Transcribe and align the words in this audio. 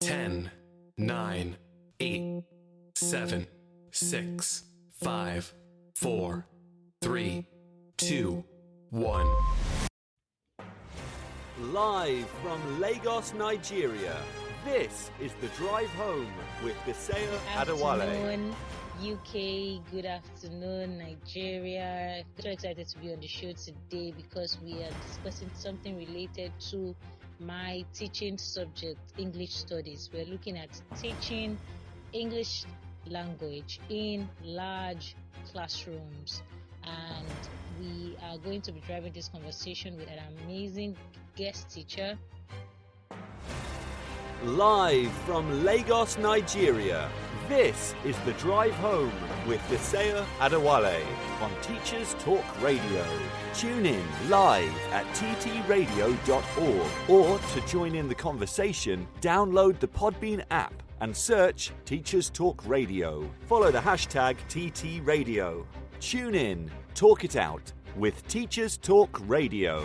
10, 0.00 0.50
9, 0.96 1.56
8, 2.00 2.42
7, 2.94 3.46
6, 3.90 4.62
5, 5.02 5.54
4, 5.96 6.46
3, 7.02 7.46
2, 7.96 8.44
1. 8.90 9.26
Live 11.72 12.28
from 12.42 12.80
Lagos, 12.80 13.34
Nigeria, 13.34 14.16
this 14.64 15.10
is 15.20 15.32
The 15.40 15.48
Drive 15.56 15.88
Home 15.90 16.32
with 16.64 16.76
Deseo 16.86 17.38
Adewale. 17.56 18.02
afternoon, 18.02 18.54
UK. 19.02 19.90
Good 19.90 20.06
afternoon, 20.06 20.98
Nigeria. 20.98 22.22
So 22.38 22.50
excited 22.50 22.86
to 22.88 22.98
be 22.98 23.12
on 23.12 23.20
the 23.20 23.26
show 23.26 23.52
today 23.52 24.12
because 24.16 24.58
we 24.62 24.74
are 24.82 24.90
discussing 25.06 25.50
something 25.54 25.96
related 25.96 26.52
to 26.70 26.94
my 27.40 27.84
teaching 27.94 28.38
subject, 28.38 28.98
English 29.16 29.54
Studies. 29.54 30.10
We're 30.12 30.26
looking 30.26 30.58
at 30.58 30.70
teaching 31.00 31.58
English 32.12 32.64
language 33.06 33.80
in 33.88 34.28
large 34.42 35.16
classrooms. 35.52 36.42
And 36.84 37.28
we 37.80 38.16
are 38.24 38.38
going 38.38 38.62
to 38.62 38.72
be 38.72 38.80
driving 38.86 39.12
this 39.12 39.28
conversation 39.28 39.96
with 39.96 40.08
an 40.08 40.18
amazing 40.44 40.96
guest 41.36 41.70
teacher 41.70 42.18
Live 44.44 45.10
from 45.26 45.64
Lagos, 45.64 46.16
Nigeria, 46.16 47.10
this 47.48 47.92
is 48.04 48.16
The 48.20 48.34
Drive 48.34 48.74
Home 48.74 49.12
with 49.48 49.60
Deseo 49.62 50.24
Adewale 50.38 51.04
on 51.40 51.50
Teachers 51.60 52.14
Talk 52.20 52.44
Radio. 52.62 53.04
Tune 53.52 53.84
in 53.84 54.04
live 54.28 54.72
at 54.92 55.04
ttradio.org 55.06 56.86
or 57.10 57.38
to 57.40 57.66
join 57.66 57.96
in 57.96 58.08
the 58.08 58.14
conversation, 58.14 59.08
download 59.20 59.80
the 59.80 59.88
Podbean 59.88 60.44
app 60.52 60.84
and 61.00 61.16
search 61.16 61.72
Teachers 61.84 62.30
Talk 62.30 62.64
Radio. 62.64 63.28
Follow 63.48 63.72
the 63.72 63.80
hashtag 63.80 64.36
TTRadio. 64.48 65.66
Tune 65.98 66.36
in, 66.36 66.70
talk 66.94 67.24
it 67.24 67.34
out 67.34 67.72
with 67.96 68.24
Teachers 68.28 68.76
Talk 68.76 69.20
Radio. 69.26 69.84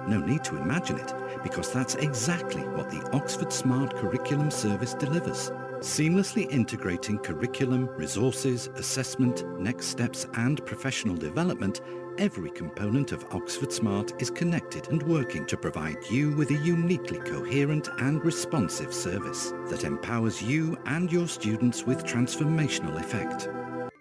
No 0.07 0.19
need 0.19 0.43
to 0.45 0.57
imagine 0.57 0.99
it, 0.99 1.13
because 1.43 1.73
that's 1.73 1.95
exactly 1.95 2.61
what 2.61 2.89
the 2.89 3.05
Oxford 3.11 3.51
Smart 3.51 3.97
Curriculum 3.97 4.49
Service 4.49 4.93
delivers. 4.93 5.51
Seamlessly 5.79 6.51
integrating 6.51 7.19
curriculum, 7.19 7.87
resources, 7.97 8.67
assessment, 8.75 9.45
next 9.59 9.87
steps 9.87 10.25
and 10.33 10.65
professional 10.65 11.15
development, 11.15 11.81
every 12.17 12.49
component 12.49 13.11
of 13.11 13.25
Oxford 13.31 13.71
Smart 13.71 14.19
is 14.19 14.31
connected 14.31 14.87
and 14.89 15.03
working 15.03 15.45
to 15.45 15.55
provide 15.55 15.97
you 16.09 16.35
with 16.35 16.49
a 16.49 16.57
uniquely 16.57 17.19
coherent 17.19 17.89
and 17.99 18.25
responsive 18.25 18.91
service 18.91 19.53
that 19.69 19.83
empowers 19.83 20.41
you 20.41 20.75
and 20.87 21.11
your 21.11 21.27
students 21.27 21.83
with 21.83 22.03
transformational 22.03 22.99
effect. 22.99 23.47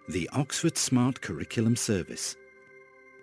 The 0.09 0.31
Oxford 0.33 0.79
Smart 0.79 1.21
Curriculum 1.21 1.77
Service. 1.77 2.37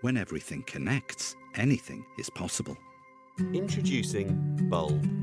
When 0.02 0.16
everything 0.16 0.62
connects, 0.68 1.36
anything 1.56 2.06
is 2.20 2.30
possible. 2.30 2.78
Introducing 3.52 4.68
Bulb. 4.70 5.23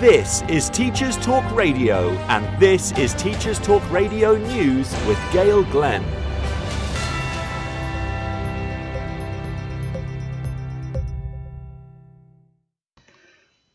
This 0.00 0.42
is 0.48 0.68
Teachers 0.70 1.16
Talk 1.18 1.48
Radio, 1.54 2.10
and 2.28 2.60
this 2.60 2.90
is 2.98 3.14
Teachers 3.14 3.60
Talk 3.60 3.88
Radio 3.92 4.36
News 4.36 4.92
with 5.06 5.16
Gail 5.32 5.62
Glenn. 5.62 6.02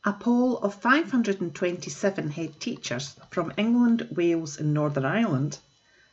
A 0.03 0.11
poll 0.11 0.57
of 0.57 0.75
527 0.75 2.29
head 2.31 2.59
teachers 2.59 3.15
from 3.31 3.53
England, 3.55 4.09
Wales, 4.11 4.59
and 4.59 4.73
Northern 4.73 5.05
Ireland 5.05 5.57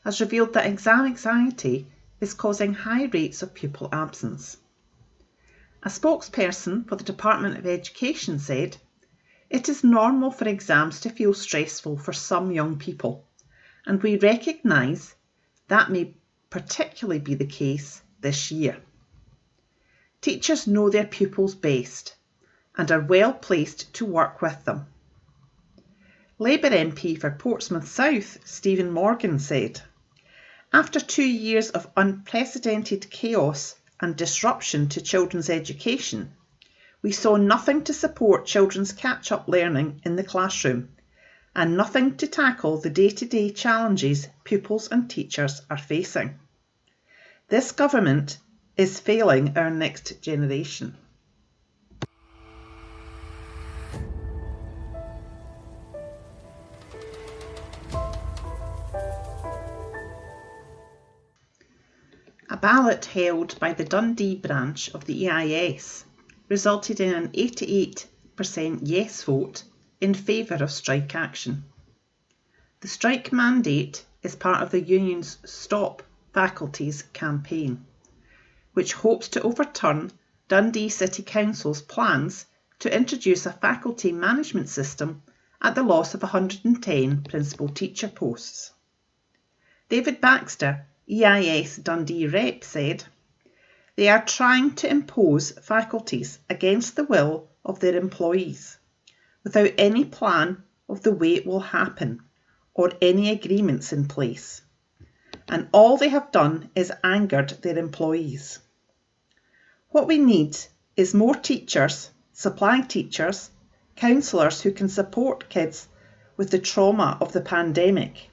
has 0.04 0.20
revealed 0.20 0.52
that 0.52 0.66
exam 0.66 1.04
anxiety 1.06 1.88
is 2.20 2.32
causing 2.32 2.74
high 2.74 3.06
rates 3.06 3.42
of 3.42 3.54
pupil 3.54 3.88
absence. 3.92 4.56
A 5.82 5.88
spokesperson 5.88 6.88
for 6.88 6.94
the 6.94 7.04
Department 7.04 7.58
of 7.58 7.66
Education 7.66 8.38
said, 8.38 8.76
It 9.48 9.68
is 9.68 9.84
normal 9.84 10.32
for 10.32 10.48
exams 10.48 11.00
to 11.00 11.10
feel 11.10 11.32
stressful 11.32 11.98
for 11.98 12.12
some 12.12 12.50
young 12.50 12.78
people, 12.78 13.24
and 13.86 14.02
we 14.02 14.18
recognise 14.18 15.14
that 15.68 15.90
may 15.90 16.14
particularly 16.50 17.20
be 17.20 17.34
the 17.34 17.46
case 17.46 18.02
this 18.20 18.50
year. 18.50 18.78
Teachers 20.20 20.66
know 20.66 20.90
their 20.90 21.06
pupils 21.06 21.54
best 21.54 22.16
and 22.76 22.90
are 22.90 23.00
well 23.00 23.32
placed 23.32 23.94
to 23.94 24.04
work 24.04 24.42
with 24.42 24.64
them. 24.64 24.86
Labour 26.38 26.70
MP 26.70 27.18
for 27.18 27.30
Portsmouth 27.30 27.86
South, 27.86 28.38
Stephen 28.44 28.90
Morgan, 28.90 29.38
said, 29.38 29.80
After 30.72 30.98
two 30.98 31.24
years 31.24 31.70
of 31.70 31.88
unprecedented 31.96 33.10
chaos 33.10 33.76
and 34.00 34.16
disruption 34.16 34.88
to 34.88 35.00
children's 35.00 35.48
education, 35.48 36.32
we 37.02 37.12
saw 37.12 37.36
nothing 37.36 37.84
to 37.84 37.92
support 37.92 38.46
children's 38.46 38.92
catch 38.92 39.30
up 39.30 39.46
learning 39.48 40.00
in 40.04 40.16
the 40.16 40.24
classroom, 40.24 40.88
and 41.54 41.76
nothing 41.76 42.16
to 42.16 42.26
tackle 42.26 42.78
the 42.78 42.90
day 42.90 43.10
to 43.10 43.26
day 43.26 43.50
challenges 43.50 44.28
pupils 44.44 44.88
and 44.90 45.08
teachers 45.10 45.62
are 45.70 45.78
facing. 45.78 46.38
This 47.48 47.72
government 47.72 48.38
is 48.76 49.00
failing 49.00 49.56
our 49.56 49.70
next 49.70 50.20
generation. 50.20 50.96
A 62.48 62.56
ballot 62.56 63.04
held 63.06 63.58
by 63.60 63.72
the 63.72 63.84
Dundee 63.84 64.36
branch 64.36 64.88
of 64.94 65.04
the 65.04 65.28
EIS 65.28 66.04
resulted 66.48 67.00
in 67.00 67.12
an 67.12 67.28
88% 67.28 68.80
yes 68.82 69.22
vote 69.22 69.64
in 70.00 70.14
favour 70.14 70.56
of 70.56 70.70
strike 70.70 71.14
action. 71.14 71.64
The 72.80 72.88
strike 72.88 73.32
mandate 73.32 74.04
is 74.22 74.36
part 74.36 74.62
of 74.62 74.70
the 74.70 74.80
union's 74.80 75.38
Stop 75.44 76.02
Faculties 76.32 77.02
campaign, 77.12 77.86
which 78.74 78.92
hopes 78.92 79.28
to 79.28 79.42
overturn 79.42 80.12
Dundee 80.48 80.88
City 80.88 81.22
Council's 81.22 81.82
plans 81.82 82.46
to 82.78 82.94
introduce 82.94 83.46
a 83.46 83.52
faculty 83.52 84.12
management 84.12 84.68
system 84.68 85.22
at 85.62 85.74
the 85.74 85.82
loss 85.82 86.14
of 86.14 86.22
110 86.22 87.22
principal 87.22 87.68
teacher 87.68 88.08
posts. 88.08 88.72
David 89.88 90.20
Baxter, 90.20 90.86
EIS 91.10 91.76
Dundee 91.76 92.26
rep, 92.26 92.62
said, 92.62 93.04
They 93.96 94.08
are 94.08 94.24
trying 94.24 94.74
to 94.76 94.90
impose 94.90 95.52
faculties 95.52 96.38
against 96.50 96.96
the 96.96 97.04
will 97.04 97.48
of 97.64 97.80
their 97.80 97.96
employees 97.96 98.78
without 99.42 99.70
any 99.78 100.04
plan 100.04 100.62
of 100.86 101.02
the 101.02 101.12
way 101.12 101.34
it 101.34 101.46
will 101.46 101.60
happen 101.60 102.20
or 102.74 102.92
any 103.00 103.30
agreements 103.30 103.94
in 103.94 104.06
place. 104.06 104.60
And 105.48 105.68
all 105.72 105.96
they 105.96 106.10
have 106.10 106.30
done 106.30 106.68
is 106.74 106.92
angered 107.02 107.50
their 107.62 107.78
employees. 107.78 108.58
What 109.88 110.06
we 110.06 110.18
need 110.18 110.56
is 110.96 111.14
more 111.14 111.34
teachers, 111.34 112.10
supply 112.32 112.82
teachers, 112.82 113.50
counsellors 113.94 114.60
who 114.60 114.72
can 114.72 114.90
support 114.90 115.48
kids 115.48 115.88
with 116.36 116.50
the 116.50 116.58
trauma 116.58 117.16
of 117.20 117.32
the 117.32 117.40
pandemic. 117.40 118.30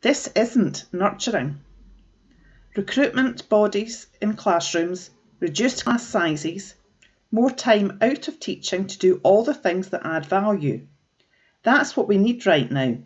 This 0.00 0.28
isn't 0.34 0.86
nurturing. 0.90 1.60
Recruitment 2.76 3.48
bodies 3.48 4.08
in 4.20 4.34
classrooms, 4.34 5.10
reduced 5.38 5.84
class 5.84 6.02
sizes, 6.02 6.74
more 7.30 7.50
time 7.50 7.98
out 8.00 8.26
of 8.26 8.40
teaching 8.40 8.88
to 8.88 8.98
do 8.98 9.20
all 9.22 9.44
the 9.44 9.54
things 9.54 9.90
that 9.90 10.04
add 10.04 10.26
value. 10.26 10.86
That's 11.62 11.96
what 11.96 12.08
we 12.08 12.18
need 12.18 12.46
right 12.46 12.70
now, 12.70 12.98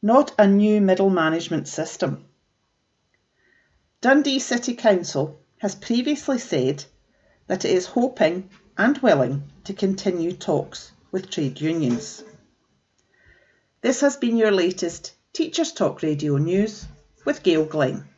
not 0.00 0.32
a 0.38 0.46
new 0.46 0.80
middle 0.80 1.10
management 1.10 1.66
system. 1.66 2.24
Dundee 4.00 4.38
City 4.38 4.74
Council 4.74 5.40
has 5.58 5.74
previously 5.74 6.38
said 6.38 6.84
that 7.48 7.64
it 7.64 7.72
is 7.72 7.86
hoping 7.86 8.48
and 8.78 8.96
willing 8.98 9.42
to 9.64 9.74
continue 9.74 10.32
talks 10.32 10.92
with 11.10 11.30
trade 11.30 11.60
unions. 11.60 12.22
This 13.80 14.02
has 14.02 14.16
been 14.16 14.36
your 14.36 14.52
latest 14.52 15.12
Teachers 15.32 15.72
Talk 15.72 16.02
Radio 16.02 16.36
News 16.36 16.86
with 17.24 17.42
Gail 17.42 17.64
Glenn. 17.64 18.08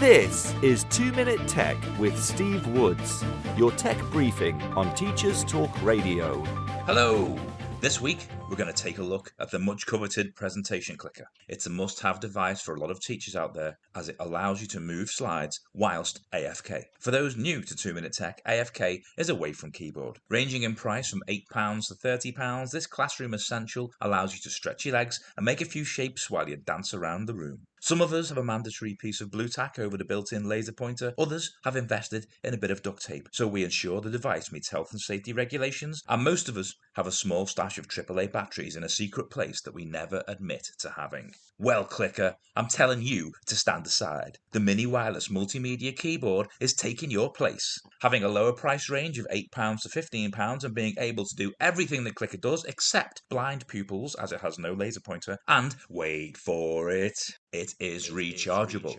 This 0.00 0.54
is 0.62 0.84
2 0.84 1.12
Minute 1.12 1.46
Tech 1.46 1.76
with 1.98 2.18
Steve 2.18 2.66
Woods, 2.68 3.22
your 3.54 3.70
tech 3.72 4.00
briefing 4.04 4.58
on 4.74 4.94
Teachers 4.94 5.44
Talk 5.44 5.70
Radio. 5.82 6.42
Hello! 6.86 7.38
This 7.82 8.00
week, 8.00 8.26
we're 8.50 8.56
going 8.56 8.72
to 8.72 8.82
take 8.82 8.98
a 8.98 9.02
look 9.02 9.32
at 9.38 9.52
the 9.52 9.60
much 9.60 9.86
coveted 9.86 10.34
presentation 10.34 10.96
clicker. 10.96 11.26
It's 11.48 11.66
a 11.66 11.70
must 11.70 12.00
have 12.00 12.18
device 12.18 12.60
for 12.60 12.74
a 12.74 12.80
lot 12.80 12.90
of 12.90 13.00
teachers 13.00 13.36
out 13.36 13.54
there 13.54 13.78
as 13.94 14.08
it 14.08 14.16
allows 14.18 14.60
you 14.60 14.66
to 14.68 14.80
move 14.80 15.08
slides 15.08 15.60
whilst 15.72 16.20
AFK. 16.34 16.82
For 16.98 17.12
those 17.12 17.36
new 17.36 17.62
to 17.62 17.76
2 17.76 17.94
Minute 17.94 18.12
Tech, 18.12 18.42
AFK 18.44 19.02
is 19.16 19.28
away 19.28 19.52
from 19.52 19.70
keyboard. 19.70 20.18
Ranging 20.28 20.64
in 20.64 20.74
price 20.74 21.08
from 21.08 21.22
£8 21.28 21.86
to 21.86 21.94
£30, 21.94 22.72
this 22.72 22.88
classroom 22.88 23.34
essential 23.34 23.92
allows 24.00 24.34
you 24.34 24.40
to 24.40 24.50
stretch 24.50 24.84
your 24.84 24.94
legs 24.94 25.20
and 25.36 25.46
make 25.46 25.60
a 25.60 25.64
few 25.64 25.84
shapes 25.84 26.28
while 26.28 26.48
you 26.48 26.56
dance 26.56 26.92
around 26.92 27.26
the 27.26 27.34
room. 27.34 27.60
Some 27.82 28.02
of 28.02 28.12
us 28.12 28.28
have 28.28 28.36
a 28.36 28.44
mandatory 28.44 28.94
piece 28.94 29.22
of 29.22 29.30
Blu 29.30 29.48
Tack 29.48 29.78
over 29.78 29.96
the 29.96 30.04
built-in 30.04 30.46
laser 30.46 30.72
pointer, 30.72 31.14
others 31.16 31.50
have 31.64 31.76
invested 31.76 32.26
in 32.44 32.52
a 32.52 32.58
bit 32.58 32.70
of 32.70 32.82
duct 32.82 33.02
tape, 33.02 33.30
so 33.32 33.48
we 33.48 33.64
ensure 33.64 34.02
the 34.02 34.10
device 34.10 34.52
meets 34.52 34.68
health 34.68 34.92
and 34.92 35.00
safety 35.00 35.32
regulations, 35.32 36.02
and 36.06 36.22
most 36.22 36.50
of 36.50 36.58
us 36.58 36.74
have 36.96 37.06
a 37.06 37.12
small 37.12 37.46
stash 37.46 37.78
of 37.78 37.88
AAA 37.88 38.30
batteries 38.40 38.74
in 38.74 38.82
a 38.82 38.88
secret 38.88 39.28
place 39.28 39.60
that 39.60 39.74
we 39.74 39.84
never 39.84 40.24
admit 40.26 40.62
to 40.78 40.88
having. 40.96 41.30
Well, 41.58 41.84
Clicker, 41.84 42.36
I'm 42.56 42.68
telling 42.68 43.02
you 43.02 43.32
to 43.48 43.54
stand 43.54 43.84
aside. 43.84 44.38
The 44.52 44.60
mini 44.60 44.86
wireless 44.86 45.28
multimedia 45.28 45.94
keyboard 45.94 46.48
is 46.58 46.72
taking 46.72 47.10
your 47.10 47.30
place. 47.30 47.78
Having 48.00 48.24
a 48.24 48.28
lower 48.28 48.54
price 48.54 48.88
range 48.88 49.18
of 49.18 49.26
£8 49.30 49.80
to 49.82 49.88
£15 49.90 50.64
and 50.64 50.74
being 50.74 50.94
able 50.98 51.26
to 51.26 51.36
do 51.36 51.52
everything 51.60 52.04
the 52.04 52.14
Clicker 52.14 52.38
does 52.38 52.64
except 52.64 53.20
blind 53.28 53.66
pupils 53.68 54.14
as 54.14 54.32
it 54.32 54.40
has 54.40 54.58
no 54.58 54.72
laser 54.72 55.00
pointer, 55.00 55.36
and 55.46 55.76
wait 55.90 56.38
for 56.38 56.88
it, 56.88 57.18
it 57.52 57.74
is 57.78 58.08
rechargeable. 58.08 58.96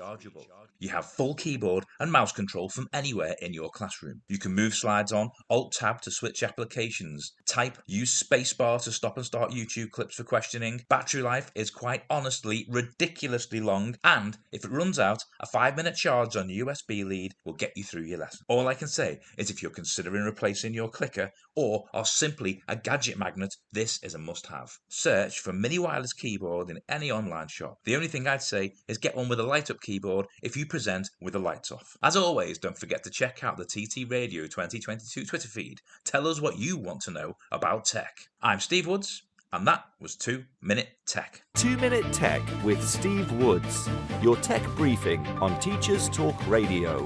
You 0.81 0.89
have 0.89 1.06
full 1.06 1.36
keyboard 1.36 1.86
and 2.00 2.12
mouse 2.12 2.31
control 2.31 2.68
from 2.68 2.88
anywhere 2.92 3.36
in 3.39 3.54
your 3.54 3.69
classroom. 3.69 4.24
You 4.28 4.39
can 4.39 4.56
move 4.56 4.74
slides 4.74 5.12
on, 5.12 5.30
Alt 5.48 5.74
Tab 5.74 6.01
to 6.01 6.10
switch 6.10 6.42
applications, 6.42 7.33
type, 7.48 7.78
use 7.86 8.24
spacebar 8.24 8.83
to 8.83 8.92
stop 8.92 9.16
and 9.16 9.24
start 9.24 9.51
YouTube 9.51 9.92
clips 9.92 10.16
for 10.16 10.24
questioning. 10.24 10.81
Battery 10.89 11.22
life 11.22 11.51
is 11.54 11.69
quite 11.69 12.01
honestly 12.10 12.66
ridiculously 12.68 13.60
long, 13.60 13.95
and 14.04 14.39
if 14.51 14.66
it 14.66 14.72
runs 14.72 14.98
out, 14.98 15.24
a 15.39 15.45
5 15.45 15.78
minute 15.78 15.95
charge 15.95 16.36
on 16.36 16.48
USB 16.48 17.06
lead 17.06 17.34
will 17.45 17.54
get 17.54 17.74
you 17.75 17.84
through 17.84 18.06
your 18.06 18.18
lesson. 18.18 18.39
All 18.48 18.68
I 18.68 18.74
can 18.74 18.88
say 18.88 19.19
is 19.38 19.51
if 19.51 19.62
you're 19.62 19.69
considering 19.69 20.24
replacing 20.24 20.74
your 20.74 20.89
clicker 20.89 21.30
or 21.56 21.84
are 21.94 22.06
simply 22.06 22.63
a 22.68 22.75
gadget 22.75 23.19
magnet, 23.19 23.54
this 23.72 24.01
is 24.01 24.16
a 24.16 24.18
must 24.18 24.48
have. 24.48 24.72
Search 24.89 25.42
for 25.42 25.54
mini 25.54 25.77
wireless 25.77 26.13
keyboard 26.13 26.72
in 26.72 26.80
any 26.89 27.12
online 27.12 27.50
shop. 27.50 27.77
The 27.84 27.95
only 27.95 28.07
thing 28.07 28.25
I'd 28.25 28.42
say 28.42 28.74
is 28.88 28.98
get 28.98 29.16
one 29.16 29.30
with 29.30 29.39
a 29.39 29.44
light 29.44 29.69
up 29.69 29.80
keyboard 29.81 30.25
if 30.42 30.57
you 30.57 30.66
present 30.72 31.10
with 31.20 31.34
the 31.34 31.40
lights 31.40 31.70
off. 31.70 31.98
As 32.01 32.16
always, 32.16 32.58
don't 32.58 32.78
forget 32.78 33.04
to 33.04 33.10
check 33.10 33.44
out 33.44 33.58
the 33.58 33.66
TT 33.66 34.10
Radio 34.10 34.44
2022 34.44 35.25
Twitter 35.25 35.50
feed. 35.50 35.82
Tell 36.06 36.25
us 36.25 36.40
what 36.40 36.60
you 36.60 36.78
want 36.78 37.01
to 37.01 37.12
know 37.12 37.36
about 37.51 37.84
tech. 37.84 38.30
I'm 38.42 38.62
Steve 38.62 38.88
Woods, 38.88 39.24
and 39.51 39.68
that 39.68 39.84
was 40.00 40.16
2 40.16 40.46
Minute 40.62 40.88
Tech. 41.06 41.44
2 41.56 41.75
Minute 41.75 42.13
Tech 42.13 42.42
with 42.63 42.82
Steve 42.88 43.30
Woods, 43.34 43.90
your 44.22 44.38
tech 44.38 44.66
briefing 44.78 45.28
on 45.42 45.60
Teachers 45.60 46.08
Talk 46.08 46.48
Radio. 46.48 47.06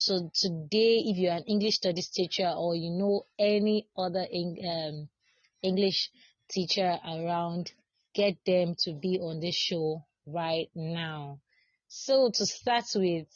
So 0.00 0.28
today, 0.34 1.04
if 1.06 1.18
you're 1.18 1.34
an 1.34 1.44
English 1.44 1.76
studies 1.76 2.08
teacher 2.08 2.48
or 2.48 2.74
you 2.74 2.90
know 2.90 3.26
any 3.38 3.86
other 3.96 4.26
um, 4.26 5.08
English 5.62 6.10
teacher 6.50 6.98
around, 7.06 7.70
get 8.12 8.44
them 8.44 8.74
to 8.80 8.92
be 8.92 9.20
on 9.20 9.38
this 9.38 9.54
show 9.54 10.02
right 10.26 10.68
now. 10.74 11.40
So 11.88 12.30
to 12.34 12.46
start 12.46 12.84
with, 12.94 13.28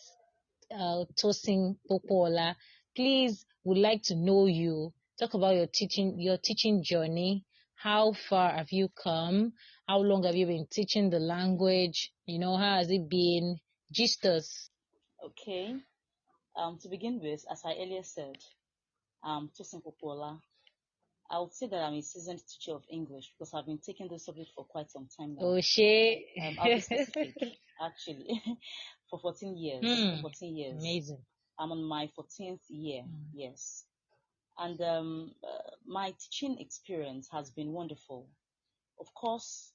uh, 0.72 1.04
Tosin 1.20 1.76
Popola, 1.88 2.56
please 2.94 3.44
would 3.64 3.78
like 3.78 4.02
to 4.04 4.14
know 4.14 4.46
you. 4.46 4.92
Talk 5.18 5.34
about 5.34 5.54
your 5.54 5.66
teaching, 5.66 6.20
your 6.20 6.38
teaching 6.38 6.82
journey. 6.82 7.44
How 7.74 8.12
far 8.12 8.52
have 8.52 8.70
you 8.70 8.88
come? 8.88 9.52
How 9.86 9.98
long 9.98 10.24
have 10.24 10.34
you 10.34 10.46
been 10.46 10.66
teaching 10.70 11.10
the 11.10 11.18
language? 11.18 12.12
You 12.26 12.38
know, 12.38 12.56
how 12.56 12.76
has 12.76 12.90
it 12.90 13.08
been? 13.08 13.58
Gist 13.92 14.24
us. 14.26 14.70
Okay. 15.24 15.74
Um, 16.56 16.78
to 16.80 16.88
begin 16.88 17.20
with, 17.22 17.44
as 17.50 17.62
I 17.64 17.74
earlier 17.74 18.02
said, 18.02 18.36
um, 19.22 19.50
Tosin 19.58 19.82
Popola, 19.82 20.40
I 21.30 21.38
would 21.40 21.52
say 21.52 21.66
that 21.68 21.76
I'm 21.82 21.94
a 21.94 22.02
seasoned 22.02 22.40
teacher 22.46 22.74
of 22.76 22.84
English 22.90 23.32
because 23.32 23.52
I've 23.54 23.66
been 23.66 23.78
taking 23.78 24.08
this 24.08 24.24
subject 24.26 24.50
for 24.54 24.64
quite 24.64 24.90
some 24.90 25.08
time 25.18 25.34
now. 25.34 25.46
Oh, 25.46 25.60
shit. 25.60 26.24
Um, 26.40 26.56
I'll 26.60 26.66
be 26.74 26.80
specific, 26.80 27.34
actually, 27.82 28.42
for 29.10 29.18
14 29.18 29.56
years. 29.56 29.82
Hmm. 29.84 30.20
14 30.20 30.56
years. 30.56 30.80
Amazing. 30.82 31.18
I'm 31.58 31.72
on 31.72 31.82
my 31.82 32.08
14th 32.18 32.60
year, 32.68 33.02
Mm. 33.02 33.24
yes. 33.32 33.84
And 34.58 34.80
um, 34.80 35.34
uh, 35.42 35.70
my 35.86 36.14
teaching 36.18 36.58
experience 36.60 37.28
has 37.32 37.50
been 37.50 37.72
wonderful. 37.72 38.28
Of 39.00 39.12
course, 39.14 39.72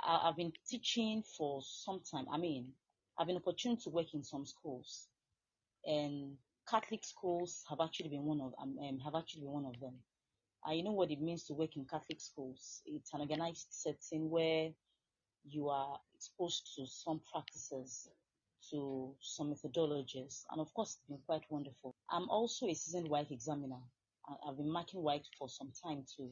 I, 0.00 0.28
I've 0.28 0.36
been 0.36 0.52
teaching 0.68 1.22
for 1.36 1.62
some 1.62 2.00
time. 2.10 2.26
I 2.32 2.36
mean, 2.38 2.72
I've 3.18 3.26
been 3.26 3.36
opportunity 3.36 3.82
to 3.84 3.90
work 3.90 4.12
in 4.12 4.22
some 4.22 4.44
schools, 4.46 5.06
and 5.86 6.36
Catholic 6.68 7.04
schools 7.04 7.64
have 7.70 7.78
actually 7.80 8.08
been 8.10 8.24
one 8.24 8.40
of 8.40 8.54
um, 8.60 8.76
um, 8.78 8.98
have 9.00 9.14
actually 9.14 9.42
been 9.42 9.52
one 9.52 9.66
of 9.66 9.78
them. 9.80 9.94
I 10.66 10.80
know 10.80 10.92
what 10.92 11.10
it 11.10 11.20
means 11.20 11.44
to 11.44 11.54
work 11.54 11.76
in 11.76 11.84
Catholic 11.84 12.20
schools. 12.20 12.82
It's 12.86 13.12
an 13.12 13.20
organized 13.20 13.66
setting 13.70 14.30
where 14.30 14.70
you 15.46 15.68
are 15.68 15.98
exposed 16.14 16.74
to 16.76 16.86
some 16.86 17.20
practices, 17.30 18.08
to 18.70 19.14
some 19.20 19.52
methodologies, 19.54 20.44
and 20.50 20.60
of 20.60 20.72
course, 20.72 20.96
it's 20.96 21.06
been 21.08 21.18
quite 21.26 21.44
wonderful. 21.50 21.94
I'm 22.10 22.30
also 22.30 22.66
a 22.66 22.74
seasoned 22.74 23.10
WAEC 23.10 23.30
examiner. 23.30 23.80
I've 24.48 24.56
been 24.56 24.70
marking 24.70 25.00
WAEC 25.00 25.24
for 25.38 25.50
some 25.50 25.70
time 25.84 26.04
too, 26.16 26.30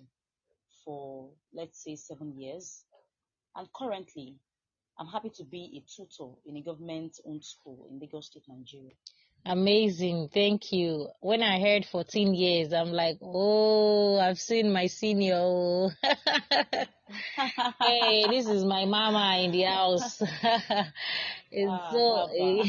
for 0.83 1.29
let's 1.53 1.85
say 1.85 1.95
seven 1.95 2.33
years. 2.41 2.85
And 3.55 3.69
currently, 3.75 4.37
I'm 4.99 5.09
happy 5.09 5.29
to 5.37 5.45
be 5.45 5.77
a 5.77 5.91
tutor 5.91 6.33
in 6.47 6.57
a 6.57 6.63
government 6.63 7.21
owned 7.27 7.45
school 7.45 7.87
in 7.91 7.99
Lagos 7.99 8.29
State, 8.29 8.45
Nigeria. 8.49 8.93
Amazing. 9.45 10.29
Thank 10.33 10.71
you. 10.73 11.09
When 11.21 11.43
I 11.43 11.61
heard 11.61 11.85
14 11.85 12.33
years, 12.35 12.73
I'm 12.73 12.93
like, 12.93 13.19
oh, 13.21 14.19
I've 14.21 14.39
seen 14.39 14.73
my 14.73 14.87
senior. 14.87 15.89
hey, 17.81 18.29
this 18.29 18.47
is 18.47 18.65
my 18.65 18.85
mama 18.85 19.41
in 19.43 19.51
the 19.51 19.63
house. 19.63 20.23
it's 21.51 21.69
Ah, 21.69 21.91
so, 21.91 22.63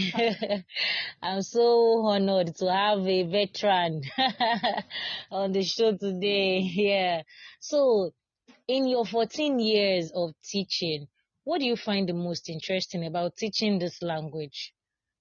I'm 1.22 1.42
so 1.44 2.06
honored 2.06 2.56
to 2.56 2.72
have 2.74 3.08
a 3.08 3.24
veteran 3.24 4.01
on 5.32 5.51
the 5.51 5.63
show 5.63 5.96
today. 5.96 6.60
Yeah. 6.60 7.22
So, 7.60 8.12
in 8.68 8.88
your 8.88 9.06
14 9.06 9.60
years 9.60 10.12
of 10.12 10.32
teaching, 10.44 11.08
what 11.44 11.60
do 11.60 11.65
you 11.65 11.75
find 11.75 12.10
the 12.10 12.13
most 12.13 12.50
interesting 12.50 13.06
about 13.06 13.38
teaching 13.38 13.77
this 13.77 14.01
language? 14.01 14.74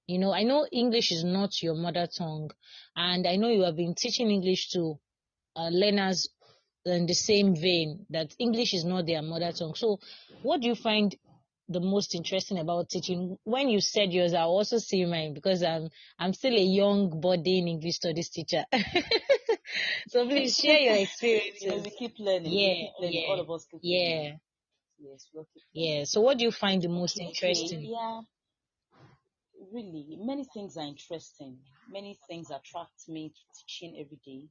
You 0.07 0.19
know, 0.19 0.33
I 0.33 0.43
know 0.43 0.67
English 0.73 1.13
is 1.13 1.25
not 1.25 1.63
your 1.63 1.75
mother 1.75 2.07
tongue, 2.07 2.51
and 2.97 3.27
I 3.27 3.37
know 3.37 3.49
you 3.49 3.63
have 3.63 3.77
been 3.77 3.95
teaching 3.95 4.31
English 4.31 4.71
to 4.71 4.99
uh, 5.57 5.69
learners 5.69 6.29
in 6.85 7.07
the 7.07 7.15
same 7.15 7.55
vein 7.55 8.07
that 8.11 8.35
English 8.39 8.75
is 8.75 8.85
not 8.85 9.07
their 9.07 9.23
mother 9.23 9.53
tongue. 9.53 9.75
So, 9.75 10.01
what 10.43 10.61
do 10.61 10.69
you 10.69 10.75
find 10.75 11.15
the 11.69 11.81
most 11.81 12.15
interesting 12.15 12.59
about 12.59 12.89
teaching? 12.89 13.39
When 13.45 13.69
you 13.69 13.81
said 13.81 14.13
yours, 14.13 14.35
I 14.35 14.43
also 14.43 14.79
see 14.79 15.05
mine 15.05 15.35
because 15.35 15.63
I'm 15.63 15.89
I'm 16.19 16.35
still 16.35 16.55
a 16.55 16.63
young 16.63 17.21
budding 17.21 17.69
English 17.69 17.97
studies 17.97 18.29
teacher. 18.29 18.65
so 20.09 20.27
please 20.27 20.57
share 20.57 20.79
your 20.81 20.97
experiences. 20.97 21.85
we 21.85 21.91
keep 21.91 22.19
learning. 22.19 22.53
Yeah, 22.53 22.75
keep 22.75 22.91
learning. 23.01 23.23
yeah, 23.23 23.29
All 23.29 23.41
of 23.41 23.51
us 23.51 23.67
keep 23.71 23.81
yeah, 23.83 24.17
learning. 24.17 24.41
Yes, 24.99 25.27
yeah. 25.73 26.05
So, 26.05 26.21
what 26.21 26.39
do 26.39 26.45
you 26.45 26.53
find 26.53 26.83
the 26.83 26.89
most 26.89 27.21
interesting? 27.21 27.87
yeah, 27.91 28.21
really, 29.73 30.19
many 30.21 30.45
things 30.45 30.77
are 30.77 30.87
interesting. 30.87 31.59
Many 31.91 32.19
things 32.29 32.51
attract 32.51 33.09
me 33.09 33.31
to 33.31 33.61
teaching 33.61 33.97
every 33.99 34.19
day. 34.25 34.49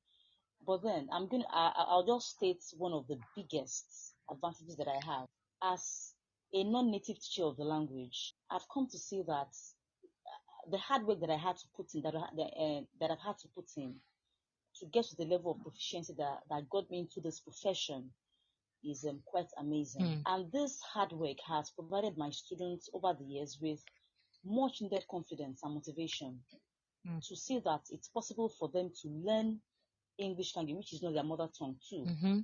But 0.65 0.83
then 0.83 1.09
I'm 1.11 1.27
gonna, 1.27 1.45
I, 1.51 1.73
I'll 1.75 2.05
just 2.05 2.35
state 2.37 2.63
one 2.77 2.93
of 2.93 3.07
the 3.07 3.17
biggest 3.35 3.85
advantages 4.29 4.77
that 4.77 4.87
I 4.87 4.99
have 5.05 5.27
as 5.63 6.13
a 6.53 6.63
non-native 6.63 7.19
teacher 7.19 7.45
of 7.45 7.57
the 7.57 7.63
language. 7.63 8.33
I've 8.49 8.67
come 8.73 8.87
to 8.91 8.97
see 8.97 9.23
that 9.27 9.55
the 10.69 10.77
hard 10.77 11.05
work 11.07 11.19
that 11.21 11.29
I 11.29 11.37
had 11.37 11.57
to 11.57 11.65
put 11.75 11.87
in, 11.95 12.01
that 12.03 12.15
I, 12.15 12.27
that, 12.35 12.51
uh, 12.59 12.81
that 12.99 13.11
I've 13.11 13.25
had 13.25 13.37
to 13.39 13.47
put 13.55 13.65
in 13.77 13.95
to 14.79 14.85
get 14.85 15.05
to 15.05 15.15
the 15.15 15.25
level 15.25 15.51
of 15.51 15.61
proficiency 15.61 16.13
that, 16.17 16.39
that 16.49 16.69
got 16.69 16.89
me 16.89 16.99
into 16.99 17.19
this 17.21 17.39
profession 17.39 18.11
is 18.83 19.05
um, 19.07 19.21
quite 19.25 19.49
amazing. 19.57 20.05
Hmm. 20.05 20.21
And 20.25 20.51
this 20.51 20.79
hard 20.81 21.11
work 21.11 21.37
has 21.47 21.69
provided 21.71 22.17
my 22.17 22.29
students 22.29 22.89
over 22.93 23.15
the 23.17 23.25
years 23.25 23.57
with 23.61 23.83
much 24.43 24.81
needed 24.81 25.05
confidence 25.10 25.62
and 25.63 25.74
motivation 25.75 26.43
Hmm. 27.05 27.19
to 27.21 27.36
see 27.36 27.60
that 27.60 27.81
it's 27.91 28.10
possible 28.10 28.50
for 28.50 28.69
them 28.69 28.91
to 29.01 29.10
learn 29.10 29.62
English 30.17 30.55
language, 30.55 30.77
which 30.77 30.93
is 30.93 31.01
not 31.03 31.13
their 31.13 31.24
mother 31.24 31.48
tongue, 31.57 31.79
too, 31.89 32.10
Mm-hmm. 32.10 32.39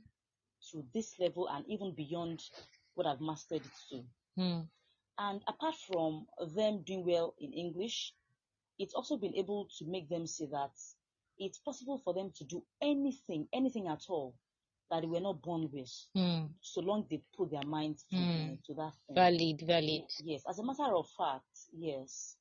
to 0.71 0.85
this 0.93 1.19
level 1.19 1.47
and 1.49 1.65
even 1.67 1.93
beyond 1.95 2.41
what 2.95 3.07
I've 3.07 3.21
mastered 3.21 3.65
it 3.65 3.71
to. 3.89 4.05
Hmm. 4.35 4.61
And 5.19 5.43
apart 5.47 5.75
from 5.75 6.27
them 6.55 6.83
doing 6.83 7.05
well 7.05 7.35
in 7.39 7.53
English, 7.53 8.15
it's 8.79 8.93
also 8.93 9.17
been 9.17 9.35
able 9.35 9.67
to 9.77 9.85
make 9.85 10.09
them 10.09 10.27
see 10.27 10.45
that 10.47 10.73
it's 11.37 11.59
possible 11.59 11.97
for 11.99 12.13
them 12.13 12.31
to 12.33 12.43
do 12.45 12.65
anything, 12.81 13.47
anything 13.53 13.87
at 13.87 14.05
all 14.09 14.35
that 14.91 15.01
they 15.01 15.07
were 15.07 15.19
not 15.21 15.41
born 15.41 15.69
with, 15.71 15.91
Hmm. 16.13 16.45
so 16.61 16.81
long 16.81 17.05
they 17.09 17.21
put 17.35 17.51
their 17.51 17.63
mind 17.65 17.97
to, 18.11 18.17
Hmm. 18.17 18.23
uh, 18.23 18.55
to 18.65 18.73
that 18.75 18.93
thing. 19.07 19.15
Valid, 19.15 19.61
valid. 19.61 20.03
Yes, 20.23 20.43
as 20.47 20.59
a 20.59 20.63
matter 20.63 20.95
of 20.95 21.09
fact, 21.09 21.45
yes. 21.73 22.37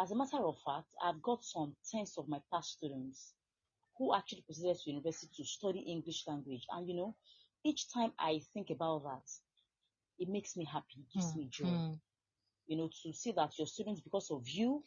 As 0.00 0.10
a 0.10 0.16
matter 0.16 0.38
of 0.44 0.58
fact, 0.64 0.88
I've 1.02 1.22
got 1.22 1.44
some 1.44 1.76
tens 1.90 2.16
of 2.18 2.28
my 2.28 2.40
past 2.52 2.72
students 2.72 3.34
who 3.98 4.14
actually 4.14 4.42
proceeded 4.42 4.78
to 4.78 4.90
university 4.90 5.32
to 5.36 5.44
study 5.44 5.80
English 5.80 6.26
language. 6.26 6.66
And 6.70 6.88
you 6.88 6.94
know, 6.94 7.16
each 7.64 7.92
time 7.92 8.12
I 8.18 8.40
think 8.52 8.70
about 8.70 9.04
that, 9.04 9.30
it 10.18 10.28
makes 10.28 10.56
me 10.56 10.64
happy, 10.64 11.00
it 11.00 11.10
gives 11.12 11.32
Hmm. 11.32 11.38
me 11.38 11.48
joy. 11.50 11.78
Hmm. 11.78 11.94
You 12.66 12.76
know, 12.76 12.88
to 13.02 13.12
see 13.12 13.32
that 13.32 13.58
your 13.58 13.66
students, 13.66 14.00
because 14.00 14.30
of 14.30 14.48
you, 14.48 14.84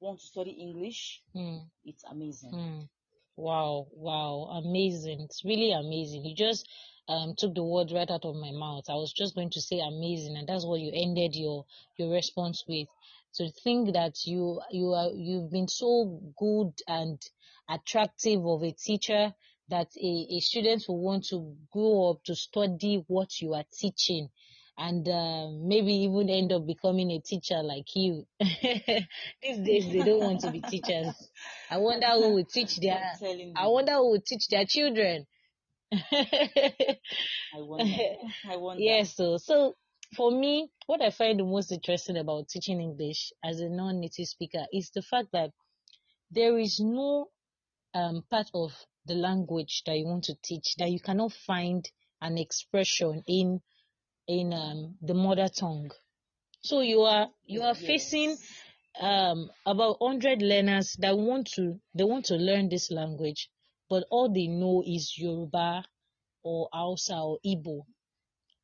want 0.00 0.20
to 0.20 0.26
study 0.26 0.50
English, 0.52 1.22
Hmm. 1.32 1.58
it's 1.84 2.04
amazing. 2.04 2.52
Wow, 3.38 3.88
wow, 3.94 4.50
amazing. 4.62 5.22
It's 5.22 5.42
really 5.42 5.72
amazing. 5.72 6.26
You 6.26 6.34
just 6.34 6.68
um 7.08 7.34
took 7.36 7.54
the 7.54 7.62
word 7.64 7.90
right 7.90 8.10
out 8.10 8.26
of 8.26 8.36
my 8.36 8.50
mouth. 8.50 8.84
I 8.90 8.96
was 8.96 9.14
just 9.14 9.34
going 9.34 9.48
to 9.52 9.62
say 9.62 9.78
amazing, 9.80 10.36
and 10.36 10.46
that's 10.46 10.66
what 10.66 10.80
you 10.80 10.90
ended 10.92 11.34
your 11.34 11.64
your 11.96 12.10
response 12.12 12.64
with. 12.68 12.88
To 13.36 13.50
think 13.50 13.94
that 13.94 14.26
you 14.26 14.60
you 14.70 14.92
are 14.92 15.10
you've 15.14 15.50
been 15.50 15.68
so 15.68 16.20
good 16.36 16.72
and 16.86 17.18
attractive 17.66 18.44
of 18.46 18.62
a 18.62 18.72
teacher 18.72 19.34
that 19.70 19.88
a, 19.96 20.26
a 20.36 20.40
student 20.40 20.84
will 20.86 21.00
want 21.00 21.24
to 21.28 21.56
grow 21.72 22.10
up 22.10 22.24
to 22.24 22.34
study 22.34 23.04
what 23.06 23.40
you 23.40 23.54
are 23.54 23.64
teaching 23.72 24.28
and 24.78 25.08
uh, 25.08 25.48
maybe 25.50 25.92
even 25.92 26.30
end 26.30 26.52
up 26.52 26.64
becoming 26.64 27.10
a 27.10 27.20
teacher 27.20 27.60
like 27.64 27.88
you. 27.96 28.24
These 28.40 29.58
days 29.58 29.92
they 29.92 30.04
don't 30.04 30.20
want 30.20 30.40
to 30.42 30.52
be 30.52 30.60
teachers. 30.60 31.14
I 31.68 31.78
wonder 31.78 32.06
who 32.12 32.34
will 32.34 32.44
teach 32.44 32.76
their 32.80 33.02
I 33.56 33.66
wonder 33.66 33.94
who 33.94 34.12
will 34.12 34.22
teach 34.24 34.46
their 34.48 34.64
children. 34.66 35.26
I 35.92 36.96
wonder. 37.56 37.96
I 38.48 38.56
wonder. 38.56 38.82
yes, 38.82 39.16
so 39.16 39.36
so 39.38 39.74
for 40.14 40.30
me, 40.30 40.70
what 40.86 41.02
I 41.02 41.10
find 41.10 41.40
the 41.40 41.44
most 41.44 41.72
interesting 41.72 42.16
about 42.16 42.48
teaching 42.48 42.80
English 42.80 43.32
as 43.44 43.60
a 43.60 43.68
non-native 43.68 44.28
speaker 44.28 44.64
is 44.72 44.90
the 44.94 45.02
fact 45.02 45.28
that 45.32 45.50
there 46.30 46.56
is 46.56 46.78
no 46.78 47.28
um, 47.94 48.22
part 48.30 48.48
of 48.54 48.70
the 49.06 49.14
language 49.14 49.82
that 49.86 49.96
you 49.96 50.06
want 50.06 50.24
to 50.24 50.34
teach 50.42 50.76
that 50.78 50.90
you 50.90 51.00
cannot 51.00 51.32
find 51.32 51.90
an 52.20 52.38
expression 52.38 53.22
in 53.26 53.60
in 54.28 54.52
um, 54.52 54.96
the 55.02 55.14
mother 55.14 55.48
tongue. 55.48 55.90
So 56.62 56.80
you 56.80 57.02
are 57.02 57.28
you 57.46 57.62
are 57.62 57.74
facing 57.74 58.36
um, 59.00 59.50
about 59.66 60.00
100 60.00 60.42
learners 60.42 60.96
that 61.00 61.16
want 61.18 61.48
to 61.54 61.80
they 61.94 62.04
want 62.04 62.26
to 62.26 62.36
learn 62.36 62.68
this 62.68 62.90
language 62.90 63.48
but 63.88 64.04
all 64.10 64.28
they 64.32 64.46
know 64.48 64.82
is 64.86 65.14
yoruba 65.16 65.84
or 66.42 66.68
hausa 66.72 67.16
or 67.18 67.38
igbo. 67.46 67.82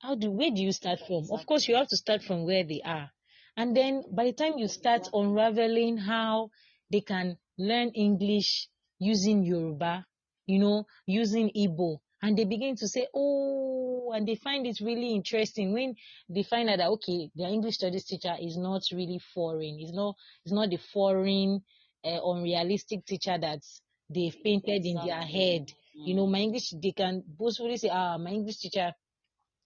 How 0.01 0.15
do 0.15 0.31
where 0.31 0.51
do 0.51 0.63
you 0.63 0.73
start 0.73 1.01
from? 1.07 1.25
Of 1.31 1.47
course 1.47 1.67
you 1.69 1.77
have 1.77 1.89
to 1.89 1.97
start 1.97 2.23
from 2.23 2.45
where 2.45 2.65
they 2.65 2.81
are. 2.85 3.11
And 3.57 3.77
then 3.77 4.05
by 4.13 4.25
the 4.25 4.33
time 4.33 4.59
you 4.59 4.69
start 4.69 5.01
Exactly. 5.01 5.21
unraveling 5.23 5.97
how 5.99 6.51
they 6.91 7.01
can 7.01 7.39
learn 7.59 7.89
english 7.91 8.69
using 8.99 9.43
yoruba 9.45 10.05
you 10.47 10.59
know 10.59 10.87
using 11.07 11.51
igbo 11.57 11.99
and 12.25 12.39
they 12.39 12.45
begin 12.47 12.75
to 12.75 12.89
say 12.89 13.07
oh 13.15 14.11
and 14.15 14.27
they 14.27 14.35
find 14.35 14.67
it 14.67 14.81
really 14.81 15.13
interesting 15.15 15.75
when 15.75 15.95
they 16.31 16.43
find 16.43 16.71
out 16.71 16.79
that 16.79 16.89
okay 16.89 17.31
their 17.37 17.49
english 17.51 17.75
studies 17.75 18.05
teacher 18.07 18.35
is 18.41 18.57
not 18.57 18.81
really 18.93 19.21
foreign. 19.35 19.77
It's 19.79 19.93
not 19.93 20.15
it's 20.45 20.53
not 20.55 20.71
the 20.71 20.79
foreign 20.79 21.63
uh, 22.05 22.19
unrealistic 22.25 23.05
teacher 23.05 23.37
that 23.39 23.61
they've 24.09 24.37
painted 24.43 24.87
in 24.87 24.95
their 25.05 25.21
Exactly. 25.21 25.39
head. 25.41 25.73
You 25.95 26.15
know 26.15 26.27
my 26.27 26.39
english 26.39 26.71
they 26.83 26.93
can 26.93 27.23
boastfully 27.27 27.77
say 27.77 27.91
ah 27.93 28.17
my 28.17 28.31
english 28.31 28.57
teacher 28.57 28.95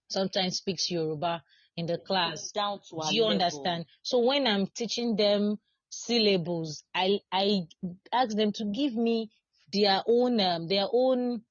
sometimes 0.09 0.57
speaks 0.57 0.91
yoruba 0.91 1.43
in 1.77 1.87
the 1.87 1.99
class. 1.99 2.51
Down 2.51 2.81
to 2.91 2.97
do 3.09 3.15
you 3.15 3.23
level. 3.23 3.31
understand? 3.31 3.87
So 4.03 4.19
when 4.19 4.47
i'm 4.49 4.67
teaching 4.67 5.15
them 5.15 5.59
syllables 5.91 6.83
i 6.95 7.19
i 7.33 7.61
ask 8.13 8.37
them 8.37 8.53
to 8.53 8.65
give 8.75 8.95
me 8.95 9.31
their 9.73 10.03
own 10.07 10.41
um, 10.41 10.67
their 10.69 10.87
own 10.93 11.43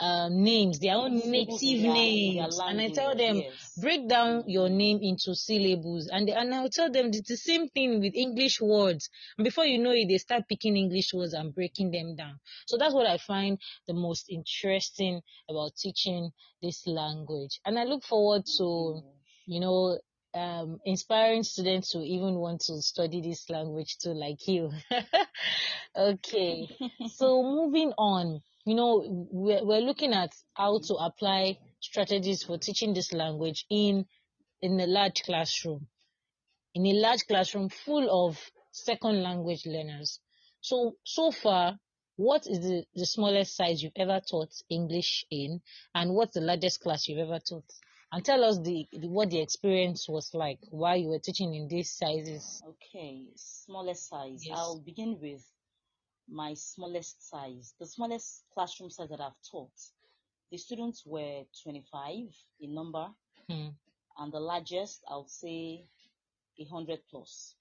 um, 0.00 0.42
names 0.42 0.78
their 0.80 0.96
own 0.96 1.30
native 1.30 1.62
in 1.62 1.82
their- 1.82 2.10
in 2.20 2.34
their 2.34 2.48
names. 2.48 2.62
And 2.66 2.80
i 2.80 2.88
tell 2.88 3.14
them 3.14 3.44
yes. 3.44 3.74
break 3.76 4.08
down 4.08 4.44
your 4.46 4.68
name 4.68 4.98
into 5.02 5.34
syllables. 5.34 6.08
And 6.12 6.28
they, 6.28 6.32
and 6.32 6.54
i'll 6.54 6.70
tell 6.70 6.90
them 6.90 7.06
it's 7.08 7.28
the 7.28 7.36
same 7.36 7.68
thing 7.68 8.00
with 8.00 8.14
english 8.14 8.60
words. 8.60 9.10
And 9.38 9.44
before 9.44 9.66
you 9.66 9.78
know 9.78 9.92
it 9.92 10.08
they 10.08 10.18
start 10.18 10.48
picking 10.48 10.76
english 10.76 11.12
words 11.14 11.34
and 11.34 11.54
breaking 11.54 11.90
them 11.92 12.16
down. 12.16 12.40
So 12.66 12.76
that's 12.78 12.94
what 12.94 13.06
i 13.06 13.18
find 13.18 13.58
the 13.86 13.94
most 13.94 14.26
interesting 14.30 15.22
about 15.48 15.76
teaching 15.76 16.32
this 16.62 16.86
language. 16.86 17.60
And 17.64 17.78
i 17.78 17.84
look 17.84 18.04
forward 18.04 18.44
to 18.58 19.02
you 19.46 19.60
know 19.60 19.98
um 20.34 20.78
inspiring 20.84 21.42
students 21.42 21.90
to 21.90 21.98
even 21.98 22.34
want 22.36 22.60
to 22.62 22.80
study 22.82 23.20
this 23.20 23.48
language 23.50 23.98
too 23.98 24.12
like 24.12 24.46
you. 24.46 24.70
Okay. 25.96 26.68
So 27.06 27.42
moving 27.42 27.92
on 27.98 28.42
you 28.64 28.74
know 28.74 29.28
we're, 29.30 29.64
we're 29.64 29.80
looking 29.80 30.12
at 30.12 30.34
how 30.54 30.78
to 30.78 30.94
apply 30.94 31.58
strategies 31.80 32.42
for 32.42 32.58
teaching 32.58 32.94
this 32.94 33.12
language 33.12 33.64
in 33.70 34.06
in 34.62 34.78
a 34.80 34.86
large 34.86 35.22
classroom, 35.22 35.86
in 36.74 36.86
a 36.86 36.92
large 36.92 37.26
classroom 37.26 37.68
full 37.68 38.26
of 38.26 38.38
second 38.72 39.22
language 39.22 39.66
learners. 39.66 40.20
So, 40.60 40.96
so 41.04 41.30
far, 41.30 41.78
what 42.16 42.46
is 42.46 42.60
the, 42.60 42.84
the 42.94 43.06
smallest 43.06 43.56
size 43.56 43.82
you've 43.82 43.92
ever 43.96 44.20
taught 44.20 44.52
English 44.68 45.24
in, 45.30 45.62
and 45.94 46.14
what's 46.14 46.34
the 46.34 46.42
largest 46.42 46.80
class 46.80 47.08
you've 47.08 47.26
ever 47.26 47.38
taught? 47.38 47.64
And 48.12 48.24
tell 48.24 48.44
us 48.44 48.58
the, 48.58 48.86
the 48.92 49.08
what 49.08 49.30
the 49.30 49.40
experience 49.40 50.08
was 50.08 50.30
like 50.34 50.58
while 50.70 50.96
you 50.96 51.08
were 51.08 51.20
teaching 51.20 51.54
in 51.54 51.68
these 51.68 51.92
sizes. 51.92 52.60
Okay, 52.68 53.24
smallest 53.36 54.08
size. 54.08 54.44
Yes. 54.44 54.58
I'll 54.58 54.80
begin 54.80 55.18
with 55.20 55.44
my 56.30 56.54
smallest 56.54 57.28
size. 57.28 57.74
The 57.80 57.86
smallest 57.86 58.44
classroom 58.54 58.90
size 58.90 59.08
that 59.10 59.20
I've 59.20 59.40
taught. 59.50 59.72
The 60.50 60.58
students 60.58 61.04
were 61.06 61.44
25 61.62 62.34
in 62.60 62.74
number, 62.74 63.08
Hmm. 63.48 63.68
and 64.18 64.32
the 64.32 64.40
largest, 64.40 65.02
I 65.10 65.16
would 65.16 65.30
say, 65.30 65.86
100 66.56 67.00
plus. 67.10 67.54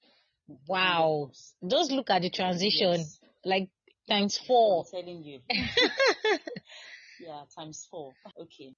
100 0.48 0.68
Wow. 0.70 1.26
plus. 1.26 1.56
Just 1.68 1.92
look 1.92 2.10
at 2.10 2.22
the 2.22 2.30
transition, 2.30 2.92
Yes. 2.92 3.20
like 3.46 3.70
times 4.08 4.38
four. 4.38 4.86
I'm 4.86 4.92
telling 5.04 5.24
you. 5.24 5.40
yeah, 7.20 7.44
times 7.56 7.88
four. 7.90 8.16
Okay. 8.40 8.76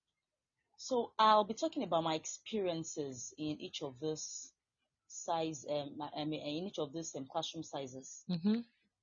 So 0.77 1.11
I'll 1.19 1.43
be 1.43 1.53
talking 1.53 1.83
about 1.83 2.03
my 2.03 2.15
experiences 2.15 3.33
in 3.37 3.59
each 3.61 3.81
of 3.83 3.95
these 4.01 4.51
size, 5.07 5.65
um, 5.69 6.01
I 6.15 6.25
mean, 6.25 6.41
in 6.41 6.67
each 6.67 6.79
of 6.79 6.91
these 6.93 7.15
um, 7.15 7.25
classroom 7.31 7.63
sizes. 7.63 8.23
hmm 8.27 8.59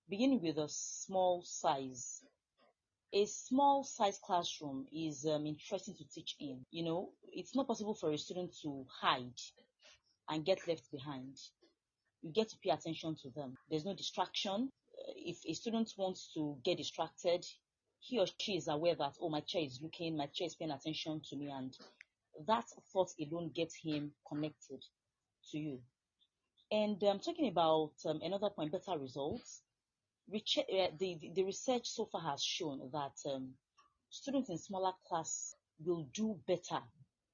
Beginning 0.09 0.41
with 0.41 0.57
a 0.57 0.69
small 0.69 1.43
size. 1.45 2.23
A 3.13 3.27
small 3.27 3.85
size 3.85 4.19
classroom 4.25 4.87
is 4.91 5.27
um, 5.27 5.47
interesting 5.47 5.95
to 5.97 6.05
teach 6.09 6.35
in. 6.41 6.65
You 6.71 6.85
know, 6.85 7.11
it's 7.31 7.55
not 7.55 7.67
possible 7.67 7.95
for 7.95 8.11
a 8.11 8.17
student 8.17 8.55
to 8.63 8.87
hide 9.03 9.39
and 10.31 10.47
get 10.47 10.67
left 10.67 10.91
behind. 10.91 11.37
You 12.23 12.33
get 12.33 12.49
to 12.49 12.57
pay 12.59 12.71
attention 12.71 13.17
to 13.23 13.31
them. 13.31 13.59
There's 13.69 13.85
no 13.85 13.95
distraction. 13.95 14.73
Uh, 14.99 15.13
If 15.15 15.41
a 15.47 15.53
student 15.53 15.93
wants 15.99 16.33
to 16.35 16.57
get 16.65 16.79
distracted, 16.79 17.45
he 18.01 18.19
or 18.19 18.27
she 18.39 18.57
is 18.57 18.69
aware 18.69 18.95
that, 18.95 19.17
oh, 19.21 19.29
my 19.29 19.41
chair 19.41 19.63
is 19.63 19.81
looking, 19.83 20.17
my 20.17 20.27
chair 20.27 20.47
is 20.47 20.55
paying 20.55 20.71
attention 20.71 21.21
to 21.29 21.37
me, 21.37 21.51
and 21.51 21.77
that 22.47 22.65
thought 22.93 23.11
alone 23.21 23.51
gets 23.55 23.75
him 23.77 24.13
connected 24.27 24.83
to 25.51 25.59
you. 25.59 25.81
And 26.71 27.03
um, 27.05 27.19
talking 27.19 27.49
about 27.49 27.93
um, 28.07 28.21
another 28.23 28.51
point, 28.51 28.73
better 28.73 28.99
results, 28.99 29.63
the, 30.31 30.43
the, 30.99 31.31
the 31.35 31.45
research 31.45 31.89
so 31.89 32.05
far 32.07 32.21
has 32.23 32.43
shown 32.43 32.91
that 32.93 33.31
um, 33.33 33.55
students 34.11 34.51
in 34.51 34.59
smaller 34.59 34.93
class 35.07 35.55
will 35.85 36.07
do 36.13 36.39
better. 36.47 36.83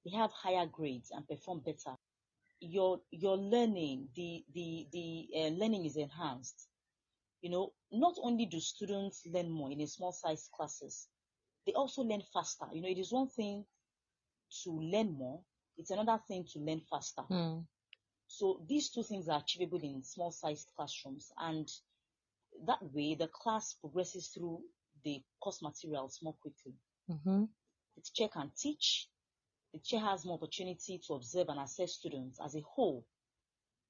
They 0.04 0.16
have 0.16 0.30
higher 0.32 0.66
grades 0.66 1.10
and 1.10 1.26
perform 1.26 1.60
better. 1.60 1.96
Your 2.60 3.00
your 3.10 3.36
learning, 3.36 4.08
the 4.14 4.44
the 4.54 4.86
the 4.92 5.28
uh, 5.36 5.48
learning 5.48 5.84
is 5.84 5.96
enhanced. 5.96 6.68
You 7.42 7.50
know, 7.50 7.72
not 7.92 8.14
only 8.22 8.46
do 8.46 8.60
students 8.60 9.26
learn 9.26 9.50
more 9.50 9.70
in 9.70 9.80
a 9.80 9.86
small 9.86 10.12
size 10.12 10.48
classes, 10.54 11.08
they 11.66 11.72
also 11.72 12.02
learn 12.02 12.22
faster. 12.32 12.66
You 12.72 12.82
know, 12.82 12.88
it 12.88 12.98
is 12.98 13.12
one 13.12 13.28
thing 13.28 13.64
to 14.62 14.70
learn 14.70 15.12
more; 15.12 15.40
it's 15.76 15.90
another 15.90 16.22
thing 16.26 16.46
to 16.52 16.60
learn 16.60 16.80
faster. 16.88 17.22
Hmm. 17.22 17.60
So 18.28 18.62
these 18.66 18.88
two 18.90 19.02
things 19.02 19.28
are 19.28 19.40
achievable 19.40 19.80
in 19.82 20.02
small 20.02 20.30
sized 20.30 20.70
classrooms 20.76 21.32
and 21.36 21.70
that 22.66 22.82
way 22.82 23.14
the 23.14 23.28
class 23.28 23.74
progresses 23.80 24.28
through 24.28 24.60
the 25.04 25.22
course 25.40 25.62
materials 25.62 26.20
more 26.22 26.34
quickly. 26.40 26.74
hmm 27.08 27.44
The 27.96 28.02
teacher 28.02 28.28
can 28.28 28.50
teach, 28.56 29.08
the 29.72 29.78
teacher 29.78 30.00
has 30.00 30.24
more 30.24 30.36
opportunity 30.36 31.00
to 31.06 31.14
observe 31.14 31.48
and 31.48 31.60
assess 31.60 31.92
students 31.92 32.38
as 32.44 32.54
a 32.54 32.60
whole 32.62 33.04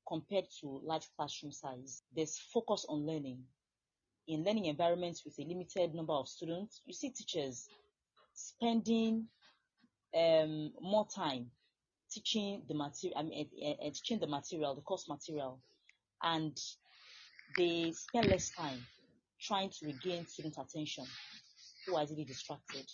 compared 0.07 0.47
to 0.61 0.81
large 0.85 1.07
classroom 1.17 1.53
size. 1.53 2.03
There's 2.15 2.39
focus 2.53 2.85
on 2.89 3.07
learning. 3.07 3.43
In 4.27 4.45
learning 4.45 4.67
environments 4.67 5.25
with 5.25 5.39
a 5.39 5.43
limited 5.43 5.95
number 5.95 6.13
of 6.15 6.29
students, 6.29 6.81
you 6.85 6.95
see 6.95 7.11
teachers 7.11 7.69
spending 8.35 9.27
um, 10.17 10.73
more 10.81 11.07
time 11.15 11.51
teaching 12.11 12.63
the 12.69 12.75
material, 12.75 13.19
I 13.19 13.23
mean, 13.23 13.49
eh, 13.63 13.75
eh, 13.83 13.91
teaching 13.91 14.19
the 14.21 14.27
material, 14.27 14.75
the 14.75 14.83
course 14.83 15.09
material, 15.09 15.61
and 16.23 16.57
they 17.57 17.93
spend 17.93 18.29
less 18.29 18.51
time 18.51 18.81
trying 19.41 19.71
to 19.71 19.87
regain 19.87 20.27
student 20.27 20.57
attention 20.59 21.05
who 21.87 21.97
are 21.97 22.03
easily 22.03 22.25
distracted. 22.25 22.91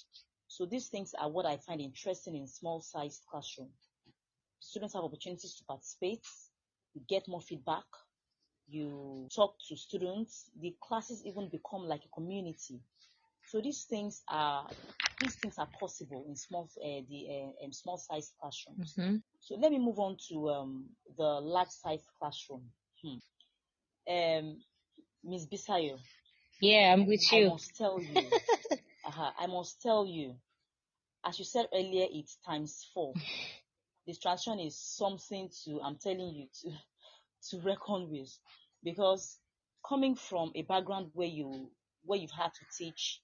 So 0.48 0.66
these 0.66 0.88
things 0.88 1.14
are 1.18 1.30
what 1.30 1.46
I 1.46 1.56
find 1.58 1.80
interesting 1.80 2.36
in 2.36 2.46
small 2.46 2.80
sized 2.80 3.22
classroom. 3.30 3.70
Students 4.58 4.94
have 4.94 5.04
opportunities 5.04 5.54
to 5.56 5.64
participate, 5.64 6.26
you 6.94 7.02
get 7.08 7.28
more 7.28 7.40
feedback, 7.40 7.84
you 8.68 9.28
talk 9.34 9.56
to 9.68 9.76
students, 9.76 10.50
the 10.60 10.76
classes 10.80 11.24
even 11.24 11.48
become 11.48 11.82
like 11.82 12.04
a 12.04 12.08
community. 12.08 12.80
So 13.46 13.60
these 13.60 13.84
things 13.84 14.22
are 14.28 14.66
these 15.20 15.34
things 15.36 15.58
are 15.58 15.68
possible 15.78 16.24
in 16.28 16.36
small 16.36 16.68
uh, 16.78 17.02
the 17.08 17.52
uh, 17.62 17.64
um, 17.64 17.72
small 17.72 17.98
sized 17.98 18.32
classrooms. 18.40 18.94
hmm 18.96 19.16
So 19.40 19.56
let 19.56 19.72
me 19.72 19.78
move 19.78 19.98
on 19.98 20.16
to 20.28 20.50
um, 20.50 20.90
the 21.16 21.24
large 21.40 21.68
sized 21.70 22.06
classroom. 22.18 22.70
Hmm. 23.02 23.18
Um, 24.08 24.62
Ms. 25.24 25.46
Bisayo, 25.46 25.98
Yeah, 26.60 26.92
I'm 26.92 27.06
with 27.06 27.20
you. 27.32 27.46
I 27.46 27.48
must 27.50 27.76
tell 27.76 28.00
you, 28.00 28.16
uh-huh, 29.06 29.30
I 29.38 29.46
must 29.46 29.80
tell 29.82 30.06
you, 30.06 30.36
as 31.24 31.38
you 31.38 31.44
said 31.44 31.66
earlier, 31.74 32.06
it's 32.10 32.36
times 32.46 32.86
four. 32.94 33.14
This 34.06 34.18
transition 34.18 34.58
is 34.58 34.76
something 34.76 35.50
to, 35.64 35.80
I'm 35.82 35.96
telling 35.96 36.34
you, 36.34 36.46
to, 36.62 36.70
to 37.50 37.62
reckon 37.62 38.10
with, 38.10 38.30
because 38.82 39.38
coming 39.86 40.16
from 40.16 40.50
a 40.54 40.62
background 40.62 41.10
where 41.12 41.28
you, 41.28 41.70
where 42.04 42.18
you've 42.18 42.30
had 42.30 42.52
to 42.54 42.64
teach 42.76 43.20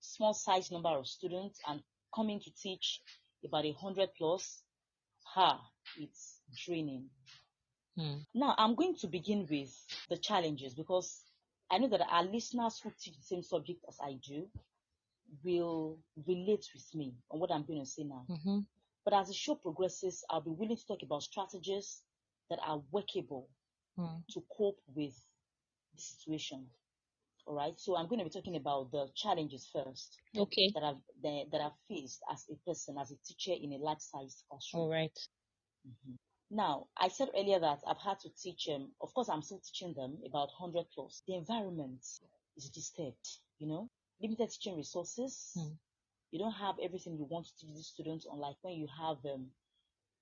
small 0.00 0.32
size 0.34 0.70
number 0.72 0.88
of 0.88 1.06
students 1.06 1.60
and 1.68 1.82
coming 2.14 2.40
to 2.40 2.50
teach 2.60 3.00
about 3.44 3.66
a 3.66 3.72
hundred 3.72 4.08
plus, 4.16 4.62
ha, 5.22 5.60
it's 5.98 6.40
draining. 6.64 7.10
Hmm. 7.96 8.18
Now, 8.34 8.54
I'm 8.58 8.74
going 8.76 8.96
to 8.96 9.08
begin 9.08 9.46
with 9.50 9.74
the 10.08 10.18
challenges 10.18 10.74
because 10.74 11.24
I 11.70 11.78
know 11.78 11.88
that 11.88 12.02
our 12.08 12.24
listeners 12.24 12.78
who 12.80 12.90
teach 12.98 13.16
the 13.16 13.22
same 13.22 13.42
subject 13.42 13.84
as 13.88 13.98
I 14.02 14.14
do 14.14 14.48
will 15.44 15.98
relate 16.26 16.66
with 16.74 16.94
me 16.94 17.14
on 17.30 17.40
what 17.40 17.50
I'm 17.52 17.64
going 17.64 17.80
to 17.80 17.86
say 17.90 18.04
now. 18.04 18.28
hmm 18.28 18.60
But 19.04 19.14
as 19.14 19.28
the 19.28 19.34
show 19.34 19.54
progresses, 19.56 20.24
I'll 20.30 20.40
be 20.40 20.50
willing 20.50 20.76
to 20.76 20.86
talk 20.86 21.02
about 21.02 21.22
strategies 21.22 22.02
that 22.50 22.58
are 22.66 22.82
workable 22.90 23.48
Hmm. 23.96 24.22
to 24.32 24.42
cope 24.56 24.80
with 24.94 25.14
the 25.94 26.00
situation. 26.02 26.66
All 27.46 27.54
right. 27.54 27.78
So 27.78 27.96
I'm 27.96 28.08
going 28.08 28.18
to 28.20 28.24
be 28.24 28.30
talking 28.30 28.56
about 28.56 28.90
the 28.92 29.08
challenges 29.14 29.66
first 29.72 30.18
Okay. 30.36 30.74
that 30.74 30.82
I've 30.84 31.02
that, 31.22 31.44
that 31.52 31.60
I've 31.62 31.78
faced 31.88 32.22
as 32.32 32.46
a 32.50 32.56
person, 32.68 32.98
as 32.98 33.12
a 33.12 33.16
teacher 33.24 33.52
in 33.60 33.72
a 33.74 33.78
large-sized 33.78 34.44
classroom. 34.50 34.84
All 34.84 34.90
right. 34.90 35.18
Mhm. 35.86 36.16
Now, 36.50 36.86
I 36.96 37.08
said 37.08 37.30
earlier 37.36 37.58
that 37.58 37.80
I've 37.86 37.98
had 37.98 38.20
to 38.20 38.30
teach 38.30 38.66
them. 38.66 38.92
Of 39.00 39.12
course, 39.14 39.28
I'm 39.28 39.42
still 39.42 39.58
teaching 39.58 39.94
them 39.94 40.18
about 40.24 40.50
100 40.58 40.86
plus. 40.94 41.22
The 41.26 41.34
environment 41.34 42.04
is 42.56 42.70
disturbed, 42.70 43.28
you 43.58 43.66
know, 43.66 43.90
limited 44.20 44.50
teaching 44.50 44.76
resources. 44.76 45.50
Hmm. 45.54 45.74
You 46.30 46.38
don't 46.38 46.52
have 46.52 46.76
everything 46.80 47.16
you 47.16 47.24
want 47.24 47.46
to 47.46 47.56
teach 47.56 47.74
these 47.74 47.88
students, 47.88 48.26
unlike 48.30 48.56
when 48.62 48.74
you 48.74 48.86
have 48.86 49.18
um, 49.24 49.50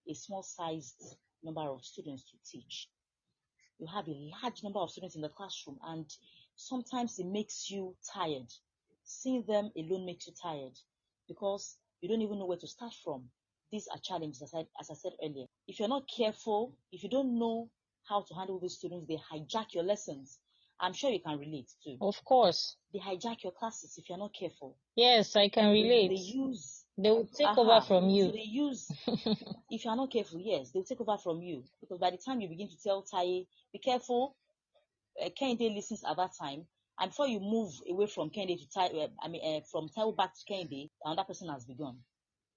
a 0.08 0.14
small 0.14 0.42
sized 0.42 1.16
number 1.42 1.60
of 1.62 1.84
students 1.84 2.24
to 2.30 2.37
teach. 2.50 2.88
You 3.78 3.87
have 3.87 4.08
a 4.08 4.30
large 4.42 4.62
number 4.62 4.78
of 4.78 4.90
students 4.90 5.16
in 5.16 5.22
the 5.22 5.28
classroom, 5.28 5.78
and 5.84 6.06
sometimes 6.56 7.18
it 7.18 7.26
makes 7.26 7.70
you 7.70 7.96
tired. 8.14 8.50
Seeing 9.04 9.44
them 9.46 9.70
alone 9.76 10.06
makes 10.06 10.26
you 10.26 10.32
tired 10.40 10.78
because 11.28 11.76
you 12.00 12.08
don't 12.08 12.22
even 12.22 12.38
know 12.38 12.46
where 12.46 12.58
to 12.58 12.66
start 12.66 12.94
from. 13.04 13.28
These 13.74 13.88
are 13.88 13.98
challenges, 13.98 14.40
as 14.40 14.54
I, 14.54 14.66
as 14.78 14.88
I 14.88 14.94
said 14.94 15.14
earlier. 15.20 15.46
If 15.66 15.80
you're 15.80 15.88
not 15.88 16.04
careful, 16.06 16.76
if 16.92 17.02
you 17.02 17.08
don't 17.08 17.40
know 17.40 17.68
how 18.08 18.22
to 18.22 18.32
handle 18.32 18.60
these 18.60 18.76
students, 18.76 19.04
they 19.04 19.16
hijack 19.16 19.74
your 19.74 19.82
lessons. 19.82 20.38
I'm 20.78 20.92
sure 20.92 21.10
you 21.10 21.18
can 21.18 21.40
relate 21.40 21.72
too. 21.82 21.96
Of 22.00 22.24
course. 22.24 22.76
They 22.92 23.00
hijack 23.00 23.42
your 23.42 23.50
classes 23.50 23.98
if 23.98 24.08
you're 24.08 24.16
not 24.16 24.32
careful. 24.32 24.76
Yes, 24.94 25.34
I 25.34 25.48
can 25.48 25.72
relate. 25.72 26.10
they 26.10 26.14
use 26.14 26.84
They 26.96 27.10
will 27.10 27.26
take 27.26 27.48
Aha. 27.48 27.60
over 27.60 27.80
from 27.84 28.10
you. 28.10 28.26
So 28.26 28.30
they 28.30 28.42
use, 28.42 28.88
if 29.72 29.84
you 29.84 29.90
are 29.90 29.96
not 29.96 30.12
careful, 30.12 30.38
yes, 30.38 30.70
they'll 30.70 30.84
take 30.84 31.00
over 31.00 31.18
from 31.18 31.42
you. 31.42 31.64
Because 31.80 31.98
by 31.98 32.12
the 32.12 32.18
time 32.18 32.40
you 32.40 32.48
begin 32.48 32.68
to 32.68 32.80
tell 32.80 33.02
Tai, 33.02 33.24
be 33.72 33.78
careful, 33.82 34.37
uh, 35.20 35.30
Kende 35.30 35.74
listens 35.74 36.04
at 36.04 36.16
that 36.16 36.30
time. 36.40 36.64
And 37.00 37.10
before 37.10 37.26
you 37.26 37.40
move 37.40 37.72
away 37.90 38.06
from 38.06 38.30
Kende 38.30 38.56
to 38.56 38.70
Tai, 38.70 38.87
uh, 38.87 39.08
I 39.20 39.26
mean, 39.26 39.42
uh, 39.44 39.64
from 39.68 39.88
Tai 39.88 40.12
back 40.16 40.30
to 40.37 40.44
Kende, 40.52 40.90
another 41.04 41.24
person 41.24 41.48
has 41.48 41.64
begun. 41.64 41.98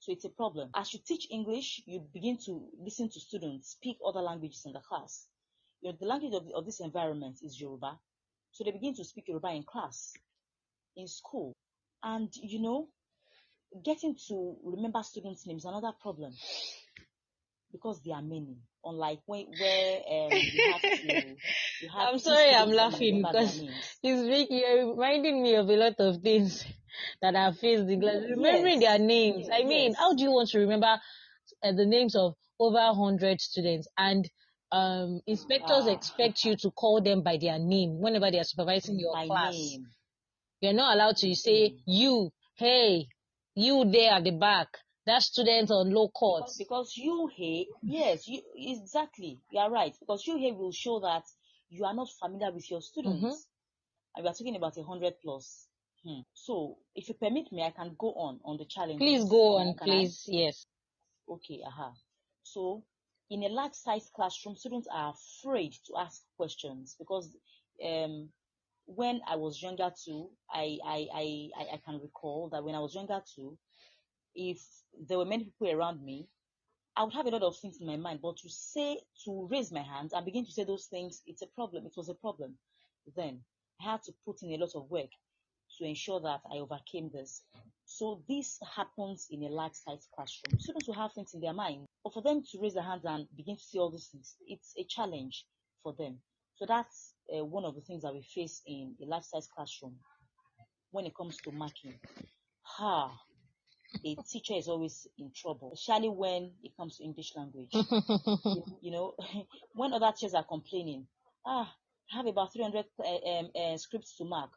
So 0.08 0.14
it's 0.14 0.24
a 0.24 0.30
problem. 0.30 0.70
As 0.74 0.94
you 0.94 1.02
teach 1.06 1.28
English, 1.30 1.82
you 1.86 2.00
begin 2.14 2.38
to 2.46 2.70
listen 2.80 3.10
to 3.10 3.20
students 3.20 3.72
speak 3.72 3.98
other 4.08 4.22
languages 4.22 4.64
in 4.66 4.72
the 4.72 4.80
class. 4.80 5.28
You 5.82 5.92
know, 5.92 5.98
the 6.00 6.06
language 6.06 6.34
of, 6.34 6.44
of 6.56 6.66
this 6.66 6.80
environment 6.80 7.40
is 7.44 7.60
Yoruba. 7.60 8.00
So 8.54 8.64
they 8.64 8.72
begin 8.72 8.96
to 8.96 9.04
speak 9.04 9.28
Yoruba 9.28 9.50
in 9.50 9.64
class, 9.64 10.14
in 10.96 11.10
school. 11.10 11.58
And, 12.02 12.30
you 12.42 12.62
know, 12.62 12.88
getting 13.84 14.16
to 14.30 14.56
remember 14.64 15.04
students' 15.04 15.46
names 15.46 15.66
another 15.66 15.92
problem. 16.02 16.32
Because 17.72 18.02
there 18.04 18.16
are 18.16 18.22
many. 18.22 18.58
Unlike 18.84 19.20
when 19.26 19.46
where 19.58 19.98
um, 20.10 20.48
you 20.52 20.62
have 20.72 20.82
to, 21.02 21.38
you 21.80 21.90
have 21.90 22.10
I'm 22.10 22.20
sorry, 22.20 22.54
I'm 22.54 22.70
students 22.70 22.94
and 22.94 23.06
you 23.08 23.12
laughing 23.12 23.22
because 23.22 23.62
it's 24.04 24.50
you're 24.50 24.92
reminding 24.92 25.42
me 25.44 25.56
of 25.56 25.70
a 25.70 25.76
lot 25.76 25.96
of 26.00 26.22
things 26.22 26.66
that 27.22 27.36
I 27.36 27.52
faced 27.52 27.90
in 27.90 28.02
class. 28.02 28.22
Remembering 28.30 28.80
their 28.80 29.00
Yes, 29.00 29.00
names. 29.00 29.50
I 29.52 29.64
mean, 29.64 29.94
how 29.96 30.14
do 30.14 30.24
you 30.24 30.32
want 30.32 30.50
to 30.50 30.60
remember 30.60 31.00
uh, 31.64 31.72
the 31.74 31.86
names 31.86 32.16
of 32.16 32.36
over 32.60 32.94
hundred 32.94 33.42
students 33.42 33.88
and 33.98 34.30
um 34.72 35.22
inspectors 35.28 35.88
ah, 35.88 35.92
expect 35.94 36.44
you 36.44 36.56
to 36.58 36.72
call 36.72 37.02
them 37.02 37.24
by 37.24 37.38
their 37.38 37.60
name 37.60 38.00
whenever 38.00 38.32
they 38.32 38.40
are 38.40 38.44
supervising 38.44 39.00
your 39.00 39.14
by 39.14 39.28
class. 39.28 39.56
name. 39.56 39.88
You're 40.62 40.74
not 40.74 40.96
allowed 40.96 41.18
to 41.18 41.36
say 41.36 41.74
Mm. 41.74 41.80
you, 41.86 42.32
hey, 42.56 43.08
you 43.56 43.86
there 43.92 44.14
at 44.14 44.24
the 44.24 44.32
back, 44.32 44.68
that 45.08 45.24
student 45.24 45.72
on 45.72 45.90
low 45.92 46.10
court. 46.10 46.50
Because, 46.58 46.96
you 46.96 47.30
hate, 47.36 47.68
yes, 47.82 48.28
you 48.28 48.42
exactly, 48.56 49.40
you 49.52 49.60
are 49.60 49.72
right. 49.72 49.94
Because 50.00 50.26
you 50.28 50.38
here 50.38 50.54
will 50.54 50.72
show 50.72 51.00
that 51.00 51.24
you 51.70 51.86
are 51.86 51.94
not 51.94 52.08
familiar 52.22 52.52
with 52.52 52.70
your 52.70 52.82
students, 52.82 53.18
Mm-hmm. 53.18 54.16
and 54.16 54.24
we 54.24 54.30
are 54.30 54.34
talking 54.34 54.56
about 54.56 54.78
a 54.78 54.84
hundred 54.84 55.14
plus. 55.24 55.68
Hmm. 56.06 56.22
So, 56.34 56.78
if 56.96 57.10
you 57.10 57.16
permit 57.16 57.52
me, 57.52 57.64
I 57.64 57.72
can 57.72 57.96
go 57.98 58.14
on 58.14 58.40
on 58.46 58.58
the 58.58 58.66
challenge. 58.66 59.00
Please 59.00 59.26
go 59.26 59.58
on, 59.58 59.74
Can 59.76 59.90
I? 59.90 59.92
please. 59.92 60.24
Yes. 60.28 60.66
Okay, 61.28 61.60
aha. 61.66 61.92
So, 62.44 62.84
in 63.30 63.44
a 63.44 63.50
large 63.50 63.74
size 63.74 64.10
classroom, 64.16 64.56
students 64.56 64.88
are 64.94 65.14
afraid 65.14 65.74
to 65.88 65.98
ask 65.98 66.22
questions 66.38 66.96
because 66.98 67.36
um, 67.84 68.30
when 68.86 69.20
I 69.28 69.36
was 69.36 69.62
younger 69.62 69.92
too, 70.06 70.30
I, 70.50 70.78
I, 70.86 71.08
I, 71.14 71.50
I 71.74 71.78
can 71.86 72.00
recall 72.00 72.50
that 72.54 72.64
when 72.64 72.74
I 72.76 72.80
was 72.80 72.96
younger 72.96 73.22
too, 73.36 73.58
if 74.38 74.62
there 75.08 75.18
were 75.18 75.26
many 75.26 75.46
people 75.46 75.72
around 75.72 76.04
me, 76.06 76.30
I 76.96 77.04
would 77.04 77.14
have 77.14 77.28
a 77.28 77.32
lot 77.32 77.44
of 77.44 77.58
things 77.58 77.80
in 77.82 77.88
my 77.88 77.98
mind, 77.98 78.22
but 78.22 78.38
to 78.38 78.50
say, 78.50 79.00
to 79.26 79.48
raise 79.52 79.72
my 79.72 79.82
hand 79.84 80.12
and 80.14 80.26
begin 80.26 80.46
to 80.46 80.52
say 80.52 80.64
those 80.64 80.88
things, 80.88 81.24
it's 81.28 81.42
a 81.44 81.48
problem. 81.48 81.86
It 81.86 81.94
was 81.98 82.10
a 82.10 82.16
problem. 82.16 82.56
Then 83.16 83.42
I 83.82 83.92
had 83.92 84.04
to 84.04 84.14
put 84.26 84.44
in 84.44 84.54
a 84.54 84.58
lot 84.64 84.76
of 84.76 84.90
work 84.90 85.10
to 85.78 85.86
ensure 85.86 86.22
that 86.22 86.42
I 86.52 86.58
overcame 86.58 87.12
this. 87.14 87.44
So 87.86 88.24
this 88.30 88.60
happens 88.76 89.28
in 89.32 89.44
a 89.44 89.50
large 89.50 89.74
size 89.76 90.08
classroom. 90.16 90.60
Students 90.60 90.88
will 90.88 90.96
have 90.96 91.14
things 91.14 91.34
in 91.34 91.42
their 91.42 91.54
mind, 91.54 91.86
but 92.04 92.14
for 92.14 92.22
them 92.24 92.44
to 92.52 92.62
raise 92.62 92.76
their 92.76 92.84
hands 92.84 93.06
and 93.06 93.28
begin 93.36 93.58
to 93.58 93.64
say 93.64 93.80
all 93.80 93.92
these 93.92 94.08
things, 94.08 94.36
it's 94.48 94.74
a 94.78 94.86
challenge 94.86 95.46
for 95.84 95.94
them. 95.98 96.20
So 96.58 96.66
that's 96.68 97.16
uh, 97.36 97.46
one 97.46 97.66
of 97.66 97.76
the 97.76 97.82
things 97.82 98.04
that 98.04 98.14
we 98.14 98.24
face 98.24 98.62
in 98.68 98.96
a 99.04 99.06
large 99.08 99.26
size 99.26 99.48
classroom 99.56 99.98
when 100.92 101.06
it 101.06 101.16
comes 101.16 101.42
to 101.42 101.52
marking. 101.52 102.00
Ha, 102.64 103.18
a 104.06 104.16
teacher 104.30 104.54
is 104.56 104.68
always 104.68 105.08
in 105.18 105.32
trouble, 105.36 105.72
especially 105.74 106.10
when 106.10 106.52
it 106.64 106.72
comes 106.78 106.98
to 106.98 107.04
English 107.04 107.34
language. 107.36 107.70
you, 107.74 108.64
you 108.82 108.92
know, 108.92 109.16
when 109.74 109.94
other 109.94 110.12
teachers 110.12 110.34
are 110.34 110.44
complaining, 110.44 111.08
ah, 111.46 111.72
I 112.12 112.18
have 112.18 112.26
about 112.28 112.54
300 112.54 112.86
uh, 113.00 113.30
um, 113.30 113.50
uh, 113.56 113.78
scripts 113.78 114.16
to 114.18 114.26
mark. 114.26 114.52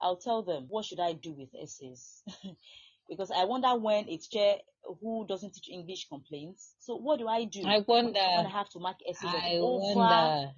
I'll 0.00 0.16
tell 0.16 0.42
them, 0.42 0.66
what 0.68 0.84
should 0.84 1.00
I 1.00 1.12
do 1.12 1.32
with 1.32 1.50
essays? 1.60 2.22
because 3.08 3.30
I 3.30 3.44
wonder 3.44 3.74
when 3.76 4.08
a 4.08 4.16
teacher 4.16 4.54
who 5.00 5.24
doesn't 5.28 5.54
teach 5.54 5.68
English 5.70 6.08
complains. 6.08 6.74
So 6.80 6.96
what 6.96 7.20
do 7.20 7.28
I 7.28 7.44
do 7.44 7.62
I 7.64 7.80
when 7.86 8.16
I 8.16 8.48
have 8.48 8.68
to 8.70 8.80
mark 8.80 8.96
essays 9.08 9.30
I 9.32 9.58
over 9.60 10.50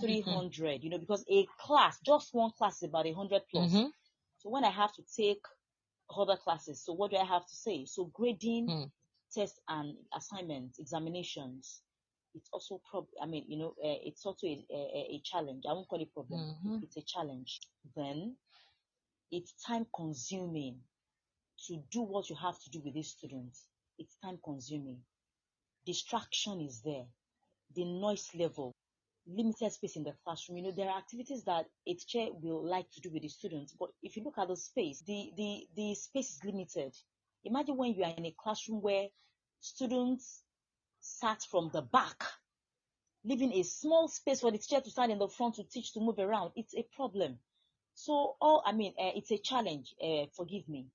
300? 0.00 0.84
You 0.84 0.90
know, 0.90 0.98
because 0.98 1.24
a 1.28 1.46
class, 1.58 1.98
just 2.04 2.32
one 2.32 2.52
class 2.56 2.76
is 2.76 2.88
about 2.88 3.06
100 3.06 3.42
plus. 3.50 3.72
mm-hmm. 3.72 3.86
So 4.38 4.50
when 4.50 4.64
I 4.64 4.70
have 4.70 4.92
to 4.94 5.02
take 5.16 5.42
other 6.16 6.36
classes, 6.36 6.84
so 6.84 6.92
what 6.92 7.10
do 7.10 7.16
I 7.16 7.24
have 7.24 7.46
to 7.46 7.54
say? 7.54 7.84
So 7.86 8.06
grading, 8.06 8.66
Mm. 8.68 8.90
tests 9.34 9.60
and 9.68 9.96
assignments, 10.14 10.78
examinations, 10.78 11.82
it's 12.34 12.48
also 12.52 12.80
prob. 12.90 13.06
I 13.20 13.26
mean, 13.26 13.44
you 13.48 13.58
know, 13.58 13.68
uh, 13.84 13.98
it's 14.04 14.24
also 14.24 14.46
a, 14.46 14.64
a, 14.70 15.16
a 15.16 15.20
challenge. 15.24 15.64
I 15.68 15.72
won't 15.72 15.88
call 15.88 16.00
it 16.00 16.12
problem. 16.14 16.40
Mm-hmm. 16.40 16.78
It's 16.82 16.96
a 16.96 17.02
challenge. 17.02 17.60
Then 17.96 18.36
it's 19.30 19.52
time 19.66 19.86
consuming 19.94 20.80
to 21.66 21.82
do 21.90 22.02
what 22.02 22.30
you 22.30 22.36
have 22.36 22.58
to 22.62 22.70
do 22.70 22.80
with 22.84 22.94
these 22.94 23.08
students. 23.10 23.66
It's 23.98 24.16
time 24.22 24.38
consuming. 24.44 24.98
Distraction 25.86 26.60
is 26.60 26.82
there. 26.82 27.06
The 27.74 27.84
noise 27.84 28.30
level, 28.34 28.74
limited 29.28 29.72
space 29.72 29.96
in 29.96 30.04
the 30.04 30.14
classroom. 30.24 30.58
You 30.58 30.64
know, 30.64 30.72
there 30.76 30.88
are 30.88 30.98
activities 30.98 31.44
that 31.44 31.66
a 31.86 31.94
teacher 31.94 32.28
will 32.32 32.64
like 32.64 32.90
to 32.92 33.00
do 33.00 33.10
with 33.10 33.22
the 33.22 33.28
students, 33.28 33.74
but 33.78 33.90
if 34.02 34.16
you 34.16 34.24
look 34.24 34.38
at 34.38 34.48
the 34.48 34.56
space, 34.56 35.02
the, 35.06 35.30
the, 35.36 35.66
the 35.76 35.94
space 35.94 36.30
is 36.30 36.44
limited. 36.44 36.94
Imagine 37.44 37.76
when 37.76 37.94
you 37.94 38.04
are 38.04 38.14
in 38.16 38.26
a 38.26 38.34
classroom 38.38 38.80
where 38.80 39.08
students 39.60 40.42
sat 41.00 41.42
from 41.50 41.70
the 41.72 41.82
back, 41.82 42.24
leaving 43.24 43.52
a 43.52 43.62
small 43.62 44.08
space 44.08 44.40
for 44.40 44.50
the 44.50 44.58
teacher 44.58 44.80
to 44.80 44.90
stand 44.90 45.12
in 45.12 45.18
the 45.18 45.28
front 45.28 45.56
to 45.56 45.64
teach, 45.64 45.92
to 45.92 46.00
move 46.00 46.18
around. 46.18 46.52
It's 46.56 46.74
a 46.74 46.84
problem. 46.94 47.38
So 47.94 48.36
all, 48.40 48.62
I 48.64 48.72
mean, 48.72 48.94
uh, 48.98 49.10
it's 49.14 49.30
a 49.30 49.38
challenge. 49.38 49.94
Uh, 50.02 50.26
forgive 50.36 50.68
me. 50.68 50.86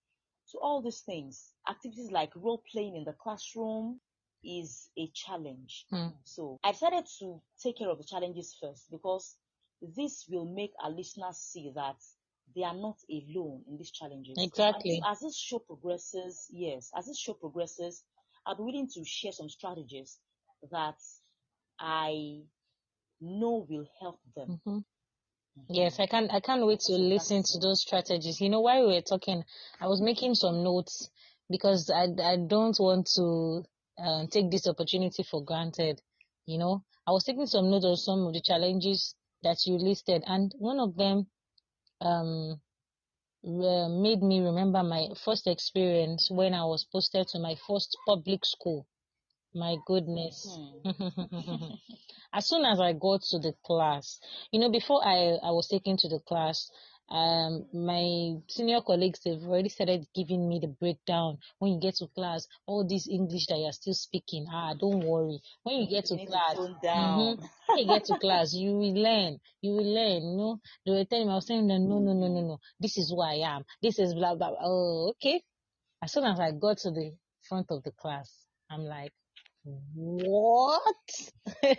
So 0.46 0.60
all 0.60 0.82
these 0.82 1.00
things, 1.00 1.52
activities 1.69 2.12
like 2.12 2.32
role 2.36 2.62
playing 2.72 2.96
in 2.96 3.04
the 3.04 3.13
classroom, 3.13 4.00
is 4.43 4.89
a 4.97 5.10
challenge. 5.13 5.86
Mm. 5.91 6.13
So 6.23 6.60
I 6.63 6.71
decided 6.71 7.06
to 7.19 7.41
take 7.62 7.77
care 7.77 7.89
of 7.89 7.97
the 7.97 8.03
challenges 8.03 8.56
first 8.62 8.89
because 8.91 9.36
this 9.82 10.25
will 10.29 10.45
make 10.45 10.71
our 10.84 10.91
listeners 10.91 11.38
see 11.38 11.71
that 11.75 11.97
they 12.56 12.63
are 12.63 12.75
not 12.75 12.97
alone 13.10 13.63
in 13.67 13.77
these 13.77 13.91
challenges. 13.91 14.36
Exactly. 14.38 15.01
As, 15.06 15.17
as 15.17 15.21
this 15.21 15.38
show 15.38 15.60
progresses, 15.60 16.47
yes, 16.51 16.91
as 16.97 17.08
this 17.08 17.19
show 17.19 17.34
progresses, 17.34 18.03
I'll 18.45 18.56
be 18.56 18.63
willing 18.63 18.89
to 18.93 19.03
share 19.06 19.32
some 19.32 19.49
strategies 19.49 20.19
that 20.71 20.97
I 21.79 22.41
know 23.21 23.65
will 23.69 23.88
help 24.01 24.19
them. 24.36 24.60
Mm-hmm. 24.65 24.79
Yes, 25.69 25.99
I 25.99 26.08
can't. 26.08 26.34
I 26.34 26.39
can't 26.39 26.65
wait 26.65 26.79
to 26.82 26.93
So 26.93 26.97
listen 26.97 27.43
to 27.43 27.60
those 27.60 27.82
strategies. 27.82 28.41
You 28.41 28.49
know, 28.49 28.62
while 28.62 28.88
we 28.88 28.95
were 28.95 29.01
talking, 29.01 29.43
I 29.79 29.88
was 29.88 30.01
making 30.01 30.36
some 30.36 30.63
notes 30.63 31.10
because 31.49 31.91
I 31.93 32.08
I 32.23 32.38
don't 32.38 32.75
want 32.79 33.08
to 33.15 33.63
uh, 33.97 34.25
take 34.32 34.51
this 34.51 34.67
opportunity 34.67 35.23
for 35.23 35.43
granted. 35.43 36.01
You 36.45 36.58
know, 36.58 36.84
I 37.08 37.12
was 37.12 37.23
taking 37.23 37.45
some 37.45 37.69
notes 37.69 37.86
on 37.86 37.97
some 37.97 38.25
of 38.27 38.34
the 38.34 38.41
challenges 38.41 39.15
that 39.43 39.58
you 39.65 39.77
listed, 39.77 40.23
and 40.25 40.53
one 40.58 40.79
of 40.79 40.95
them 40.95 41.27
um 42.01 42.62
uh, 43.45 43.89
made 43.89 44.21
me 44.21 44.39
remember 44.39 44.84
my 44.84 45.08
first 45.25 45.47
experience 45.47 46.29
when 46.32 46.53
I 46.53 46.63
was 46.65 46.86
posted 46.91 47.27
to 47.29 47.39
my 47.39 47.56
first 47.67 47.97
public 48.08 48.45
school. 48.45 48.88
My 49.53 49.75
goodness. 49.86 50.58
Hmm. 50.84 50.93
as 52.34 52.47
soon 52.47 52.65
as 52.65 52.79
I 52.79 52.93
got 52.93 53.21
to 53.29 53.39
the 53.39 53.53
class, 53.65 54.19
you 54.51 54.60
know, 54.60 54.71
before 54.71 55.06
I, 55.06 55.38
I 55.43 55.51
was 55.51 55.67
taken 55.67 55.97
to 55.97 56.08
the 56.08 56.19
class, 56.19 56.71
um, 57.13 57.67
my 57.73 58.41
senior 58.49 58.82
colleagues 58.82 59.19
have 59.26 59.43
already 59.43 59.69
started 59.69 60.08
giving 60.15 60.49
me 60.49 60.60
the 60.60 60.67
breakdown. 60.67 61.38
When 61.60 61.73
you 61.73 61.80
get 61.80 61.95
to 61.97 62.08
class, 62.08 62.47
all 62.65 62.86
this 62.88 63.08
English 63.08 63.45
that 63.47 63.60
you're 63.60 63.71
still 63.71 63.93
speaking, 63.93 64.47
ah, 64.52 64.73
don't 64.73 65.06
worry. 65.06 65.39
When 65.62 65.78
you 65.78 65.88
get 65.88 66.06
to 66.06 66.17
You 66.17 66.26
to 66.26 66.32
class, 66.32 66.56
tone 66.56 66.76
mhm, 66.84 67.38
when 67.67 67.78
you 67.78 67.88
get 67.88 68.06
to 68.06 68.15
class, 68.19 68.54
you 68.54 68.71
will 68.71 68.95
learn. 68.95 69.39
You 69.62 69.73
will 69.73 69.93
learn. 69.93 70.23
You 70.23 70.38
know, 70.38 70.62
they 70.86 70.91
were 70.91 71.06
telling 71.06 71.28
me, 71.28 71.34
I 71.34 71.36
was 71.36 71.47
saying, 71.47 71.67
no, 71.67 71.78
no, 71.78 71.99
no, 71.99 72.13
no, 72.13 72.28
no, 72.28 72.41
no. 72.41 72.60
This 72.80 72.97
is 72.97 73.12
who 73.12 73.21
I 73.21 73.56
am. 73.56 73.63
This 73.82 73.99
is 73.99 74.15
blah 74.15 74.36
blah. 74.36 74.49
blah. 74.49 74.60
Oh, 74.63 75.10
okay. 75.12 75.43
As 76.02 76.12
soon 76.12 76.26
as 76.26 76.39
I 76.39 76.52
got 76.52 76.80
to 76.80 76.91
the 76.91 77.13
front 77.47 77.67
of 77.69 77.84
the 77.84 77.91
class, 77.91 78.30
I'm 78.71 78.82
like, 78.86 79.13
what? 79.63 80.82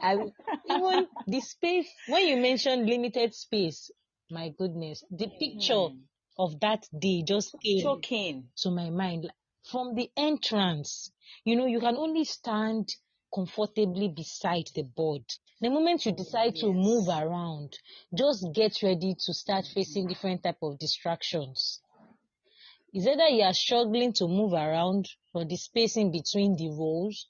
I 0.00 0.32
even 0.66 1.08
the 1.26 1.40
space 1.40 1.88
when 2.06 2.26
you 2.26 2.36
mentioned 2.36 2.86
limited 2.86 3.34
space, 3.34 3.90
my 4.30 4.48
goodness, 4.48 5.04
the 5.10 5.28
picture 5.28 5.88
Hmm. 5.88 6.00
of 6.36 6.58
that 6.60 6.88
day 6.98 7.22
just 7.22 7.58
came 7.60 7.82
Choking. 7.82 8.50
to 8.58 8.70
my 8.70 8.90
mind 8.90 9.32
from 9.64 9.94
the 9.94 10.10
entrance. 10.16 11.12
You 11.44 11.56
know, 11.56 11.66
you 11.66 11.80
can 11.80 11.96
only 11.96 12.24
stand 12.24 12.94
comfortably 13.34 14.08
beside 14.08 14.68
the 14.74 14.82
board. 14.82 15.24
The 15.60 15.70
moment 15.70 16.06
you 16.06 16.12
decide 16.12 16.56
to 16.56 16.72
move 16.72 17.08
around, 17.08 17.78
just 18.14 18.52
get 18.52 18.82
ready 18.82 19.14
to 19.14 19.34
start 19.34 19.66
facing 19.66 20.08
different 20.08 20.42
type 20.42 20.58
of 20.62 20.78
distractions. 20.78 21.82
Is 22.92 23.06
either 23.06 23.28
you 23.28 23.44
are 23.44 23.54
struggling 23.54 24.12
to 24.14 24.28
move 24.28 24.52
around 24.52 25.08
for 25.32 25.42
the 25.46 25.56
spacing 25.56 26.10
between 26.12 26.54
the 26.54 26.68
rows, 26.68 27.26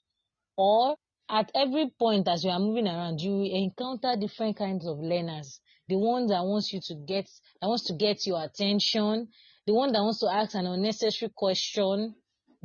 or 0.57 0.97
at 1.29 1.51
every 1.53 1.91
point 1.99 2.27
as 2.27 2.43
you 2.43 2.49
are 2.49 2.59
moving 2.59 2.87
around, 2.87 3.21
you 3.21 3.43
encounter 3.43 4.15
different 4.19 4.57
kinds 4.57 4.87
of 4.87 4.97
learners. 4.99 5.59
The 5.87 5.97
ones 5.97 6.31
that 6.31 6.43
wants 6.43 6.73
you 6.73 6.81
to 6.87 6.95
get, 6.95 7.29
that 7.61 7.67
wants 7.67 7.85
to 7.85 7.93
get 7.93 8.25
your 8.25 8.43
attention, 8.43 9.27
the 9.65 9.73
one 9.73 9.91
that 9.91 10.01
wants 10.01 10.19
to 10.19 10.27
ask 10.27 10.55
an 10.55 10.65
unnecessary 10.65 11.31
question, 11.35 12.15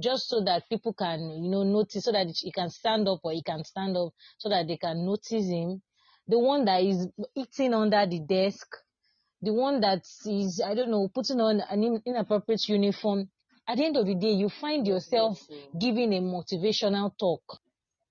just 0.00 0.28
so 0.28 0.42
that 0.44 0.68
people 0.68 0.94
can, 0.94 1.42
you 1.42 1.50
know, 1.50 1.62
notice, 1.62 2.04
so 2.04 2.12
that 2.12 2.26
he 2.28 2.50
can 2.50 2.70
stand 2.70 3.06
up 3.06 3.20
or 3.22 3.32
he 3.32 3.42
can 3.42 3.64
stand 3.64 3.96
up, 3.96 4.12
so 4.38 4.48
that 4.48 4.66
they 4.66 4.76
can 4.76 5.04
notice 5.04 5.46
him. 5.46 5.82
The 6.26 6.38
one 6.38 6.64
that 6.64 6.82
is 6.82 7.06
eating 7.36 7.74
under 7.74 8.06
the 8.06 8.20
desk, 8.20 8.66
the 9.42 9.52
one 9.52 9.80
that 9.82 10.04
is, 10.26 10.62
I 10.64 10.74
don't 10.74 10.90
know, 10.90 11.08
putting 11.14 11.40
on 11.40 11.60
an 11.70 12.02
inappropriate 12.06 12.66
uniform 12.68 13.28
at 13.66 13.78
the 13.78 13.84
end 13.84 13.96
of 13.96 14.06
the 14.06 14.14
day, 14.14 14.32
you 14.32 14.48
find 14.48 14.86
yourself 14.86 15.40
giving 15.78 16.12
a 16.12 16.20
motivational 16.20 17.12
talk 17.18 17.42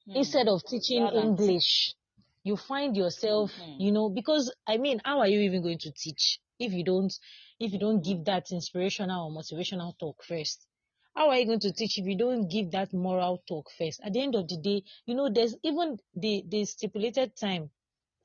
Hmm. 0.06 0.14
instead 0.16 0.48
of 0.48 0.64
teaching 0.66 1.08
English. 1.08 1.96
You 2.44 2.58
find 2.58 2.96
yourself, 2.96 3.52
Mhm. 3.54 3.80
you 3.80 3.92
know, 3.92 4.10
because 4.10 4.54
I 4.68 4.78
mean, 4.78 5.02
how 5.06 5.20
are 5.20 5.28
you 5.28 5.40
even 5.42 5.62
going 5.62 5.80
to 5.80 5.92
teach 5.92 6.40
if 6.60 6.74
you 6.74 6.84
don't 6.84 7.14
if 7.60 7.72
you 7.74 7.80
don't 7.80 8.04
give 8.04 8.26
that 8.26 8.52
inspirational 8.52 9.28
or 9.28 9.32
motivational 9.32 9.98
talk 9.98 10.24
first? 10.24 10.68
How 11.16 11.30
are 11.30 11.40
you 11.40 11.46
going 11.46 11.60
to 11.62 11.72
teach 11.74 11.98
if 11.98 12.06
you 12.06 12.18
don't 12.18 12.48
give 12.50 12.72
that 12.72 12.94
moral 12.94 13.44
talk 13.48 13.70
first? 13.78 14.02
At 14.04 14.14
the 14.14 14.22
end 14.22 14.36
of 14.36 14.48
the 14.48 14.58
day, 14.58 14.84
you 15.06 15.16
know, 15.16 15.30
there's 15.30 15.56
even 15.64 16.00
the 16.16 16.44
the 16.48 16.66
stipulated 16.66 17.36
time 17.36 17.72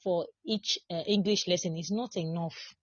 for 0.02 0.26
each 0.44 0.78
uh, 0.90 1.02
English 1.06 1.46
lesson 1.48 1.76
is 1.76 1.90
not 1.90 2.16
enough 2.16 2.74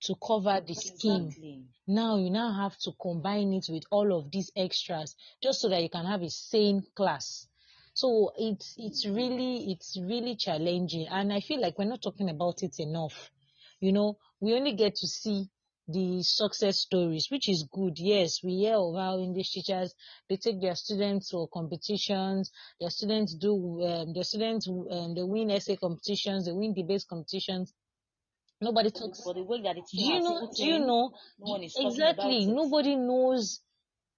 to 0.00 0.14
cover 0.16 0.60
the 0.66 0.74
scheme. 0.74 1.26
Exactly. 1.28 1.64
Now 1.86 2.16
you 2.16 2.30
now 2.30 2.52
have 2.52 2.76
to 2.78 2.92
combine 3.00 3.52
it 3.54 3.66
with 3.68 3.84
all 3.90 4.12
of 4.18 4.30
these 4.30 4.50
extras 4.56 5.14
just 5.42 5.60
so 5.60 5.68
that 5.68 5.82
you 5.82 5.88
can 5.90 6.06
have 6.06 6.22
a 6.22 6.30
sane 6.30 6.82
class. 6.94 7.46
So 7.96 8.30
it's 8.36 8.74
it's 8.76 9.06
really 9.06 9.72
it's 9.72 9.96
really 9.98 10.36
challenging 10.36 11.06
and 11.10 11.32
I 11.32 11.40
feel 11.40 11.62
like 11.62 11.78
we're 11.78 11.88
not 11.88 12.02
talking 12.02 12.28
about 12.28 12.62
it 12.62 12.74
enough. 12.78 13.30
You 13.80 13.92
know, 13.92 14.18
we 14.38 14.52
only 14.52 14.74
get 14.74 14.96
to 14.96 15.06
see 15.06 15.48
the 15.88 16.22
success 16.22 16.80
stories, 16.80 17.28
which 17.30 17.48
is 17.48 17.66
good. 17.72 17.94
Yes, 17.96 18.40
we 18.44 18.56
hear 18.56 18.74
of 18.76 18.96
how 18.96 19.18
English 19.18 19.52
teachers 19.52 19.94
they 20.28 20.36
take 20.36 20.60
their 20.60 20.74
students 20.74 21.30
to 21.30 21.48
competitions. 21.50 22.50
Their 22.78 22.90
students 22.90 23.34
do 23.34 23.82
um, 23.82 24.12
their 24.12 24.24
students 24.24 24.68
um, 24.68 25.14
they 25.14 25.22
win 25.22 25.50
essay 25.50 25.76
competitions, 25.76 26.44
they 26.44 26.52
win 26.52 26.74
debate 26.74 27.06
competitions. 27.08 27.72
Nobody 28.60 28.90
talks. 28.90 29.22
For 29.22 29.32
the 29.32 29.42
way 29.42 29.62
that 29.62 29.78
it's 29.78 29.90
Do 29.90 30.02
you 30.02 30.20
know? 30.20 30.52
Do 30.54 30.66
you 30.66 30.80
know? 30.80 31.14
No 31.38 31.56
exactly. 31.56 32.44
Nobody 32.44 32.96
knows 32.96 33.62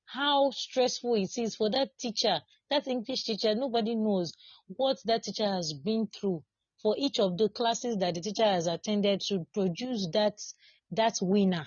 how 0.07 0.51
stressful 0.51 1.14
it 1.14 1.31
is 1.38 1.55
for 1.55 1.71
that 1.71 1.97
teacher, 1.97 2.41
that 2.70 2.87
English 2.87 3.24
teacher. 3.24 3.54
Nobody 3.54 3.94
knows 3.94 4.33
what 4.66 4.98
that 5.04 5.24
teacher 5.24 5.46
has 5.46 5.72
been 5.72 6.07
through 6.09 6.42
for 6.83 6.94
each 6.98 7.18
of 7.18 7.37
the 7.37 7.48
classes 7.48 7.96
that 7.98 8.14
the 8.14 8.20
teacher 8.20 8.44
has 8.44 8.66
attended 8.66 9.20
to 9.28 9.46
produce 9.52 10.09
that 10.12 10.38
that 10.92 11.18
winner 11.20 11.66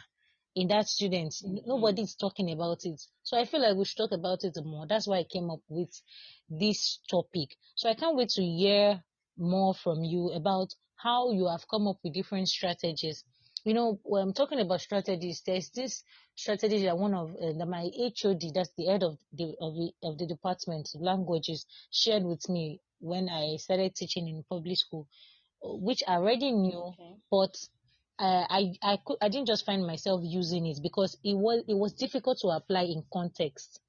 in 0.55 0.67
that 0.67 0.87
student. 0.87 1.33
Mm-hmm. 1.33 1.67
Nobody 1.67 2.03
is 2.03 2.15
talking 2.15 2.51
about 2.51 2.79
it. 2.85 3.01
So 3.23 3.37
I 3.37 3.45
feel 3.45 3.61
like 3.61 3.75
we 3.75 3.85
should 3.85 3.97
talk 3.97 4.11
about 4.11 4.43
it 4.43 4.57
more. 4.63 4.87
That's 4.87 5.07
why 5.07 5.19
I 5.19 5.23
came 5.23 5.49
up 5.49 5.61
with 5.69 5.89
this 6.49 6.99
topic. 7.09 7.55
So 7.75 7.89
I 7.89 7.93
can't 7.93 8.15
wait 8.15 8.29
to 8.29 8.43
hear 8.43 9.03
more 9.37 9.73
from 9.73 10.03
you 10.03 10.31
about 10.31 10.73
how 10.95 11.31
you 11.31 11.47
have 11.47 11.67
come 11.69 11.87
up 11.87 11.97
with 12.03 12.13
different 12.13 12.47
strategies. 12.47 13.23
You 13.63 13.73
know, 13.73 13.99
when 14.03 14.21
I'm 14.23 14.33
talking 14.33 14.59
about 14.59 14.81
strategies, 14.81 15.41
there's 15.45 15.69
this 15.71 16.03
strategy 16.35 16.83
that 16.85 16.97
one 16.97 17.13
of 17.15 17.35
uh, 17.35 17.53
that 17.57 17.67
my 17.67 17.89
HOD, 17.95 18.51
that's 18.53 18.71
the 18.77 18.85
head 18.85 19.03
of 19.03 19.17
the 19.33 19.55
of 19.59 19.73
the 19.75 19.91
of 20.03 20.17
the 20.19 20.27
department 20.27 20.89
of 20.93 21.01
languages, 21.01 21.65
shared 21.91 22.23
with 22.23 22.47
me 22.49 22.81
when 22.99 23.29
I 23.29 23.55
started 23.57 23.95
teaching 23.95 24.27
in 24.27 24.43
public 24.49 24.77
school, 24.77 25.07
which 25.63 26.03
I 26.07 26.15
already 26.17 26.51
knew, 26.51 26.93
Okay. 26.93 27.17
but 27.31 27.55
uh, 28.19 28.45
I 28.49 28.73
I 28.81 28.97
could 29.05 29.17
I 29.21 29.29
didn't 29.29 29.47
just 29.47 29.65
find 29.65 29.85
myself 29.85 30.21
using 30.23 30.67
it 30.67 30.79
because 30.81 31.17
it 31.23 31.35
was 31.35 31.63
it 31.67 31.75
was 31.75 31.93
difficult 31.93 32.39
to 32.39 32.49
apply 32.49 32.83
in 32.83 33.03
context. 33.11 33.79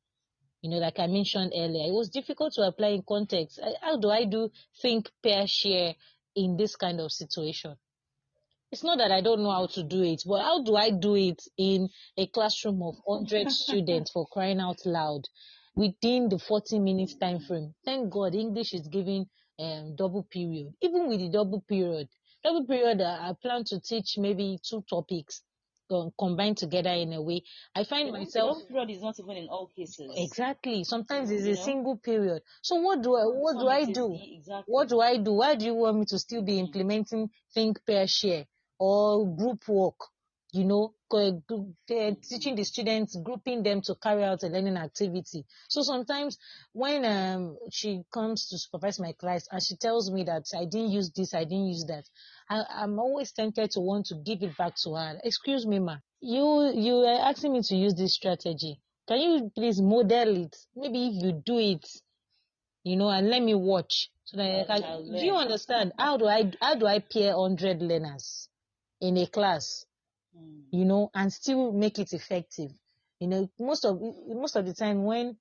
You 0.63 0.71
know, 0.71 0.79
like 0.79 0.99
I 0.99 1.07
mentioned 1.09 1.53
earlier, 1.57 1.87
it 1.89 1.93
was 1.95 2.11
difficult 2.11 2.55
to 2.55 2.63
apply 2.63 2.89
in 2.89 3.03
context. 3.03 3.61
How 3.81 3.97
do 3.99 4.11
I 4.11 4.25
do 4.25 4.51
think, 4.81 5.11
pair, 5.23 5.47
share 5.47 5.95
in 6.37 6.57
this 6.57 6.77
kind 6.77 7.01
of 7.01 7.13
situation? 7.13 7.77
It's 8.73 8.83
not 8.83 8.97
that 8.99 9.13
I 9.13 9.21
don't 9.21 9.43
know 9.43 9.51
how 9.51 9.67
to 9.67 9.83
do 9.83 10.03
it, 10.03 10.23
but 10.27 10.41
how 10.41 10.63
do 10.63 10.77
I 10.77 10.91
do 10.91 11.15
it 11.15 11.43
in 11.59 11.91
a 12.17 12.27
classroom 12.27 12.83
of 12.83 12.95
100 13.05 13.51
students 13.51 14.11
for 14.11 14.27
crying 14.27 14.61
out 14.61 14.79
loud 14.87 15.25
within 15.75 16.31
the 16.31 16.39
40 16.39 16.79
minutes 16.79 17.15
time 17.17 17.41
frame? 17.41 17.75
Thank 17.85 18.11
God 18.11 18.35
English 18.35 18.73
is 18.73 18.89
giving 18.89 19.27
um, 19.59 19.95
double 19.95 20.23
period. 20.23 20.73
Even 20.81 21.07
with 21.09 21.21
the 21.21 21.29
double 21.29 21.61
period, 21.61 22.09
double 22.43 22.65
period, 22.65 23.03
uh, 23.03 23.19
I 23.21 23.35
plan 23.43 23.63
to 23.65 23.79
teach 23.79 24.17
maybe 24.17 24.59
two 24.67 24.83
topics 24.89 25.43
combined 26.19 26.57
together 26.57 26.93
in 26.93 27.13
a 27.13 27.21
way. 27.21 27.43
I 27.75 27.85
find 27.85 28.09
The 28.09 28.13
myself 28.21 28.57
double 28.57 28.69
period 28.69 28.91
is 28.91 29.03
not 29.03 29.21
even 29.21 29.37
in 29.37 29.49
all 29.51 29.67
cases. 29.77 30.11
Exactly. 30.17 30.85
Sometimes 30.85 31.31
it's 31.31 31.45
You 31.45 31.53
a 31.53 31.57
know? 31.57 31.63
single 31.63 31.97
period. 31.99 32.41
So 32.63 32.77
what 32.77 33.03
do 33.03 33.17
I 33.17 33.25
what 33.25 33.59
do 33.61 33.69
I 33.69 33.85
do? 33.85 34.19
exactly. 34.19 34.73
What 34.73 34.89
do 34.89 35.01
I 35.01 35.19
do? 35.19 35.35
Why 35.35 35.57
do 35.57 35.67
you 35.67 35.75
want 35.75 35.99
me 35.99 36.05
to 36.07 36.19
still 36.19 36.41
be 36.41 36.59
implementing 36.59 37.29
think 37.53 37.85
pair 37.85 38.07
share 38.07 38.47
or 38.83 39.37
group 39.37 39.69
work? 39.69 39.95
You 40.53 40.65
know, 40.65 40.95
teaching 41.09 42.57
the 42.57 42.65
students, 42.65 43.17
grouping 43.17 43.63
them 43.63 43.81
to 43.83 43.95
carry 43.95 44.25
out 44.25 44.43
a 44.43 44.49
learning 44.49 44.77
activity. 44.77 45.47
So 45.69 45.83
sometimes 45.83 46.37
when 46.73 47.05
um 47.05 47.57
she 47.71 48.03
comes 48.13 48.49
to 48.49 48.59
supervise 48.59 48.99
my 48.99 49.13
class 49.13 49.47
and 49.51 49.63
she 49.63 49.77
tells 49.77 50.11
me 50.11 50.25
that 50.25 50.45
I 50.55 50.65
didn't 50.65 50.91
use 50.91 51.11
this, 51.11 51.33
I 51.33 51.45
didn't 51.45 51.69
use 51.69 51.85
that, 51.87 52.05
I, 52.51 52.65
I'm 52.83 52.99
always 52.99 53.33
tempted 53.33 53.71
to 53.73 53.81
want 53.81 54.07
to 54.07 54.17
give 54.17 54.43
it 54.43 54.57
back 54.59 54.75
to 54.83 54.95
her. 54.95 55.19
Excuse 55.25 55.65
me, 55.65 55.79
ma. 55.79 55.97
You 56.21 56.73
you 56.75 56.97
are 56.97 57.31
asking 57.31 57.53
me 57.53 57.63
to 57.63 57.77
use 57.77 57.95
this 57.95 58.15
strategy. 58.15 58.81
Can 59.09 59.21
you 59.21 59.51
please 59.55 59.81
model 59.81 60.45
it? 60.45 60.57
Maybe 60.77 61.07
if 61.07 61.23
you 61.23 61.43
do 61.47 61.59
it, 61.59 61.87
you 62.85 62.97
know, 62.97 63.09
and 63.09 63.31
let 63.31 63.43
me 63.43 63.55
watch. 63.55 64.11
So 64.25 64.37
that 64.37 64.71
I 64.71 64.81
I'll 64.81 65.05
do 65.05 65.25
you 65.25 65.35
understand? 65.35 65.93
How 65.99 66.17
do 66.19 66.27
I 66.27 66.53
how 66.61 66.75
do 66.75 66.87
I 66.87 66.99
pair 66.99 67.35
hundred 67.35 67.81
learners 67.81 68.49
in 69.03 69.19
a 69.19 69.27
class? 69.27 69.85
Hmm. 70.37 70.61
you 70.71 70.85
know, 70.87 71.11
and 71.15 71.33
still 71.33 71.73
make 71.73 71.99
it 71.99 72.13
effective. 72.15 72.73
You 73.21 73.29
know, 73.29 73.51
most 73.59 73.85
of 73.85 74.01
most 74.29 74.57
of 74.57 74.67
the 74.67 74.75
time 74.75 75.05
when 75.05 75.37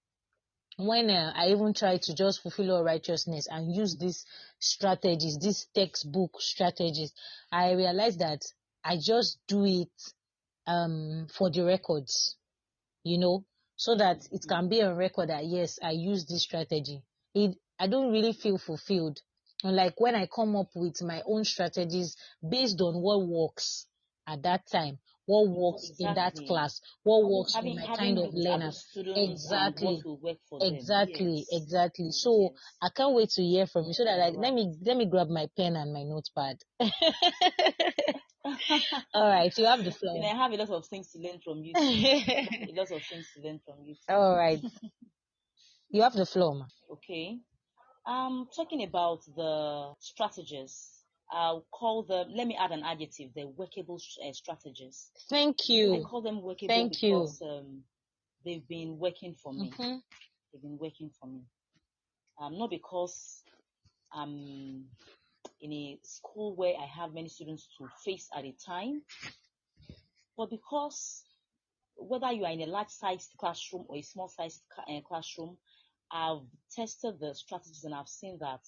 when 0.77 1.09
uh, 1.09 1.33
I 1.35 1.49
even 1.49 1.73
try 1.73 1.97
to 1.97 2.15
just 2.15 2.41
fulfill 2.41 2.71
all 2.71 2.83
righteousness 2.83 3.47
and 3.51 3.75
use 3.75 3.97
these 3.97 4.25
strategies, 4.59 5.37
these 5.39 5.67
textbook 5.75 6.41
strategies, 6.41 7.13
I 7.51 7.73
realize 7.73 8.17
that 8.17 8.41
I 8.83 8.97
just 8.97 9.39
do 9.47 9.65
it 9.65 9.91
um 10.67 11.27
for 11.33 11.49
the 11.49 11.63
records, 11.63 12.37
you 13.03 13.17
know, 13.19 13.45
so 13.77 13.95
that 13.95 14.27
it 14.31 14.45
can 14.47 14.69
be 14.69 14.81
a 14.81 14.93
record 14.93 15.29
that 15.29 15.45
yes, 15.45 15.79
I 15.83 15.91
use 15.91 16.25
this 16.25 16.43
strategy. 16.43 17.03
It 17.35 17.57
I 17.79 17.87
don't 17.87 18.11
really 18.11 18.33
feel 18.33 18.57
fulfilled. 18.57 19.21
Unlike 19.63 19.99
when 19.99 20.15
I 20.15 20.27
come 20.27 20.55
up 20.55 20.69
with 20.75 21.01
my 21.03 21.21
own 21.25 21.43
strategies 21.43 22.15
based 22.47 22.79
on 22.81 23.01
what 23.01 23.27
works 23.27 23.85
at 24.27 24.41
that 24.43 24.61
time, 24.71 24.99
what 25.25 25.49
works 25.49 25.91
in 25.99 26.13
that 26.15 26.35
class, 26.47 26.81
what 27.03 27.29
works 27.29 27.53
having, 27.53 27.75
for 27.75 27.81
my 27.87 27.95
kind 27.95 28.17
of 28.17 28.33
looked 28.33 28.37
at 28.37 28.43
the 28.43 28.49
learners. 28.49 28.85
Exactly. 29.15 29.87
what 29.87 30.05
will 30.05 30.19
work 30.21 30.37
for 30.49 30.59
them. 30.59 30.73
Exactly, 30.73 31.45
Yes. 31.51 31.61
exactly. 31.61 32.11
So 32.11 32.49
Yes. 32.53 32.61
I 32.81 32.89
can't 32.95 33.13
wait 33.13 33.29
to 33.31 33.43
hear 33.43 33.67
from 33.67 33.85
you 33.85 33.93
so 33.93 34.03
that 34.05 34.17
like 34.17 34.35
let 34.37 34.53
me 34.53 34.73
let 34.81 34.97
me 34.97 35.05
grab 35.05 35.29
my 35.29 35.47
pen 35.55 35.75
and 35.75 35.93
my 35.93 36.03
notepad. 36.03 36.57
All 39.13 39.29
right, 39.29 39.55
you 39.57 39.65
have 39.65 39.83
the 39.83 39.91
floor. 39.91 40.17
And 40.17 40.25
I 40.25 40.43
have 40.43 40.51
a 40.51 40.55
lot 40.57 40.69
of 40.69 40.85
things 40.87 41.11
to 41.11 41.19
learn 41.19 41.39
from 41.43 41.59
you. 41.63 41.73
a 41.75 42.73
lot 42.73 42.91
of 42.91 43.03
things 43.05 43.27
to 43.35 43.41
learn 43.43 43.59
from 43.63 43.75
you. 43.85 43.93
too. 43.95 44.13
All 44.13 44.35
right. 44.35 44.59
You 45.93 46.03
have 46.03 46.13
the 46.13 46.25
floor, 46.25 46.55
ma. 46.55 46.65
Okay. 46.89 47.37
Um, 48.05 48.47
talking 48.55 48.83
about 48.83 49.21
the 49.35 49.93
strategies, 49.99 50.89
I'll 51.31 51.65
call 51.71 52.03
them. 52.03 52.27
Let 52.35 52.47
me 52.47 52.57
add 52.59 52.71
an 52.71 52.83
adjective. 52.83 53.29
They're 53.35 53.47
workable 53.47 53.99
uh, 54.25 54.33
strategies. 54.33 55.11
Thank 55.29 55.69
you. 55.69 55.95
I 55.95 55.99
call 56.01 56.21
them 56.21 56.41
workable 56.41 56.67
Thank 56.73 57.03
you. 57.03 57.11
because 57.11 57.41
um, 57.41 57.83
they've 58.43 58.67
been 58.67 58.97
working 58.97 59.35
for 59.35 59.53
me. 59.53 59.71
Mhm. 59.77 60.01
They've 60.51 60.61
been 60.61 60.77
working 60.79 61.11
for 61.19 61.27
me. 61.27 61.41
Um, 62.41 62.57
not 62.57 62.69
because 62.71 63.43
I'm 64.11 64.85
in 65.61 65.71
a 65.71 65.99
school 66.03 66.55
where 66.55 66.73
I 66.77 66.85
have 66.87 67.13
many 67.13 67.29
students 67.29 67.67
to 67.77 67.87
face 68.03 68.27
at 68.35 68.43
a 68.45 68.53
time, 68.65 69.03
but 70.35 70.49
because 70.49 71.23
whether 71.95 72.31
you 72.31 72.43
are 72.45 72.51
in 72.51 72.61
a 72.61 72.65
large 72.65 72.89
sized 72.89 73.29
classroom 73.37 73.85
or 73.87 73.97
a 73.97 74.01
small 74.01 74.27
sized 74.27 74.63
ca- 74.75 74.91
uh, 74.91 75.01
classroom, 75.07 75.57
I've 76.11 76.43
tested 76.71 77.19
the 77.19 77.33
strategies 77.33 77.83
and 77.85 77.95
I've 77.95 78.07
seen 78.09 78.37
that 78.39 78.61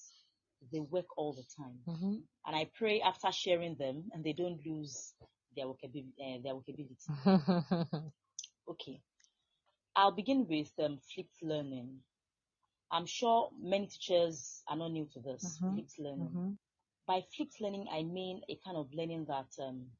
they 0.72 0.80
work 0.80 1.06
all 1.18 1.32
the 1.34 1.44
time. 1.56 1.78
Mhm. 1.86 2.22
And 2.46 2.56
I 2.56 2.70
pray 2.74 3.00
after 3.00 3.30
sharing 3.32 3.76
them 3.76 4.10
and 4.12 4.24
they 4.24 4.32
don't 4.32 4.64
lose 4.66 5.14
their 5.56 5.66
workability. 5.66 6.12
Uh, 6.20 6.40
their 6.42 6.54
workability. 6.54 7.06
Okay. 8.68 9.00
I'll 9.96 10.12
begin 10.12 10.46
with 10.48 10.72
um, 10.78 10.98
flipped 11.14 11.42
learning. 11.42 12.00
I'm 12.90 13.06
sure 13.06 13.50
many 13.60 13.86
teachers 13.86 14.62
are 14.68 14.76
not 14.76 14.92
new 14.92 15.06
to 15.12 15.20
this, 15.20 15.58
Mhm. 15.60 15.74
flipped 15.74 15.98
learning. 15.98 16.30
Mhm. 16.34 16.58
By 17.06 17.20
flipped 17.36 17.60
learning, 17.60 17.88
I 17.90 18.02
mean 18.02 18.42
a 18.48 18.56
kind 18.56 18.76
of 18.76 18.92
learning 18.92 19.26
that 19.26 19.52
um, 19.58 19.90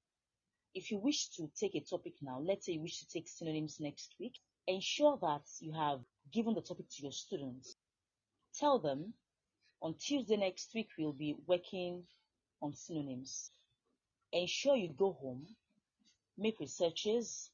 if 0.75 0.91
you 0.91 0.99
wish 0.99 1.29
to 1.37 1.49
take 1.61 1.75
a 1.75 1.81
topic 1.81 2.15
now, 2.23 2.41
let's 2.41 2.67
say 2.67 2.73
you 2.73 2.81
wish 2.83 2.99
to 3.01 3.07
take 3.07 3.29
synonyms 3.29 3.81
next 3.81 4.15
week, 4.19 4.39
ensure 4.67 5.19
that 5.19 5.47
you 5.61 5.73
have 5.73 6.01
given 6.33 6.55
the 6.55 6.61
topic 6.61 6.89
to 6.91 7.03
your 7.03 7.13
students. 7.13 7.77
Tell 8.59 8.79
them 8.79 9.15
on 9.83 9.95
Tuesday 9.95 10.37
next 10.37 10.73
week, 10.75 10.89
we'll 10.99 11.13
be 11.13 11.37
working 11.47 12.05
on 12.63 12.75
synonyms. 12.75 13.51
Ensure 14.33 14.77
you 14.77 14.89
go 14.89 15.13
home, 15.13 15.47
make 16.39 16.59
researches, 16.61 17.51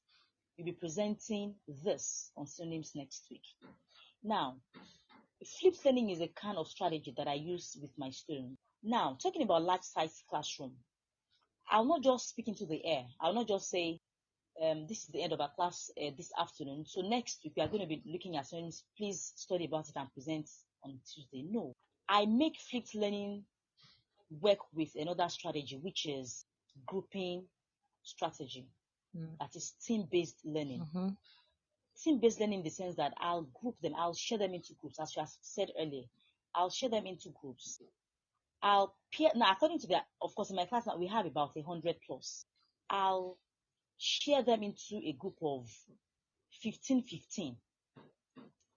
you'll 0.57 0.67
be 0.67 0.73
presenting 0.73 1.55
this 1.85 2.31
on 2.37 2.47
synonyms 2.47 2.93
next 2.95 3.27
week. 3.31 3.43
Now, 4.23 4.57
flipped 5.61 5.85
learning 5.85 6.11
is 6.11 6.21
a 6.21 6.29
kind 6.29 6.59
of 6.59 6.69
strategy 6.69 7.15
that 7.17 7.27
I 7.27 7.35
use 7.35 7.77
with 7.81 7.91
my 7.99 8.11
students. 8.11 8.61
Now, 8.83 9.17
talking 9.23 9.43
about 9.43 9.63
large 9.63 9.83
size 9.83 10.23
classroom, 10.29 10.73
I'll 11.71 11.85
not 11.85 12.03
just 12.03 12.29
speak 12.29 12.49
into 12.49 12.67
the 12.67 12.85
air. 12.85 13.05
I'll 13.21 13.35
not 13.35 13.49
just 13.49 13.71
say, 13.71 14.00
um, 14.63 14.87
this 14.89 15.05
is 15.05 15.09
the 15.09 15.23
end 15.23 15.33
of 15.33 15.41
our 15.41 15.51
class 15.51 15.91
uh, 16.01 16.11
this 16.17 16.31
afternoon. 16.39 16.85
So 16.87 17.01
next 17.01 17.41
week 17.45 17.55
we 17.57 17.63
are 17.63 17.69
going 17.69 17.83
to 17.83 17.87
be 17.87 18.03
looking 18.07 18.37
at 18.37 18.47
synonyms. 18.47 18.85
Please 18.97 19.33
study 19.37 19.65
about 19.67 19.89
it 19.89 19.97
and 19.97 20.13
present 20.13 20.49
on 20.85 20.99
Tuesday. 21.13 21.45
No, 21.49 21.75
I 22.09 22.27
make 22.27 22.59
flipped 22.59 22.95
learning 22.95 23.45
work 24.41 24.59
with 24.75 24.91
another 24.97 25.29
strategy, 25.29 25.79
which 25.81 26.07
is 26.07 26.45
grouping 26.87 27.45
strategy. 28.03 28.67
Mm. 29.17 29.39
That 29.41 29.57
is 29.57 29.75
team-based 29.85 30.41
learning. 30.45 30.81
Mm-hmm. 30.81 31.09
Team-based 32.03 32.41
learning 32.41 32.61
in 32.61 32.65
the 32.65 32.71
sense 32.71 32.97
that 32.97 33.13
I'll 33.19 33.49
group 33.61 33.77
them, 33.83 33.95
I'll 33.97 34.15
share 34.15 34.39
them 34.39 34.55
into 34.55 34.75
groups, 34.81 35.01
as 35.01 35.15
you 35.17 35.21
have 35.21 35.31
said 35.41 35.69
earlier. 35.79 36.05
I'll 36.55 36.71
share 36.71 36.89
them 36.89 37.07
into 37.07 37.31
groups. 37.41 37.81
I'll 38.63 38.95
peer 39.13 39.31
now 39.35 39.53
according 39.53 39.79
to 39.81 39.87
that, 39.89 40.05
of 40.21 40.35
course, 40.35 40.51
in 40.51 40.57
my 40.57 40.67
class 40.67 40.87
now 40.87 40.97
we 40.97 41.07
have 41.07 41.27
about 41.27 41.53
a 41.57 41.63
hundred 41.63 41.97
plus. 42.07 42.45
I'll 42.91 43.39
share 44.01 44.43
them 44.43 44.63
into 44.63 44.97
a 45.05 45.13
group 45.13 45.37
of 45.43 45.69
15, 46.63 47.03
15, 47.03 47.57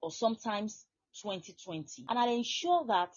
or 0.02 0.12
sometimes 0.12 0.86
20, 1.22 1.56
20. 1.64 2.06
And 2.10 2.20
I'll 2.20 2.36
ensure 2.36 2.86
that 2.88 3.14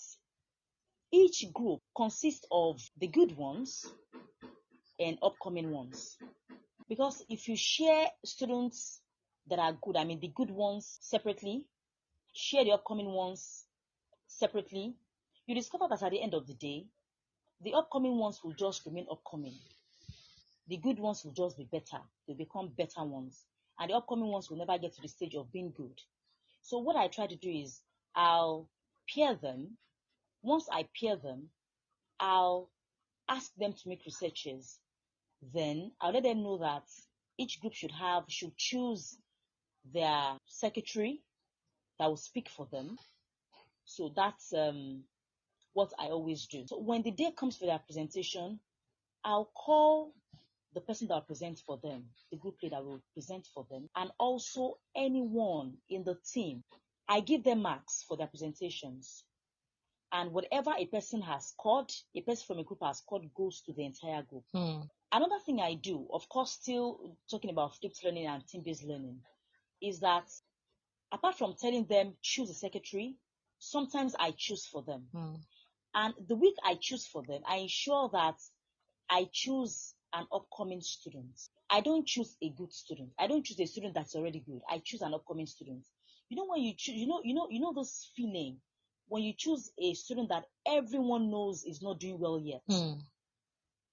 each 1.13 1.53
group 1.53 1.81
consists 1.97 2.47
of 2.51 2.81
the 2.99 3.09
good 3.09 3.37
ones 3.37 3.87
and 5.01 5.19
upcoming 5.21 5.71
ones. 5.71 6.17
Because 6.89 7.25
if 7.29 7.49
you 7.49 7.57
share 7.57 8.07
students 8.25 9.01
that 9.49 9.59
are 9.59 9.77
good, 9.83 9.97
I 9.97 10.05
mean 10.05 10.21
the 10.21 10.33
good 10.35 10.51
ones 10.51 10.99
separately, 11.01 11.67
share 12.33 12.65
the 12.65 12.73
upcoming 12.73 13.11
ones 13.11 13.65
separately, 14.29 14.95
you 15.47 15.55
discover 15.57 15.87
that 15.89 16.03
at 16.03 16.13
the 16.13 16.23
end 16.23 16.35
of 16.35 16.47
the 16.47 16.55
day, 16.55 16.87
the 17.63 17.75
upcoming 17.75 18.17
ones 18.17 18.41
will 18.45 18.53
just 18.53 18.87
remain 18.87 19.07
upcoming. 19.11 19.55
The 20.69 20.77
good 20.79 20.99
ones 20.99 21.25
will 21.25 21.33
just 21.33 21.57
be 21.57 21.65
better. 21.65 22.03
They'll 22.27 22.37
become 22.37 22.73
better 22.77 23.05
ones. 23.05 23.45
And 23.79 23.91
the 23.91 23.95
upcoming 23.95 24.29
ones 24.29 24.51
will 24.51 24.59
never 24.59 24.79
get 24.79 24.95
to 24.95 25.03
the 25.03 25.09
stage 25.09 25.35
of 25.35 25.53
being 25.53 25.73
good. 25.77 26.01
So 26.63 26.79
what 26.79 26.97
I 26.97 27.09
try 27.09 27.27
to 27.27 27.37
do 27.37 27.51
is 27.51 27.81
I'll 28.15 28.69
pair 29.15 29.35
them. 29.35 29.77
Once 30.43 30.69
I 30.73 30.89
pair 30.99 31.17
them, 31.17 31.51
I'll 32.19 32.71
ask 33.29 33.55
them 33.57 33.73
to 33.73 33.89
make 33.89 34.05
researches. 34.05 34.79
Then 35.55 35.93
I'll 36.01 36.13
let 36.13 36.25
them 36.25 36.43
know 36.43 36.59
that 36.59 36.85
each 37.39 37.61
group 37.61 37.75
should 37.75 37.93
have, 37.93 38.25
should 38.29 38.57
choose 38.57 39.17
their 39.93 40.39
secretary 40.47 41.23
that 41.99 42.07
will 42.09 42.17
speak 42.17 42.49
for 42.49 42.67
them. 42.73 42.97
So 43.85 44.13
that's 44.15 44.53
um, 44.53 45.05
what 45.75 45.93
I 45.99 46.07
always 46.07 46.47
do. 46.47 46.65
So 46.67 46.79
when 46.79 47.03
the 47.03 47.11
day 47.11 47.31
comes 47.37 47.57
for 47.57 47.67
their 47.67 47.79
presentation, 47.79 48.59
I'll 49.25 49.51
call 49.55 50.13
the 50.77 50.83
person 50.83 51.09
that 51.09 51.15
will 51.15 51.23
present 51.23 51.59
for 51.67 51.79
them, 51.83 52.05
the 52.31 52.37
group 52.37 52.57
leader 52.63 52.83
will 52.83 53.01
present 53.15 53.49
for 53.55 53.67
them, 53.71 53.89
and 53.97 54.11
also 54.19 54.77
anyone 54.95 55.73
in 55.89 56.05
the 56.05 56.19
team. 56.31 56.63
I 57.09 57.21
give 57.21 57.45
them 57.45 57.63
marks 57.63 58.05
for 58.07 58.19
their 58.19 58.27
presentations. 58.27 59.25
And 60.13 60.33
whatever 60.33 60.73
a 60.77 60.85
person 60.85 61.23
has 61.23 61.47
scored, 61.47 61.91
a 62.15 62.21
person 62.21 62.45
from 62.47 62.59
a 62.59 62.65
group 62.65 62.81
has 62.83 62.99
scored 62.99 63.23
goes 63.35 63.63
to 63.63 63.73
the 63.73 63.87
entire 63.87 64.23
group. 64.23 64.45
Hmm. 64.53 64.83
Another 65.11 65.39
thing 65.47 65.61
I 65.61 65.75
do, 65.75 66.07
of 66.13 66.29
course, 66.29 66.53
still 66.53 67.17
talking 67.31 67.49
about 67.51 67.77
flipped 67.77 68.05
learning 68.05 68.27
and 68.27 68.47
team-based 68.47 68.85
learning, 68.85 69.21
is 69.81 70.01
that 70.01 70.29
apart 71.11 71.39
from 71.39 71.55
telling 71.59 71.87
them 71.87 72.17
choose 72.21 72.51
a 72.51 72.55
secretary, 72.55 73.17
sometimes 73.59 74.15
I 74.21 74.35
choose 74.37 74.67
for 74.67 74.83
them. 74.83 75.07
Hmm. 75.15 75.35
And 75.95 76.15
the 76.29 76.37
week 76.37 76.57
I 76.63 76.75
choose 76.75 77.07
for 77.07 77.23
them, 77.23 77.41
I 77.49 77.57
ensure 77.57 78.11
that 78.13 78.37
I 79.09 79.29
choose 79.33 79.95
an 80.17 80.27
upcoming 80.33 80.81
student. 80.81 81.39
I 81.71 81.81
don't 81.81 82.07
choose 82.07 82.37
a 82.43 82.51
good 82.51 82.73
student. 82.73 83.11
I 83.19 83.27
don't 83.27 83.45
choose 83.45 83.61
a 83.61 83.67
student 83.67 83.95
that's 83.95 84.15
already 84.17 84.41
good. 84.41 84.61
I 84.69 84.81
choose 84.85 85.03
an 85.03 85.15
upcoming 85.15 85.47
student. 85.47 85.85
You 86.29 86.37
know 86.37 86.47
when 86.47 86.63
you 86.63 86.75
choose, 86.77 86.97
you 86.97 87.07
know, 87.07 87.21
you 87.23 87.35
know, 87.35 87.49
you 87.51 87.61
know 87.61 87.73
this 87.77 88.11
feeling 88.17 88.59
when 89.09 89.23
you 89.23 89.35
choose 89.37 89.71
a 89.79 89.95
student 89.95 90.31
that 90.31 90.45
everyone 90.67 91.31
knows 91.31 91.65
is 91.65 91.83
not 91.83 92.01
doing 92.01 92.19
well 92.19 92.41
yet. 92.41 92.63
Hmm. 92.69 92.95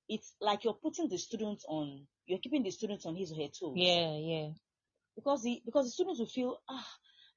It's 0.10 0.34
like 0.42 0.64
you're 0.64 0.74
putting 0.74 1.10
the 1.10 1.18
student 1.18 1.64
on, 1.68 2.08
you're 2.26 2.40
keeping 2.40 2.64
the 2.64 2.72
student 2.72 3.06
on 3.06 3.16
his 3.16 3.32
or 3.32 3.36
her 3.36 3.48
toes. 3.48 3.74
Yeah, 3.76 4.18
yeah. 4.18 4.50
Because 5.16 5.44
the 5.44 5.62
because 5.66 5.86
the 5.86 5.92
students 5.92 6.20
will 6.20 6.28
feel 6.28 6.58
ah, 6.70 6.88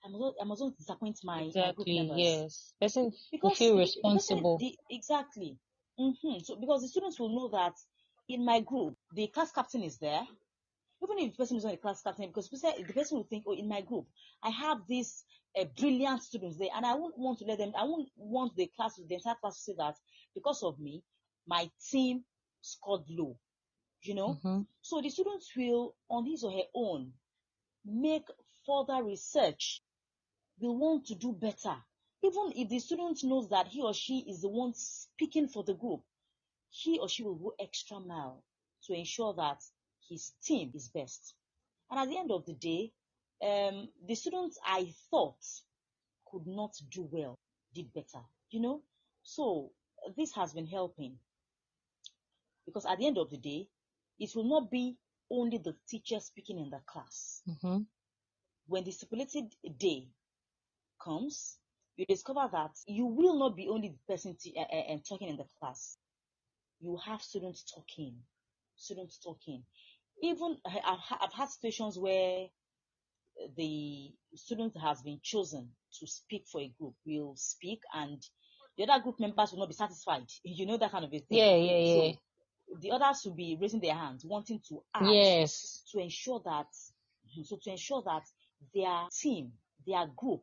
I 0.04 0.08
must 0.08 0.20
not, 0.20 0.34
I 0.40 0.44
must 0.44 0.62
not 0.62 0.76
disappoint 0.76 1.18
my, 1.24 1.34
my 1.34 1.42
group 1.72 1.88
Exactly. 1.88 1.98
members. 1.98 2.18
Yes. 2.18 2.72
Person 2.80 3.12
because 3.30 3.58
feel 3.58 3.76
responsible. 3.78 4.58
the- 4.58 4.78
exactly. 4.90 5.58
hmm 5.98 6.38
So 6.42 6.56
because 6.56 6.82
the 6.82 6.88
students 6.88 7.18
will 7.20 7.28
know 7.30 7.48
that 7.48 7.74
in 8.28 8.44
my 8.44 8.60
group, 8.60 8.96
the 9.14 9.26
class 9.28 9.52
captain 9.52 9.82
is 9.82 9.98
there. 9.98 10.26
Even 11.02 11.18
if 11.18 11.32
the 11.32 11.36
person 11.36 11.58
is 11.58 11.64
not 11.64 11.74
a 11.74 11.76
class 11.76 12.02
captain, 12.02 12.28
because 12.28 12.48
the 12.48 12.92
person 12.94 13.18
will 13.18 13.24
think, 13.24 13.44
oh, 13.46 13.52
in 13.54 13.68
my 13.68 13.82
group, 13.82 14.06
I 14.42 14.50
have 14.50 14.78
these 14.88 15.24
uh, 15.58 15.64
brilliant 15.78 16.22
students 16.22 16.56
there, 16.58 16.70
and 16.74 16.86
I 16.86 16.94
won't 16.94 17.18
want 17.18 17.38
to 17.40 17.44
let 17.44 17.58
them. 17.58 17.72
I 17.76 17.84
won't 17.84 18.08
want 18.16 18.56
the 18.56 18.70
class, 18.74 18.96
the 18.96 19.14
entire 19.14 19.34
class, 19.40 19.56
to 19.56 19.62
say 19.62 19.74
that 19.78 19.96
because 20.34 20.62
of 20.62 20.78
me, 20.80 21.02
my 21.46 21.70
team 21.90 22.24
scored 22.62 23.02
low. 23.10 23.38
You 24.02 24.14
know, 24.14 24.34
Mhm. 24.42 24.66
so 24.82 25.00
the 25.00 25.10
students 25.10 25.54
will, 25.56 25.94
on 26.08 26.26
his 26.26 26.44
or 26.44 26.52
her 26.52 26.66
own, 26.74 27.12
make 27.84 28.26
further 28.66 29.02
research. 29.04 29.82
Will 30.58 30.76
want 30.76 31.06
to 31.06 31.14
do 31.14 31.32
better. 31.32 31.76
Even 32.22 32.52
if 32.56 32.68
the 32.70 32.78
student 32.78 33.22
knows 33.24 33.48
that 33.50 33.66
he 33.68 33.82
or 33.82 33.92
she 33.92 34.20
is 34.20 34.40
the 34.40 34.48
one 34.48 34.72
speaking 34.74 35.48
for 35.48 35.64
the 35.64 35.74
group, 35.74 36.02
he 36.82 36.98
or 36.98 37.08
she 37.08 37.22
will 37.24 37.36
go 37.36 37.54
extra 37.58 38.00
mile 38.00 38.44
to 38.84 38.94
ensure 38.94 39.34
that 39.34 39.62
his 40.08 40.32
team 40.42 40.72
is 40.74 40.88
best. 40.90 41.34
And 41.90 42.00
at 42.00 42.08
the 42.08 42.18
end 42.18 42.30
of 42.32 42.44
the 42.46 42.54
day, 42.54 42.92
um, 43.42 43.88
the 44.06 44.14
students 44.14 44.58
I 44.64 44.92
thought 45.10 45.42
could 46.30 46.46
not 46.46 46.74
do 46.90 47.02
well 47.10 47.38
did 47.74 47.92
better. 47.94 48.24
You 48.50 48.60
know, 48.60 48.82
so 49.22 49.72
this 50.16 50.34
has 50.34 50.52
been 50.54 50.66
helping 50.66 51.18
because 52.66 52.84
at 52.86 52.98
the 52.98 53.06
end 53.06 53.18
of 53.18 53.30
the 53.30 53.38
day, 53.38 53.68
it 54.18 54.34
will 54.34 54.44
not 54.44 54.70
be 54.70 54.96
only 55.30 55.58
the 55.58 55.74
teacher 55.88 56.20
speaking 56.20 56.58
in 56.58 56.70
the 56.70 56.80
class. 56.86 57.42
Mhm. 57.46 57.86
When 58.66 58.84
the 58.84 58.92
stipulated 58.92 59.56
day 59.78 60.08
comes, 61.00 61.58
you 61.96 62.06
discover 62.06 62.48
that 62.52 62.76
you 62.86 63.06
will 63.06 63.38
not 63.38 63.56
be 63.56 63.68
only 63.68 63.90
the 63.90 63.98
person 64.08 64.36
t- 64.36 64.56
uh, 64.56 64.62
uh, 64.62 64.98
talking 65.08 65.28
in 65.28 65.36
the 65.36 65.46
class. 65.58 65.98
You 66.80 66.98
have 67.04 67.22
students 67.22 67.64
talking, 67.74 68.16
students 68.76 69.18
talking. 69.18 69.64
Even 70.22 70.56
I- 70.66 70.80
I've, 70.84 71.18
I've 71.20 71.32
had 71.32 71.48
situations 71.48 71.98
where 71.98 72.46
the 73.56 74.12
student 74.34 74.76
has 74.78 75.02
been 75.02 75.20
chosen 75.22 75.70
to 76.00 76.06
speak 76.06 76.46
for 76.50 76.60
a 76.60 76.72
group 76.78 76.94
will 77.06 77.34
speak 77.36 77.80
and 77.94 78.22
the 78.76 78.84
other 78.84 79.02
group 79.02 79.18
members 79.20 79.52
will 79.52 79.60
not 79.60 79.68
be 79.68 79.74
satisfied. 79.74 80.26
You 80.44 80.66
know 80.66 80.76
that 80.78 80.90
kind 80.90 81.04
of 81.04 81.12
a 81.12 81.18
thing. 81.18 81.38
Yeah, 81.38 81.56
yeah, 81.56 81.78
yeah. 81.78 81.94
So 81.94 82.18
the 82.80 82.90
others 82.92 83.22
will 83.24 83.34
be 83.34 83.58
raising 83.60 83.80
their 83.80 83.94
hands, 83.94 84.24
wanting 84.24 84.60
to 84.68 84.82
add 84.94 85.12
Yes. 85.12 85.82
to 85.92 85.98
ensure 86.00 86.40
that 86.44 86.66
hmm, 87.34 87.42
so 87.42 87.58
to 87.62 87.70
ensure 87.70 88.02
that 88.06 88.22
their 88.74 89.08
team, 89.18 89.52
their 89.86 90.06
group 90.16 90.42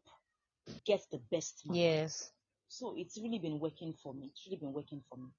gets 0.85 1.05
the 1.07 1.19
best 1.31 1.61
mark. 1.65 1.77
Yes. 1.77 2.31
So 2.67 2.95
it's 2.97 3.19
really 3.21 3.39
been 3.39 3.59
working 3.59 3.93
for 4.01 4.13
me. 4.13 4.27
It's 4.31 4.45
really 4.47 4.59
been 4.59 4.73
working 4.73 5.03
for 5.09 5.17
me. 5.17 5.29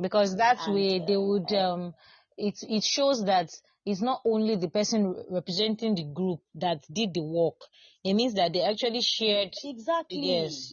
Because 0.00 0.36
that 0.36 0.66
And, 0.66 0.74
way 0.74 0.98
they 0.98 1.16
uh, 1.16 1.20
would 1.20 1.52
um 1.52 1.94
it 2.36 2.62
it 2.68 2.84
shows 2.84 3.24
that 3.24 3.50
it's 3.86 4.00
not 4.00 4.20
only 4.24 4.56
the 4.56 4.68
person 4.68 5.14
representing 5.30 5.94
the 5.94 6.04
group 6.04 6.40
that 6.54 6.84
did 6.92 7.14
the 7.14 7.22
work 7.22 7.56
it 8.04 8.14
means 8.14 8.34
that 8.34 8.52
they 8.52 8.62
actually 8.62 9.00
shared 9.02 9.52
Exactly. 9.64 10.20
yes 10.22 10.72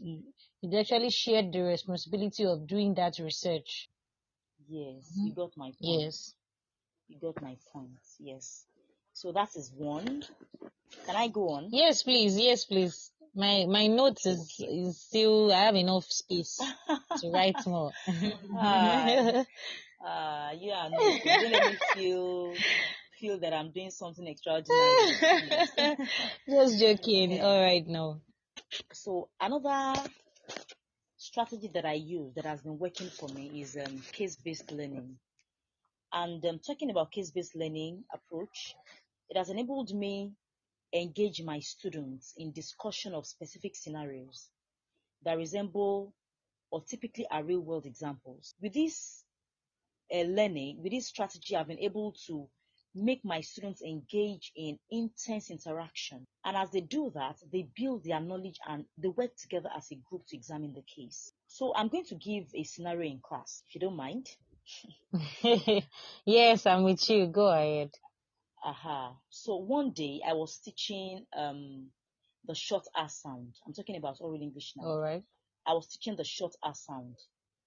they 0.63 0.77
actually 0.79 1.09
shared 1.09 1.51
the 1.53 1.61
responsibility 1.61 2.45
of 2.45 2.67
doing 2.67 2.93
that 2.95 3.17
research 3.19 3.89
Yes, 4.67 5.05
Mhm. 5.17 5.27
you 5.27 5.33
got 5.33 5.55
my 5.57 5.71
point. 5.81 6.03
yes 6.03 6.33
You 7.07 7.17
got 7.19 7.41
my 7.41 7.57
point. 7.71 7.99
Yes. 8.19 8.65
So 9.13 9.31
that 9.31 9.55
is 9.55 9.71
one. 9.73 10.23
Can 11.05 11.15
I 11.15 11.27
go 11.29 11.49
on? 11.49 11.69
yes 11.71 12.03
please 12.03 12.37
yes 12.39 12.65
please 12.65 13.11
my 13.37 13.65
my 13.69 13.87
notes 13.87 14.25
is 14.25 14.55
is 14.59 14.99
still 14.99 15.51
i 15.53 15.65
have 15.65 15.75
enough 15.75 16.05
space 16.05 16.59
to 17.19 17.31
write 17.31 17.65
more 17.65 17.91
Ah. 18.55 19.45
Uh, 19.99 20.51
you 20.61 20.71
are 20.71 20.91
not. 20.91 21.25
Let 21.25 21.81
feel 21.95 22.53
feel 23.19 23.39
that 23.39 23.51
I'm 23.51 23.71
doing 23.71 23.89
something 23.89 24.27
extraordinary. 24.27 25.97
just 26.47 26.79
joking 26.79 27.41
all 27.41 27.59
right 27.59 27.85
now 27.85 28.21
so 28.91 29.29
another 29.39 29.95
strategy 31.17 31.69
that 31.73 31.85
I 31.85 31.93
use 31.93 32.33
that 32.35 32.45
has 32.45 32.61
been 32.61 32.77
working 32.77 33.09
for 33.09 33.27
me 33.29 33.61
is 33.61 33.77
um, 33.77 34.01
case-based 34.11 34.71
learning. 34.71 35.17
And 36.11 36.43
um, 36.45 36.59
talking 36.65 36.89
about 36.89 37.11
case-based 37.11 37.55
learning 37.55 38.03
approach, 38.13 38.75
it 39.29 39.37
has 39.37 39.49
enabled 39.49 39.93
me 39.93 40.33
engage 40.93 41.41
my 41.41 41.59
students 41.59 42.33
in 42.37 42.51
discussion 42.51 43.13
of 43.13 43.25
specific 43.25 43.75
scenarios 43.75 44.49
that 45.23 45.37
resemble 45.37 46.13
or 46.71 46.83
typically 46.83 47.25
are 47.31 47.43
real 47.43 47.59
world 47.61 47.85
examples. 47.85 48.53
With 48.61 48.73
this 48.73 49.23
uh, 50.13 50.21
learning, 50.21 50.81
with 50.81 50.91
this 50.91 51.07
strategy, 51.07 51.55
I've 51.55 51.67
been 51.67 51.79
able 51.79 52.13
to 52.27 52.47
make 52.95 53.23
my 53.23 53.41
students 53.41 53.81
engage 53.81 54.51
in 54.55 54.79
intense 54.89 55.51
interaction. 55.51 56.25
And 56.43 56.57
as 56.57 56.71
they 56.71 56.81
do 56.81 57.11
that, 57.13 57.37
they 57.51 57.67
build 57.75 58.03
their 58.03 58.19
knowledge 58.19 58.59
and 58.67 58.85
they 58.97 59.09
work 59.09 59.35
together 59.37 59.69
as 59.75 59.91
a 59.91 59.95
group 60.09 60.23
to 60.27 60.35
examine 60.35 60.73
the 60.73 60.83
case. 60.83 61.31
So 61.47 61.73
I'm 61.75 61.89
going 61.89 62.05
to 62.05 62.15
give 62.15 62.45
a 62.55 62.63
scenario 62.63 63.11
in 63.11 63.19
class, 63.19 63.63
if 63.67 63.75
you 63.75 63.81
don't 63.81 63.95
mind. 63.95 64.27
yes, 66.25 66.65
I'm 66.65 66.83
with 66.83 67.09
you. 67.09 67.27
Go 67.27 67.47
ahead. 67.47 67.91
Aha. 68.67 69.15
So 69.29 69.55
one 69.55 69.91
day 69.91 70.19
I 70.27 70.33
was 70.33 70.59
teaching 70.59 71.25
um 71.35 71.89
the 72.45 72.53
short 72.53 72.85
R 72.93 73.07
sound. 73.07 73.55
I'm 73.65 73.73
talking 73.73 73.95
about 73.95 74.17
oral 74.19 74.41
English 74.41 74.73
now. 74.75 74.87
All 74.87 74.99
right. 74.99 75.23
I 75.65 75.73
was 75.73 75.87
teaching 75.87 76.17
the 76.17 76.25
short 76.25 76.53
R 76.61 76.75
sound. 76.75 77.15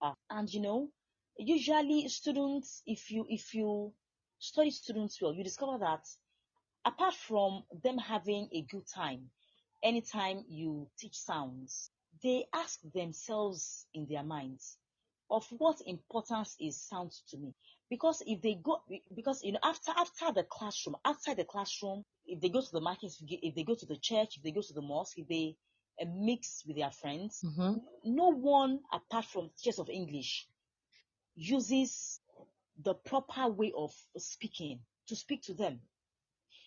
Uh, 0.03 0.13
and 0.29 0.53
you 0.53 0.61
know, 0.61 0.91
usually 1.39 2.07
students, 2.09 2.83
if 2.87 3.11
you 3.11 3.25
if 3.31 3.55
you 3.55 3.95
study 4.39 4.71
students 4.71 5.21
well, 5.23 5.33
you 5.33 5.43
discover 5.43 5.79
that 5.79 6.07
apart 6.85 7.15
from 7.15 7.65
them 7.83 7.97
having 7.97 8.49
a 8.53 8.63
good 8.63 8.87
time, 8.95 9.31
anytime 9.83 10.45
you 10.49 10.87
teach 10.99 11.17
sounds, 11.17 11.91
they 12.23 12.45
ask 12.55 12.79
themselves 12.95 13.87
in 13.95 14.07
their 14.07 14.23
minds, 14.23 14.77
of 15.31 15.47
what 15.57 15.81
importance 15.87 16.57
is 16.61 16.81
sound 16.81 17.13
to 17.29 17.39
me? 17.39 17.55
Because 17.91 18.23
if 18.25 18.41
they 18.41 18.55
go, 18.55 18.81
because 19.15 19.43
you 19.43 19.53
know, 19.53 19.59
after 19.65 19.91
after 19.97 20.33
the 20.33 20.45
classroom, 20.45 20.97
outside 21.05 21.37
the 21.37 21.45
classroom, 21.45 22.05
if 22.25 22.41
they 22.41 22.49
go 22.49 22.61
to 22.61 22.73
the 22.73 22.81
market, 22.81 23.13
if 23.21 23.55
they 23.55 23.65
go 23.65 23.75
to 23.75 23.87
the 23.87 23.97
church, 23.97 24.37
if 24.37 24.43
they 24.45 24.53
go 24.53 24.63
to 24.63 24.73
the 24.73 24.81
mosque, 24.81 25.19
if 25.19 25.27
they 25.27 25.57
uh, 26.01 26.05
mix 26.09 26.63
with 26.67 26.77
their 26.77 26.93
friends, 26.93 27.43
mm-hmm. 27.45 27.79
no 28.05 28.29
one 28.29 28.79
apart 28.93 29.25
from 29.25 29.51
teachers 29.59 29.81
of 29.81 29.89
English 29.91 30.47
uses 31.35 32.21
the 32.83 32.95
proper 32.95 33.49
way 33.49 33.73
of 33.77 33.93
speaking 34.17 34.81
to 35.09 35.17
speak 35.17 35.43
to 35.43 35.55
them. 35.55 35.81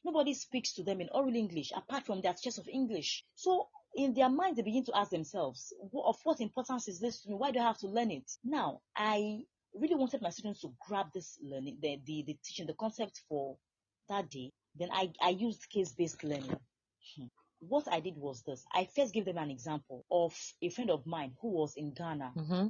Nobody 0.04 0.34
speaks 0.34 0.74
to 0.74 0.84
them 0.84 1.00
in 1.00 1.08
oral 1.14 1.34
English 1.34 1.72
apart 1.74 2.06
from 2.06 2.22
their 2.22 2.34
teachers 2.34 2.58
of 2.58 2.68
English. 2.68 3.24
So 3.36 3.70
in 3.96 4.14
their 4.14 4.30
mind, 4.30 4.58
they 4.58 4.62
begin 4.62 4.84
to 4.86 4.98
ask 4.98 5.12
themselves, 5.12 5.74
of 5.94 6.18
what 6.24 6.42
importance 6.42 6.88
is 6.88 7.00
this 7.00 7.22
to 7.22 7.30
me? 7.30 7.36
Why 7.36 7.52
do 7.52 7.60
I 7.60 7.64
have 7.64 7.78
to 7.80 7.88
learn 7.88 8.12
it? 8.12 8.30
Now, 8.44 8.82
I 8.96 9.46
really 9.76 9.96
wanted 9.96 10.22
my 10.22 10.30
students 10.30 10.62
to 10.62 10.74
grab 10.88 11.08
this 11.14 11.38
learning, 11.42 11.78
the, 11.82 12.00
the, 12.06 12.24
the 12.28 12.38
teaching, 12.44 12.68
the 12.68 12.74
concept 12.74 13.22
for 13.28 13.58
that 14.10 14.30
day. 14.30 14.52
Then 14.76 14.90
I, 14.92 15.12
I 15.22 15.30
used 15.30 15.70
case-based 15.70 16.24
learning. 16.24 16.58
Hmm. 17.16 17.26
What 17.60 17.88
I 17.92 18.00
did 18.00 18.18
was 18.18 18.44
this. 18.44 18.66
I 18.74 18.88
first 18.96 19.14
gave 19.14 19.26
them 19.26 19.38
an 19.38 19.52
example 19.52 20.06
of 20.12 20.36
a 20.62 20.70
friend 20.70 20.90
of 20.90 21.06
mine 21.06 21.34
who 21.42 21.50
was 21.50 21.76
in 21.76 21.94
Ghana, 21.94 22.32
mm-hmm. 22.36 22.68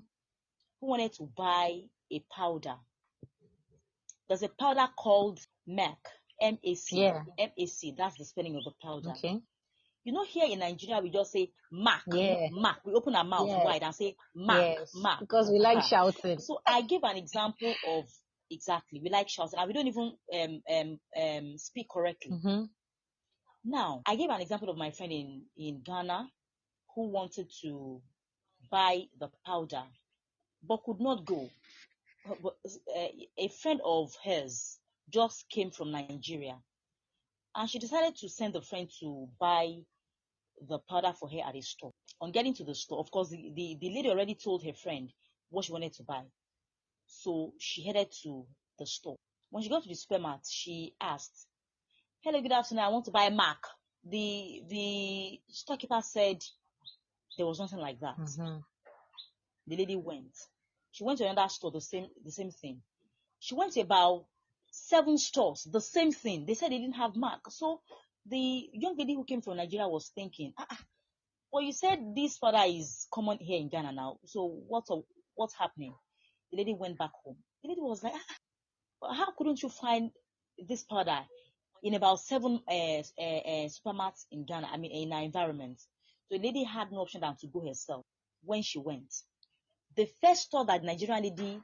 who 0.81 0.87
wanted 0.87 1.13
to 1.13 1.29
buy 1.35 1.81
a 2.11 2.23
powder 2.31 2.75
there's 4.27 4.43
a 4.43 4.49
powder 4.49 4.87
called 4.97 5.39
MAC, 5.67 5.97
M-A-C. 6.41 6.99
Yeah. 6.99 7.23
M-A-C, 7.37 7.95
that's 7.97 8.17
the 8.17 8.25
spelling 8.25 8.55
of 8.55 8.63
the 8.63 8.71
powder. 8.81 9.11
Okay. 9.11 9.39
You 10.03 10.11
know, 10.13 10.25
here 10.25 10.45
in 10.49 10.59
Nigeria, 10.59 11.01
we 11.01 11.09
just 11.09 11.31
say 11.31 11.51
mark, 11.71 12.01
yeah. 12.07 12.47
MAC. 12.51 12.85
We 12.85 12.93
open 12.93 13.15
our 13.15 13.23
mouth 13.23 13.47
yes. 13.47 13.61
wide 13.63 13.83
and 13.83 13.95
say 13.95 14.15
mark, 14.35 14.61
yes. 14.79 14.91
MAC. 14.95 15.19
Because 15.21 15.49
we 15.49 15.59
like 15.59 15.81
shouting. 15.83 16.39
So 16.39 16.59
I 16.67 16.81
give 16.81 17.03
an 17.03 17.15
example 17.17 17.73
of 17.87 18.05
exactly, 18.51 18.99
we 19.01 19.09
like 19.09 19.29
shouting 19.29 19.57
and 19.59 19.67
we 19.67 19.73
don't 19.73 19.87
even 19.87 20.13
um, 20.33 20.61
um, 20.75 20.99
um, 21.21 21.57
speak 21.57 21.87
correctly. 21.89 22.31
Mm-hmm. 22.33 22.63
Now, 23.65 24.01
I 24.05 24.15
gave 24.17 24.29
an 24.29 24.41
example 24.41 24.69
of 24.69 24.77
my 24.77 24.91
friend 24.91 25.11
in, 25.11 25.43
in 25.57 25.81
Ghana 25.85 26.27
who 26.95 27.09
wanted 27.09 27.49
to 27.61 28.01
buy 28.69 29.03
the 29.19 29.29
powder 29.45 29.83
but 30.67 30.83
could 30.83 30.99
not 30.99 31.25
go 31.25 31.49
a 33.37 33.47
friend 33.61 33.81
of 33.83 34.11
hers 34.23 34.79
just 35.09 35.45
came 35.49 35.71
from 35.71 35.91
Nigeria 35.91 36.57
and 37.55 37.69
she 37.69 37.79
decided 37.79 38.15
to 38.17 38.29
send 38.29 38.53
the 38.53 38.61
friend 38.61 38.89
to 38.99 39.27
buy 39.39 39.75
the 40.61 40.79
powder 40.89 41.13
for 41.17 41.29
her 41.29 41.39
at 41.47 41.55
a 41.55 41.61
store. 41.61 41.91
On 42.21 42.31
getting 42.31 42.53
to 42.55 42.63
the 42.63 42.75
store, 42.75 42.99
of 42.99 43.11
course, 43.11 43.29
the, 43.29 43.51
the, 43.55 43.77
the 43.79 43.89
lady 43.93 44.09
already 44.09 44.35
told 44.35 44.63
her 44.63 44.73
friend 44.73 45.11
what 45.49 45.65
she 45.65 45.71
wanted 45.71 45.93
to 45.93 46.03
buy. 46.03 46.23
So 47.05 47.53
she 47.59 47.85
headed 47.85 48.11
to 48.23 48.45
the 48.79 48.85
store. 48.85 49.17
When 49.49 49.63
she 49.63 49.69
got 49.69 49.83
to 49.83 49.89
the 49.89 49.95
supermarket, 49.95 50.47
she 50.49 50.95
asked, 50.99 51.47
Hello, 52.21 52.41
good 52.41 52.51
afternoon. 52.51 52.83
I 52.83 52.89
want 52.89 53.05
to 53.05 53.11
buy 53.11 53.29
Mac. 53.29 53.57
The 54.05 54.63
the 54.67 55.39
storekeeper 55.49 56.01
said 56.01 56.41
there 57.37 57.45
was 57.45 57.59
nothing 57.59 57.79
like 57.79 57.99
that. 57.99 58.17
Mm-hmm. 58.17 58.59
The 59.67 59.77
lady 59.77 59.95
went. 59.95 60.35
She 60.91 61.03
went 61.03 61.19
to 61.19 61.27
another 61.27 61.49
store, 61.49 61.71
the 61.71 61.81
same, 61.81 62.07
the 62.23 62.31
same 62.31 62.51
thing. 62.51 62.81
She 63.39 63.55
went 63.55 63.73
to 63.73 63.81
about 63.81 64.25
seven 64.71 65.17
stores, 65.17 65.67
the 65.71 65.81
same 65.81 66.11
thing. 66.11 66.45
They 66.45 66.53
said 66.53 66.71
they 66.71 66.79
didn't 66.79 66.95
have 66.95 67.15
Mac. 67.15 67.39
So 67.49 67.81
the 68.25 68.69
young 68.73 68.95
lady 68.97 69.15
who 69.15 69.23
came 69.25 69.41
from 69.41 69.57
Nigeria 69.57 69.87
was 69.87 70.11
thinking, 70.15 70.53
ah, 70.57 70.65
ah 70.69 70.79
well, 71.51 71.63
you 71.63 71.71
said 71.71 71.99
this 72.15 72.37
powder 72.39 72.63
is 72.65 73.07
common 73.13 73.37
here 73.39 73.59
in 73.59 73.69
Ghana 73.69 73.91
now. 73.91 74.17
So 74.25 74.45
what's 74.67 74.89
what's 75.35 75.53
happening? 75.55 75.93
The 76.51 76.57
lady 76.57 76.73
went 76.73 76.97
back 76.97 77.11
home. 77.23 77.37
The 77.63 77.69
lady 77.69 77.81
was 77.81 78.03
like, 78.03 78.13
ah, 79.01 79.13
how 79.13 79.31
couldn't 79.37 79.61
you 79.61 79.69
find 79.69 80.11
this 80.57 80.83
powder 80.83 81.19
in 81.83 81.93
about 81.93 82.19
seven 82.21 82.59
uh, 82.67 82.73
uh, 82.73 83.21
uh, 83.21 83.67
supermarkets 83.69 84.25
in 84.31 84.45
Ghana? 84.45 84.67
I 84.71 84.77
mean, 84.77 84.91
in 84.91 85.13
our 85.13 85.21
environment. 85.23 85.79
So 85.79 86.37
the 86.37 86.43
lady 86.43 86.63
had 86.63 86.91
no 86.91 86.99
option 86.99 87.21
than 87.21 87.35
to 87.41 87.47
go 87.47 87.67
herself 87.67 88.05
when 88.43 88.61
she 88.61 88.79
went. 88.79 89.13
The 89.95 90.09
first 90.23 90.43
store 90.43 90.65
that 90.65 90.83
Nigerian 90.83 91.21
lady 91.23 91.61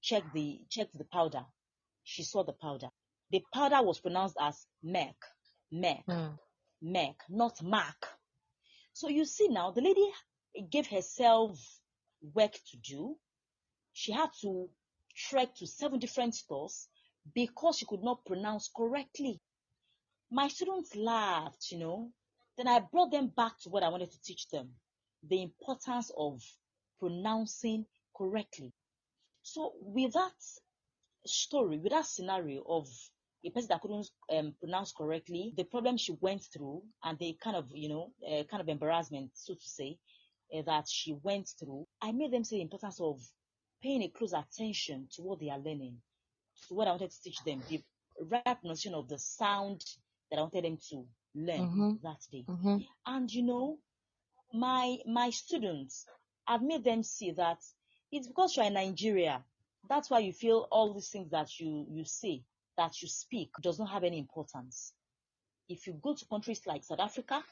checked 0.00 0.32
the 0.34 0.60
checked 0.70 0.96
the 0.96 1.04
powder, 1.04 1.44
she 2.04 2.22
saw 2.22 2.44
the 2.44 2.52
powder. 2.52 2.88
The 3.30 3.42
powder 3.52 3.82
was 3.82 3.98
pronounced 4.00 4.36
as 4.40 4.64
Merck, 4.84 5.16
Merck, 5.74 6.04
mm. 6.06 6.38
Merck, 6.82 7.16
not 7.28 7.62
Mark. 7.62 8.06
So 8.92 9.08
you 9.08 9.24
see 9.24 9.48
now, 9.48 9.72
the 9.72 9.82
lady 9.82 10.06
gave 10.70 10.86
herself 10.86 11.58
work 12.34 12.52
to 12.52 12.76
do. 12.76 13.16
She 13.92 14.12
had 14.12 14.30
to 14.42 14.68
trek 15.16 15.54
to 15.56 15.66
seven 15.66 15.98
different 15.98 16.34
stores 16.34 16.88
because 17.34 17.78
she 17.78 17.86
could 17.86 18.02
not 18.02 18.24
pronounce 18.24 18.70
correctly. 18.74 19.40
My 20.30 20.48
students 20.48 20.94
laughed, 20.94 21.70
you 21.70 21.78
know. 21.78 22.12
Then 22.56 22.68
I 22.68 22.80
brought 22.80 23.10
them 23.10 23.28
back 23.36 23.58
to 23.62 23.70
what 23.70 23.82
I 23.82 23.88
wanted 23.88 24.12
to 24.12 24.22
teach 24.22 24.48
them 24.48 24.70
the 25.28 25.42
importance 25.42 26.10
of 26.16 26.40
pronouncing 27.00 27.86
correctly. 28.16 28.72
So 29.42 29.72
with 29.80 30.12
that 30.12 30.32
story, 31.26 31.78
with 31.78 31.92
that 31.92 32.06
scenario 32.06 32.62
of 32.68 32.88
a 33.44 33.50
person 33.50 33.68
that 33.70 33.80
couldn't 33.80 34.08
um, 34.32 34.54
pronounce 34.60 34.92
correctly, 34.92 35.52
the 35.56 35.64
problem 35.64 35.96
she 35.96 36.16
went 36.20 36.42
through, 36.52 36.82
and 37.02 37.18
the 37.18 37.36
kind 37.42 37.56
of, 37.56 37.68
you 37.72 37.88
know, 37.88 38.12
uh, 38.26 38.44
kind 38.44 38.60
of 38.60 38.68
embarrassment, 38.68 39.30
so 39.34 39.54
to 39.54 39.60
say, 39.60 39.98
uh, 40.56 40.62
that 40.62 40.88
she 40.88 41.14
went 41.22 41.48
through, 41.58 41.86
I 42.00 42.12
made 42.12 42.32
them 42.32 42.44
see 42.44 42.56
the 42.56 42.62
importance 42.62 43.00
of 43.00 43.20
paying 43.82 44.02
a 44.02 44.08
close 44.08 44.32
attention 44.32 45.08
to 45.14 45.22
what 45.22 45.40
they 45.40 45.50
are 45.50 45.58
learning, 45.58 45.96
to 46.68 46.74
what 46.74 46.88
I 46.88 46.92
wanted 46.92 47.10
to 47.10 47.22
teach 47.22 47.42
them, 47.44 47.62
the 47.68 47.82
right 48.30 48.58
notion 48.64 48.94
of 48.94 49.08
the 49.08 49.18
sound 49.18 49.84
that 50.30 50.38
I 50.38 50.42
wanted 50.42 50.64
them 50.64 50.78
to 50.90 51.04
learn 51.34 51.68
mm-hmm. 51.68 51.92
that 52.02 52.20
day. 52.32 52.44
Mm-hmm. 52.48 52.78
And 53.06 53.30
you 53.30 53.42
know, 53.42 53.78
my 54.52 54.98
my 55.06 55.30
students 55.30 56.06
I've 56.46 56.62
made 56.62 56.84
them 56.84 57.02
see 57.02 57.32
that 57.32 57.58
it's 58.12 58.26
because 58.26 58.56
you're 58.56 58.66
in 58.66 58.74
Nigeria. 58.74 59.42
That's 59.88 60.10
why 60.10 60.20
you 60.20 60.32
feel 60.32 60.68
all 60.70 60.94
these 60.94 61.08
things 61.08 61.30
that 61.30 61.58
you, 61.58 61.86
you 61.90 62.04
say, 62.04 62.42
that 62.76 63.00
you 63.02 63.08
speak, 63.08 63.50
does 63.62 63.78
not 63.78 63.90
have 63.90 64.04
any 64.04 64.18
importance. 64.18 64.92
If 65.68 65.86
you 65.86 65.94
go 65.94 66.14
to 66.14 66.26
countries 66.26 66.66
like 66.66 66.84
South 66.84 67.00
Africa, 67.00 67.42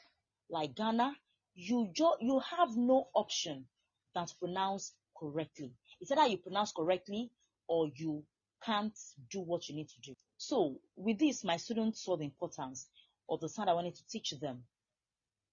like 0.49 0.75
Ghana, 0.75 1.15
you 1.55 1.89
jo- 1.93 2.17
you 2.19 2.39
have 2.39 2.75
no 2.75 3.07
option 3.13 3.65
than 4.13 4.25
to 4.25 4.35
pronounce 4.35 4.93
correctly. 5.17 5.71
It's 5.99 6.11
either 6.11 6.27
you 6.27 6.37
pronounce 6.37 6.71
correctly 6.71 7.31
or 7.67 7.89
you 7.95 8.23
can't 8.63 8.97
do 9.29 9.41
what 9.41 9.67
you 9.69 9.75
need 9.75 9.89
to 9.89 10.01
do. 10.01 10.15
So 10.37 10.79
with 10.95 11.19
this, 11.19 11.43
my 11.43 11.57
students 11.57 12.03
saw 12.03 12.17
the 12.17 12.25
importance 12.25 12.87
of 13.29 13.39
the 13.39 13.49
sound 13.49 13.69
I 13.69 13.73
wanted 13.73 13.95
to 13.95 14.07
teach 14.07 14.31
them 14.31 14.63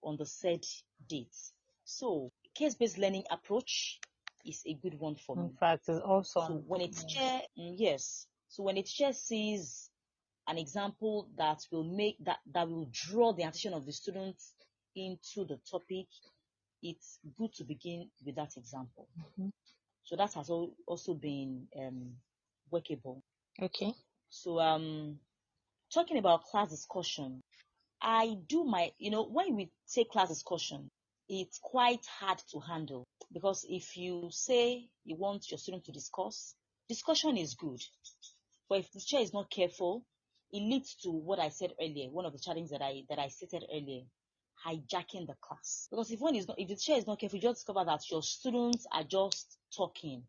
on 0.02 0.16
the 0.16 0.26
said 0.26 0.64
date. 1.08 1.34
So 1.84 2.30
case-based 2.54 2.98
learning 2.98 3.24
approach 3.30 4.00
is 4.44 4.62
a 4.66 4.74
good 4.74 4.98
one 4.98 5.16
for 5.16 5.36
In 5.36 5.42
me. 5.42 5.48
In 5.48 5.56
fact, 5.56 5.88
it's 5.88 6.00
also 6.00 6.46
so 6.46 6.64
when 6.66 6.80
a 6.80 6.88
teacher, 6.88 7.40
mm, 7.58 7.74
yes, 7.76 8.26
so 8.50 8.64
when 8.64 8.76
a 8.76 8.82
teacher 8.82 9.12
sees 9.12 9.88
an 10.48 10.58
example 10.58 11.28
that 11.38 11.64
will 11.70 11.84
make 11.84 12.16
that 12.24 12.38
that 12.52 12.68
will 12.68 12.88
draw 12.90 13.32
the 13.32 13.42
attention 13.42 13.72
of 13.72 13.86
the 13.86 13.92
students 13.92 14.52
into 14.96 15.44
the 15.44 15.58
topic, 15.70 16.06
it's 16.82 17.20
good 17.38 17.52
to 17.54 17.64
begin 17.64 18.10
with 18.26 18.34
that 18.34 18.56
example. 18.56 19.08
Mm-hmm. 19.18 19.48
So 20.02 20.16
that 20.16 20.32
has 20.34 20.50
also 20.50 21.14
been 21.14 21.68
um, 21.78 22.16
workable. 22.72 23.22
Okay. 23.62 23.94
So 24.30 24.58
um, 24.58 25.20
talking 25.94 26.18
about 26.18 26.44
class 26.44 26.70
discussion, 26.70 27.40
I 28.02 28.36
do 28.48 28.64
my, 28.64 28.90
you 28.98 29.12
know, 29.12 29.24
when 29.26 29.54
we 29.54 29.70
take 29.94 30.10
class 30.10 30.28
discussion, 30.28 30.88
it's 31.28 31.60
quite 31.62 32.04
hard 32.18 32.42
to 32.50 32.58
handle 32.58 33.04
because 33.32 33.64
if 33.68 33.96
you 33.96 34.28
say 34.32 34.88
you 35.04 35.14
want 35.14 35.48
your 35.52 35.58
student 35.58 35.84
to 35.84 35.92
discuss, 35.92 36.54
discussion 36.88 37.36
is 37.36 37.54
good. 37.54 37.80
But 38.70 38.78
if 38.78 38.92
the 38.92 39.00
teacher 39.00 39.18
is 39.18 39.34
not 39.34 39.50
careful, 39.50 40.06
it 40.52 40.60
leads 40.60 40.94
to 41.02 41.10
what 41.10 41.40
I 41.40 41.48
said 41.48 41.74
earlier, 41.80 42.08
one 42.08 42.24
of 42.24 42.32
the 42.32 42.38
challenges 42.38 42.70
that 42.70 42.80
I 42.82 43.02
that 43.08 43.18
I 43.18 43.28
stated 43.28 43.64
earlier, 43.70 44.02
hijacking 44.64 45.26
the 45.26 45.34
class. 45.40 45.88
Because 45.90 46.12
if 46.12 46.20
one 46.20 46.36
is 46.36 46.46
not 46.46 46.58
if 46.58 46.68
the 46.68 46.76
teacher 46.76 46.96
is 46.96 47.06
not 47.06 47.18
careful, 47.18 47.38
you 47.38 47.42
just 47.42 47.66
discover 47.66 47.84
that 47.84 48.08
your 48.08 48.22
students 48.22 48.86
are 48.92 49.02
just 49.02 49.58
talking 49.76 50.22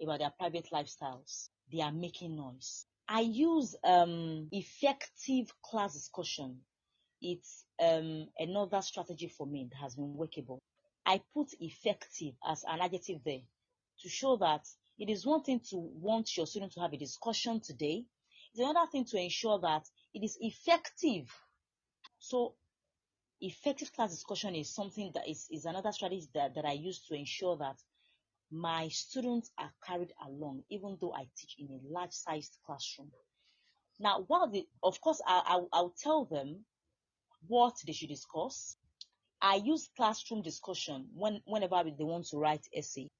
about 0.00 0.20
their 0.20 0.30
private 0.30 0.68
lifestyles. 0.72 1.48
They 1.72 1.80
are 1.80 1.92
making 1.92 2.36
noise. 2.36 2.86
I 3.08 3.20
use 3.20 3.74
um, 3.82 4.48
effective 4.52 5.52
class 5.62 5.94
discussion. 5.94 6.60
It's 7.20 7.64
um, 7.82 8.28
another 8.38 8.82
strategy 8.82 9.28
for 9.28 9.46
me 9.48 9.68
that 9.70 9.78
has 9.78 9.96
been 9.96 10.14
workable. 10.14 10.62
I 11.04 11.20
put 11.34 11.48
effective 11.60 12.34
as 12.46 12.64
an 12.68 12.80
adjective 12.80 13.20
there 13.24 13.42
to 14.00 14.08
show 14.08 14.36
that 14.36 14.64
it 14.98 15.10
is 15.10 15.26
one 15.26 15.42
thing 15.42 15.60
to 15.70 15.76
want 15.76 16.36
your 16.36 16.46
student 16.46 16.72
to 16.72 16.80
have 16.80 16.92
a 16.92 16.98
discussion 16.98 17.60
today. 17.60 18.04
It's 18.52 18.60
another 18.60 18.88
thing 18.90 19.04
to 19.06 19.18
ensure 19.18 19.58
that 19.60 19.82
it 20.12 20.22
is 20.22 20.36
effective. 20.40 21.28
So 22.18 22.54
effective 23.40 23.92
class 23.92 24.10
discussion 24.10 24.54
is 24.54 24.74
something 24.74 25.10
that 25.14 25.28
is, 25.28 25.46
is 25.50 25.64
another 25.64 25.92
strategy 25.92 26.28
that, 26.34 26.54
that 26.54 26.64
I 26.64 26.72
use 26.72 27.00
to 27.08 27.14
ensure 27.14 27.56
that 27.58 27.76
my 28.50 28.88
students 28.88 29.50
are 29.58 29.72
carried 29.84 30.12
along, 30.24 30.62
even 30.70 30.96
though 31.00 31.12
I 31.12 31.26
teach 31.36 31.56
in 31.58 31.68
a 31.68 31.92
large 31.92 32.12
sized 32.12 32.56
classroom. 32.64 33.10
Now, 33.98 34.24
while 34.26 34.48
the, 34.48 34.66
of 34.82 35.00
course, 35.00 35.20
I, 35.26 35.42
I'll, 35.46 35.68
I'll 35.72 35.94
tell 36.00 36.24
them 36.24 36.64
what 37.48 37.74
they 37.86 37.92
should 37.92 38.08
discuss. 38.08 38.76
I 39.42 39.56
use 39.56 39.90
classroom 39.96 40.42
discussion 40.42 41.08
when, 41.14 41.40
whenever 41.44 41.82
they 41.84 42.04
want 42.04 42.26
to 42.28 42.38
write 42.38 42.66
essay. 42.74 43.10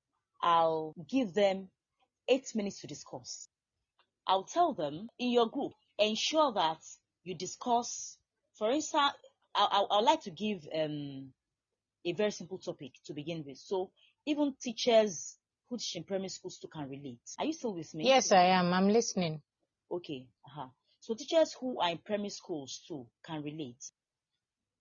I'll 0.44 0.94
give 1.08 1.32
them 1.32 1.70
eight 2.28 2.54
minutes 2.54 2.82
to 2.82 2.86
discuss. 2.86 3.48
I'll 4.26 4.44
tell 4.44 4.74
them 4.74 5.08
in 5.18 5.30
your 5.30 5.48
group, 5.48 5.72
ensure 5.98 6.52
that 6.52 6.78
you 7.24 7.34
discuss, 7.34 8.18
for 8.58 8.70
instance, 8.70 9.14
I, 9.54 9.86
I, 9.90 9.96
would 9.96 10.04
like 10.04 10.20
to 10.22 10.30
give 10.30 10.68
um, 10.74 11.32
a 12.04 12.12
very 12.12 12.30
simple 12.30 12.58
topic 12.58 12.92
to 13.06 13.14
begin 13.14 13.42
with. 13.46 13.56
So 13.56 13.90
even 14.26 14.54
teachers 14.60 15.38
who 15.70 15.78
teach 15.78 15.96
in 15.96 16.04
primary 16.04 16.28
schools 16.28 16.58
too 16.58 16.68
can 16.68 16.90
relate. 16.90 17.20
Are 17.38 17.46
you 17.46 17.54
still 17.54 17.74
with 17.74 17.94
me? 17.94 18.06
Yes, 18.06 18.30
I 18.30 18.44
am. 18.44 18.74
I'm 18.74 18.88
listening. 18.88 19.40
Okay. 19.90 20.26
Uh-huh. 20.46 20.68
So 21.00 21.14
teachers 21.14 21.56
who 21.58 21.80
are 21.80 21.90
in 21.90 21.98
primary 21.98 22.30
schools 22.30 22.82
too 22.86 23.06
can 23.24 23.42
relate. 23.42 23.82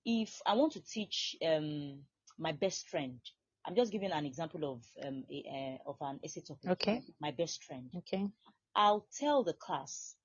If 0.06 0.42
I 0.46 0.56
want 0.56 0.74
to 0.74 0.82
teach 0.82 1.38
um, 1.46 2.00
my 2.38 2.52
best 2.52 2.90
friend, 2.90 3.20
I'm 3.66 3.76
just 3.76 3.92
giving 3.92 4.12
an 4.12 4.26
example 4.26 4.74
of 4.74 4.84
um, 5.06 5.24
a, 5.32 5.80
uh, 5.86 5.90
of 5.90 5.98
an 6.02 6.20
essay 6.24 6.42
topic. 6.42 6.72
Okay. 6.72 7.04
My 7.22 7.32
best 7.32 7.64
friend. 7.64 7.90
Okay. 7.98 8.28
I'll 8.76 9.06
tell 9.20 9.44
the 9.44 9.54
class 9.54 10.16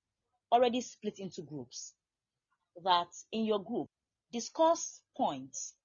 already 0.51 0.81
split 0.81 1.19
into 1.19 1.41
groups 1.43 1.93
that 2.83 3.07
in 3.31 3.45
your 3.45 3.63
group 3.63 3.87
discuss 4.31 5.01
points 5.15 5.75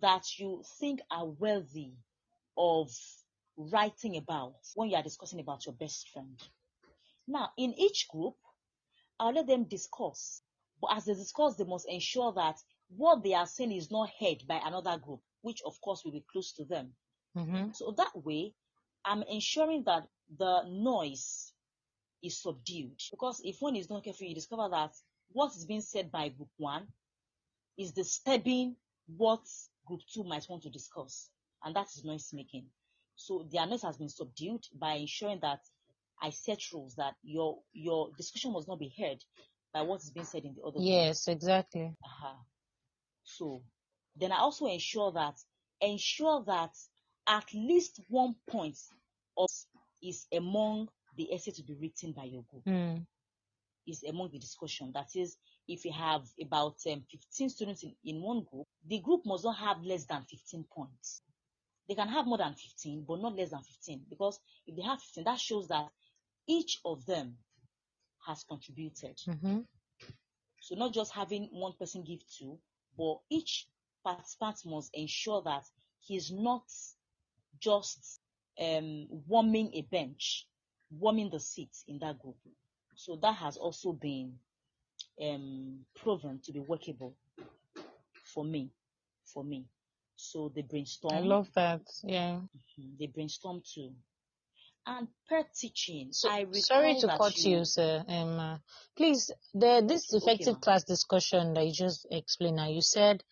that 0.00 0.38
you 0.38 0.62
think 0.78 1.00
are 1.10 1.26
worthy 1.26 1.92
of 2.56 2.90
writing 3.56 4.16
about 4.16 4.54
when 4.74 4.90
you 4.90 4.96
are 4.96 5.02
discussing 5.02 5.40
about 5.40 5.66
your 5.66 5.74
best 5.74 6.08
friend. 6.10 6.40
Now, 7.26 7.50
in 7.56 7.74
each 7.78 8.08
group, 8.08 8.34
I'll 9.18 9.32
let 9.32 9.46
them 9.46 9.64
discuss. 9.64 10.42
But 10.80 10.96
as 10.96 11.04
they 11.04 11.14
discuss, 11.14 11.56
they 11.56 11.64
must 11.64 11.88
ensure 11.88 12.32
that 12.32 12.56
what 12.96 13.22
they 13.22 13.34
are 13.34 13.46
saying 13.46 13.72
is 13.72 13.90
not 13.90 14.10
heard 14.18 14.44
by 14.48 14.60
another 14.64 14.98
group, 14.98 15.20
which 15.42 15.60
of 15.64 15.80
course 15.80 16.02
will 16.04 16.12
be 16.12 16.24
close 16.32 16.52
to 16.52 16.64
them. 16.64 16.92
Mm-hmm. 17.36 17.72
So 17.72 17.94
that 17.96 18.12
way, 18.14 18.54
I'm 19.04 19.22
ensuring 19.22 19.84
that 19.84 20.06
the 20.38 20.62
noise 20.68 21.52
is 22.22 22.42
subdued. 22.42 23.00
Because 23.10 23.40
if 23.44 23.56
one 23.60 23.76
is 23.76 23.88
not 23.88 24.04
careful, 24.04 24.26
you 24.26 24.34
discover 24.34 24.68
that 24.70 24.92
what 25.32 25.54
is 25.56 25.64
being 25.64 25.80
said 25.80 26.10
by 26.10 26.28
group 26.28 26.50
one 26.56 26.86
is 27.78 27.92
disturbing 27.92 28.76
what 29.16 29.40
group 29.86 30.00
two 30.12 30.24
might 30.24 30.46
want 30.48 30.62
to 30.62 30.70
discuss 30.70 31.30
and 31.64 31.74
that 31.76 31.86
is 31.86 32.04
noise 32.04 32.30
making. 32.32 32.66
So 33.16 33.46
the 33.50 33.64
noise 33.66 33.82
has 33.82 33.96
been 33.96 34.08
subdued 34.08 34.64
by 34.78 34.94
ensuring 34.94 35.40
that 35.42 35.60
I 36.22 36.30
set 36.30 36.60
rules 36.72 36.94
that 36.96 37.14
your 37.22 37.58
your 37.72 38.10
discussion 38.16 38.52
must 38.52 38.68
not 38.68 38.78
be 38.78 38.92
heard 38.98 39.18
by 39.72 39.82
what 39.82 40.02
is 40.02 40.10
being 40.10 40.26
said 40.26 40.44
in 40.44 40.54
the 40.54 40.62
other. 40.62 40.78
Yes, 40.80 41.24
group. 41.24 41.36
exactly. 41.36 41.94
Uh-huh. 42.04 42.36
So 43.24 43.62
then 44.16 44.32
I 44.32 44.38
also 44.38 44.66
ensure 44.66 45.12
that 45.12 45.38
ensure 45.80 46.44
that 46.46 46.74
at 47.26 47.44
least 47.54 48.00
one 48.08 48.34
point 48.48 48.78
of 49.36 49.48
is 50.02 50.26
among 50.32 50.88
the 51.16 51.32
essay 51.32 51.50
to 51.52 51.62
be 51.62 51.74
written 51.74 52.12
by 52.12 52.24
your 52.24 52.44
group. 52.50 52.64
Mm. 52.64 53.06
Is 53.86 54.04
among 54.04 54.30
the 54.30 54.38
discussion. 54.38 54.92
That 54.94 55.08
is, 55.16 55.36
if 55.66 55.84
you 55.84 55.92
have 55.92 56.22
about 56.40 56.76
um, 56.86 57.02
15 57.10 57.48
students 57.48 57.82
in, 57.82 57.94
in 58.04 58.22
one 58.22 58.44
group, 58.44 58.66
the 58.86 59.00
group 59.00 59.22
must 59.24 59.42
not 59.42 59.56
have 59.56 59.82
less 59.82 60.04
than 60.04 60.22
15 60.22 60.64
points. 60.70 61.22
They 61.88 61.94
can 61.94 62.08
have 62.08 62.26
more 62.26 62.38
than 62.38 62.54
15, 62.54 63.04
but 63.08 63.20
not 63.20 63.34
less 63.34 63.50
than 63.50 63.62
15. 63.62 64.02
Because 64.08 64.38
if 64.66 64.76
they 64.76 64.82
have 64.82 65.00
15, 65.00 65.24
that 65.24 65.40
shows 65.40 65.66
that 65.68 65.88
each 66.46 66.78
of 66.84 67.04
them 67.06 67.36
has 68.26 68.44
contributed. 68.48 69.16
Mm-hmm. 69.28 69.60
So 70.60 70.74
not 70.76 70.92
just 70.92 71.12
having 71.12 71.48
one 71.50 71.72
person 71.78 72.04
give 72.04 72.20
two, 72.38 72.58
but 72.96 73.16
each 73.30 73.66
participant 74.04 74.60
must 74.66 74.90
ensure 74.94 75.42
that 75.42 75.64
he's 76.00 76.30
not 76.30 76.64
just 77.60 78.20
um, 78.60 79.06
warming 79.26 79.70
a 79.74 79.82
bench, 79.82 80.46
warming 80.90 81.30
the 81.30 81.40
seat 81.40 81.76
in 81.88 81.98
that 82.00 82.18
group. 82.18 82.36
So 82.94 83.16
that 83.22 83.34
has 83.36 83.56
also 83.56 83.92
been 83.92 84.34
um, 85.22 85.80
proven 85.96 86.40
to 86.44 86.52
be 86.52 86.60
workable 86.60 87.16
for 88.34 88.44
me. 88.44 88.70
For 89.32 89.44
me. 89.44 89.66
So 90.16 90.52
they 90.54 90.62
brainstorm. 90.62 91.14
I 91.14 91.20
love 91.20 91.48
that. 91.54 91.82
Yeah. 92.02 92.40
Mm-hmm. 92.40 92.90
They 92.98 93.06
brainstorm 93.06 93.62
too. 93.74 93.92
And 94.86 95.08
per 95.28 95.44
teaching, 95.54 96.08
so, 96.12 96.30
I 96.30 96.46
sorry 96.52 96.98
to 97.00 97.06
cut 97.06 97.36
you, 97.38 97.58
you, 97.58 97.64
sir. 97.64 98.02
Um, 98.08 98.38
uh, 98.38 98.58
please, 98.96 99.30
the 99.54 99.84
this 99.86 100.12
effective 100.12 100.54
okay, 100.56 100.60
class 100.60 100.84
discussion 100.84 101.54
that 101.54 101.66
you 101.66 101.72
just 101.72 102.06
explained 102.10 102.56
now, 102.56 102.68
you 102.68 102.80
said 102.80 103.22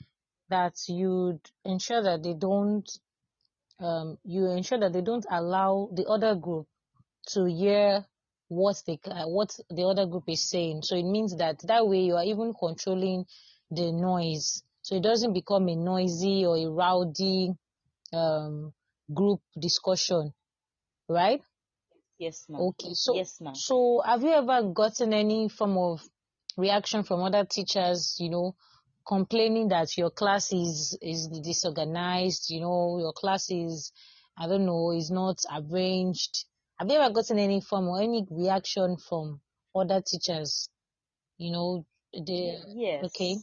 that 0.51 0.75
you'd 0.89 1.41
ensure 1.65 2.03
that 2.03 2.23
they 2.23 2.35
don't, 2.35 2.89
um, 3.81 4.19
you 4.25 4.47
ensure 4.47 4.79
that 4.81 4.93
they 4.93 5.03
don't 5.03 5.27
allow 5.31 5.89
the 5.93 6.07
other 6.07 6.35
group 6.35 6.67
to 7.29 7.45
hear 7.45 8.05
what 8.49 8.83
they 8.87 8.99
uh, 9.05 9.27
what 9.27 9.55
the 9.71 9.85
other 9.85 10.07
group 10.07 10.25
is 10.29 10.49
saying. 10.49 10.83
So 10.83 10.97
it 10.97 11.05
means 11.05 11.37
that 11.37 11.59
that 11.67 11.87
way 11.87 12.01
you 12.01 12.17
are 12.17 12.25
even 12.25 12.55
controlling 12.59 13.27
the 13.71 13.93
noise 13.93 14.63
so 14.89 14.97
it 14.97 15.03
doesn't 15.03 15.35
become 15.35 15.69
a 15.69 15.77
noisy 15.77 16.47
or 16.47 16.57
a 16.57 16.67
rowdy 16.67 17.53
um, 18.15 18.73
group 19.13 19.41
discussion, 19.61 20.33
right? 21.11 21.43
Yes, 22.19 22.47
ma'am. 22.49 22.63
Okay, 22.63 22.95
so 22.95 23.15
yes, 23.15 23.39
ma'am. 23.39 23.55
So 23.55 24.01
have 24.03 24.23
you 24.23 24.33
ever 24.33 24.63
gotten 24.63 25.13
any 25.13 25.51
form 25.51 25.77
of 25.77 26.01
reaction 26.57 27.03
from 27.03 27.23
other 27.23 27.45
teachers? 27.45 28.17
You 28.19 28.31
know, 28.31 28.57
complaining 29.09 29.69
that 29.69 29.97
your 29.97 30.11
class 30.11 30.53
is 30.53 30.97
is 31.01 31.29
disorganized. 31.43 32.51
You 32.51 32.61
know, 32.61 32.99
your 33.01 33.13
class 33.13 33.51
is 33.51 33.93
I 34.37 34.47
don't 34.47 34.67
know 34.67 34.93
is 34.93 35.11
not 35.11 35.39
arranged. 35.53 36.45
Have 36.79 36.91
you 36.91 36.99
ever 36.99 37.13
gotten 37.13 37.39
any 37.39 37.61
form 37.61 37.89
or 37.89 38.01
any 38.01 38.27
reaction 38.31 38.97
from 38.97 39.41
other 39.75 40.01
teachers? 40.01 40.69
You 41.39 41.53
know, 41.53 41.87
the 42.13 42.63
yes. 42.69 43.05
Okay 43.07 43.37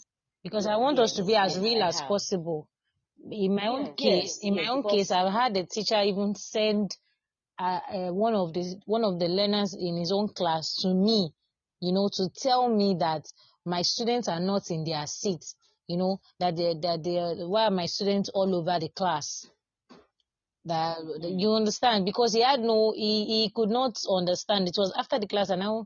because 0.45 0.67
I 0.67 0.75
want 0.75 0.99
yes, 0.99 1.05
us 1.05 1.15
to 1.17 1.23
be 1.23 1.35
as 1.35 1.57
real 1.57 1.81
as 1.81 2.01
possible. 2.01 2.69
In 3.31 3.55
my 3.55 3.65
own 3.65 3.95
case, 3.95 4.37
in 4.43 4.55
my 4.55 4.67
own 4.67 4.83
case, 4.83 5.09
I've 5.09 5.33
had 5.33 5.57
a 5.57 5.65
teacher 5.65 5.99
even 6.03 6.35
send 6.35 6.95
uh, 7.57 7.79
uh, 7.91 8.13
one 8.13 8.35
of 8.35 8.53
the 8.53 8.75
one 8.85 9.03
of 9.03 9.17
the 9.19 9.27
learners 9.27 9.73
in 9.73 9.97
his 9.97 10.11
own 10.11 10.27
class 10.29 10.75
to 10.83 10.93
me, 10.93 11.33
you 11.79 11.93
know, 11.93 12.09
to 12.13 12.29
tell 12.29 12.69
me 12.69 12.97
that 12.99 13.25
my 13.65 13.81
students 13.81 14.27
are 14.27 14.39
not 14.39 14.69
in 14.71 14.83
their 14.83 15.05
seats, 15.07 15.55
you 15.87 15.97
know, 15.97 16.19
that 16.39 16.55
they 16.55 16.75
that 16.81 17.03
they 17.03 17.45
why 17.45 17.65
are 17.65 17.71
my 17.71 17.85
students 17.85 18.29
all 18.29 18.53
over 18.55 18.79
the 18.79 18.89
class? 18.89 19.47
That 20.65 20.97
you 21.21 21.53
understand 21.53 22.05
because 22.05 22.33
he 22.33 22.41
had 22.41 22.59
no 22.59 22.91
he, 22.95 23.25
he 23.25 23.51
could 23.53 23.69
not 23.69 23.97
understand. 24.09 24.67
It 24.67 24.77
was 24.77 24.93
after 24.97 25.19
the 25.19 25.27
class 25.27 25.49
and 25.49 25.63
I 25.63 25.81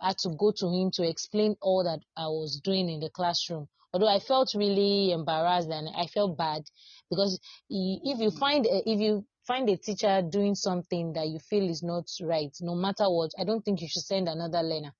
had 0.00 0.18
to 0.18 0.30
go 0.30 0.52
to 0.56 0.68
him 0.68 0.90
to 0.92 1.08
explain 1.08 1.56
all 1.60 1.84
that 1.84 2.00
I 2.16 2.26
was 2.28 2.60
doing 2.62 2.88
in 2.88 3.00
the 3.00 3.10
classroom 3.10 3.68
although 3.92 4.08
I 4.08 4.20
felt 4.20 4.54
really 4.54 5.12
embarrassed 5.12 5.68
and 5.68 5.88
I 5.96 6.06
felt 6.06 6.36
bad 6.36 6.62
because 7.10 7.40
if 7.68 8.18
you 8.20 8.30
mm. 8.30 8.38
find 8.38 8.66
if 8.68 9.00
you 9.00 9.24
find 9.46 9.68
a 9.68 9.76
teacher 9.76 10.22
doing 10.22 10.54
something 10.54 11.12
that 11.14 11.28
you 11.28 11.38
feel 11.38 11.68
is 11.68 11.82
not 11.82 12.04
right, 12.22 12.54
no 12.60 12.74
matter 12.74 13.04
what, 13.10 13.32
I 13.38 13.44
don't 13.44 13.64
think 13.64 13.80
you 13.80 13.88
should 13.88 14.04
send 14.04 14.28
another 14.28 14.62
learner. 14.62 14.92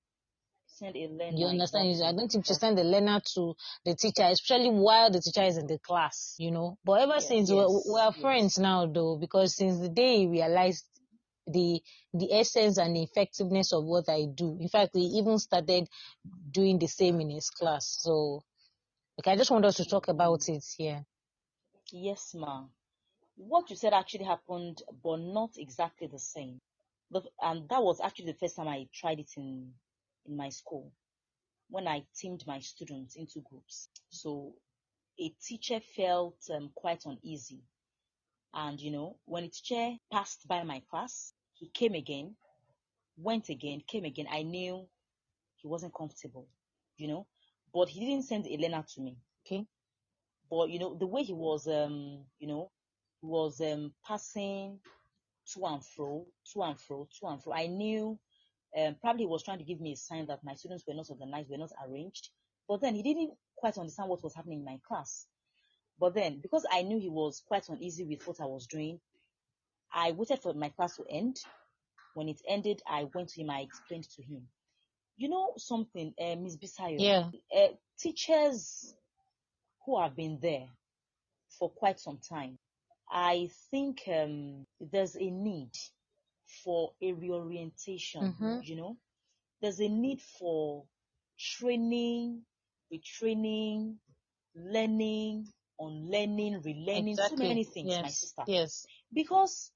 Send 0.81 0.95
a 0.95 1.07
learner. 1.07 1.37
You 1.37 1.45
understand? 1.47 1.89
exactly. 1.89 2.07
I 2.07 2.11
don't 2.11 2.45
send 2.45 2.77
the 2.77 2.83
learner 2.83 3.21
to 3.35 3.55
the 3.85 3.95
teacher, 3.95 4.23
especially 4.23 4.69
while 4.69 5.11
the 5.11 5.21
teacher 5.21 5.43
is 5.43 5.57
in 5.57 5.67
the 5.67 5.77
class, 5.79 6.35
you 6.39 6.51
know. 6.51 6.77
But 6.83 7.01
ever 7.01 7.19
Yes, 7.19 7.27
since 7.27 7.51
we're, 7.51 7.67
yes, 7.67 7.85
we're 7.87 8.11
yes. 8.11 8.21
friends 8.21 8.59
now, 8.59 8.85
though, 8.87 9.17
because 9.17 9.55
since 9.55 9.79
the 9.79 9.89
day 9.89 10.19
he 10.19 10.27
realized 10.27 10.85
the 11.47 11.81
the 12.13 12.33
essence 12.33 12.77
and 12.77 12.95
the 12.95 13.03
effectiveness 13.03 13.73
of 13.73 13.83
what 13.83 14.07
I 14.09 14.25
do. 14.33 14.57
In 14.59 14.69
fact, 14.69 14.91
he 14.93 15.01
even 15.19 15.39
started 15.39 15.87
doing 16.51 16.79
the 16.79 16.87
same 16.87 17.19
in 17.21 17.29
his 17.29 17.49
class. 17.49 17.97
So, 18.01 18.43
okay, 19.19 19.31
I 19.31 19.35
just 19.37 19.51
want 19.51 19.65
us 19.65 19.77
to 19.77 19.85
talk 19.85 20.07
about 20.07 20.47
it 20.49 20.63
here. 20.77 21.05
Yes, 21.91 22.33
ma. 22.33 22.67
What 23.35 23.69
you 23.69 23.75
said 23.75 23.93
actually 23.93 24.25
happened, 24.25 24.83
but 25.03 25.17
not 25.19 25.57
exactly 25.57 26.07
the 26.07 26.19
same. 26.19 26.59
The, 27.11 27.21
and 27.41 27.67
that 27.69 27.83
was 27.83 27.99
actually 27.99 28.31
the 28.31 28.37
first 28.39 28.55
time 28.55 28.67
I 28.67 28.87
tried 28.93 29.19
it 29.19 29.31
in 29.37 29.73
in 30.25 30.35
my 30.37 30.49
school 30.49 30.91
when 31.69 31.87
I 31.87 32.03
teamed 32.15 32.43
my 32.45 32.59
students 32.59 33.15
into 33.15 33.41
groups. 33.41 33.89
So 34.09 34.53
a 35.19 35.29
teacher 35.41 35.79
felt 35.95 36.35
um, 36.53 36.71
quite 36.75 37.05
uneasy, 37.05 37.61
and 38.53 38.79
you 38.79 38.91
know 38.91 39.17
when 39.25 39.45
a 39.45 39.49
teacher 39.49 39.95
passed 40.11 40.47
by 40.47 40.63
my 40.63 40.81
class, 40.89 41.33
he 41.53 41.69
came 41.69 41.93
again, 41.93 42.35
went 43.17 43.49
again, 43.49 43.81
came 43.87 44.05
again. 44.05 44.27
I 44.29 44.43
knew 44.43 44.87
he 45.57 45.67
wasn't 45.67 45.95
comfortable, 45.95 46.47
you 46.97 47.07
know, 47.07 47.27
but 47.73 47.89
he 47.89 47.99
didn't 48.01 48.25
send 48.25 48.47
a 48.47 48.57
learner 48.57 48.83
to 48.95 49.01
me. 49.01 49.17
Okay. 49.45 49.65
But 50.49 50.69
you 50.69 50.79
know 50.79 50.95
the 50.97 51.07
way 51.07 51.23
he 51.23 51.33
was, 51.33 51.67
um, 51.67 52.25
you 52.39 52.47
know, 52.47 52.71
he 53.21 53.27
was 53.27 53.61
um 53.61 53.93
passing 54.05 54.79
to 55.53 55.65
and 55.65 55.85
fro, 55.85 56.25
to 56.53 56.63
and 56.63 56.79
fro, 56.79 57.07
to 57.19 57.27
and 57.27 57.41
fro. 57.41 57.53
I 57.53 57.67
knew 57.67 58.19
um, 58.77 58.95
probably 59.01 59.25
was 59.25 59.43
trying 59.43 59.59
to 59.59 59.63
give 59.63 59.81
me 59.81 59.93
a 59.93 59.97
sign 59.97 60.27
that 60.27 60.43
my 60.43 60.53
students 60.55 60.83
were 60.87 60.93
not 60.93 61.09
organized, 61.09 61.49
were 61.49 61.57
not 61.57 61.71
arranged. 61.87 62.29
But 62.67 62.81
then 62.81 62.95
he 62.95 63.03
didn't 63.03 63.33
quite 63.57 63.77
understand 63.77 64.09
what 64.09 64.23
was 64.23 64.35
happening 64.35 64.59
in 64.59 64.65
my 64.65 64.79
class. 64.87 65.25
But 65.99 66.15
then, 66.15 66.39
because 66.41 66.65
I 66.71 66.81
knew 66.81 66.99
he 66.99 67.09
was 67.09 67.43
quite 67.47 67.69
uneasy 67.69 68.05
with 68.05 68.25
what 68.27 68.39
I 68.41 68.45
was 68.45 68.65
doing, 68.67 68.99
I 69.93 70.13
waited 70.13 70.39
for 70.39 70.53
my 70.53 70.69
class 70.69 70.95
to 70.95 71.03
end. 71.09 71.37
When 72.13 72.27
it 72.27 72.41
ended, 72.47 72.81
I 72.87 73.07
went 73.13 73.29
to 73.29 73.41
him, 73.41 73.49
I 73.49 73.61
explained 73.61 74.07
to 74.15 74.23
him. 74.23 74.47
You 75.17 75.29
know 75.29 75.53
something, 75.57 76.13
uh, 76.19 76.35
Miss 76.37 76.57
Bisayo? 76.57 76.95
Yeah. 76.97 77.29
Uh, 77.55 77.73
teachers 77.99 78.95
who 79.85 80.01
have 80.01 80.15
been 80.15 80.39
there 80.41 80.67
for 81.59 81.69
quite 81.69 81.99
some 81.99 82.19
time, 82.27 82.57
I 83.11 83.49
think 83.69 84.01
um, 84.07 84.65
there's 84.79 85.15
a 85.15 85.29
need 85.29 85.71
for 86.63 86.93
a 87.01 87.13
reorientation, 87.13 88.23
Mhm. 88.23 88.61
you 88.61 88.75
know? 88.75 88.97
There's 89.61 89.79
a 89.79 89.89
need 89.89 90.21
for 90.21 90.85
training, 91.37 92.45
retraining, 92.93 93.97
learning, 94.55 95.47
unlearning, 95.79 96.61
relearning, 96.61 97.17
so 97.17 97.35
many 97.35 97.63
things, 97.63 97.99
my 98.01 98.07
Yes. 98.07 98.19
sister. 98.19 98.43
Yes. 98.47 98.85
Because 99.13 99.71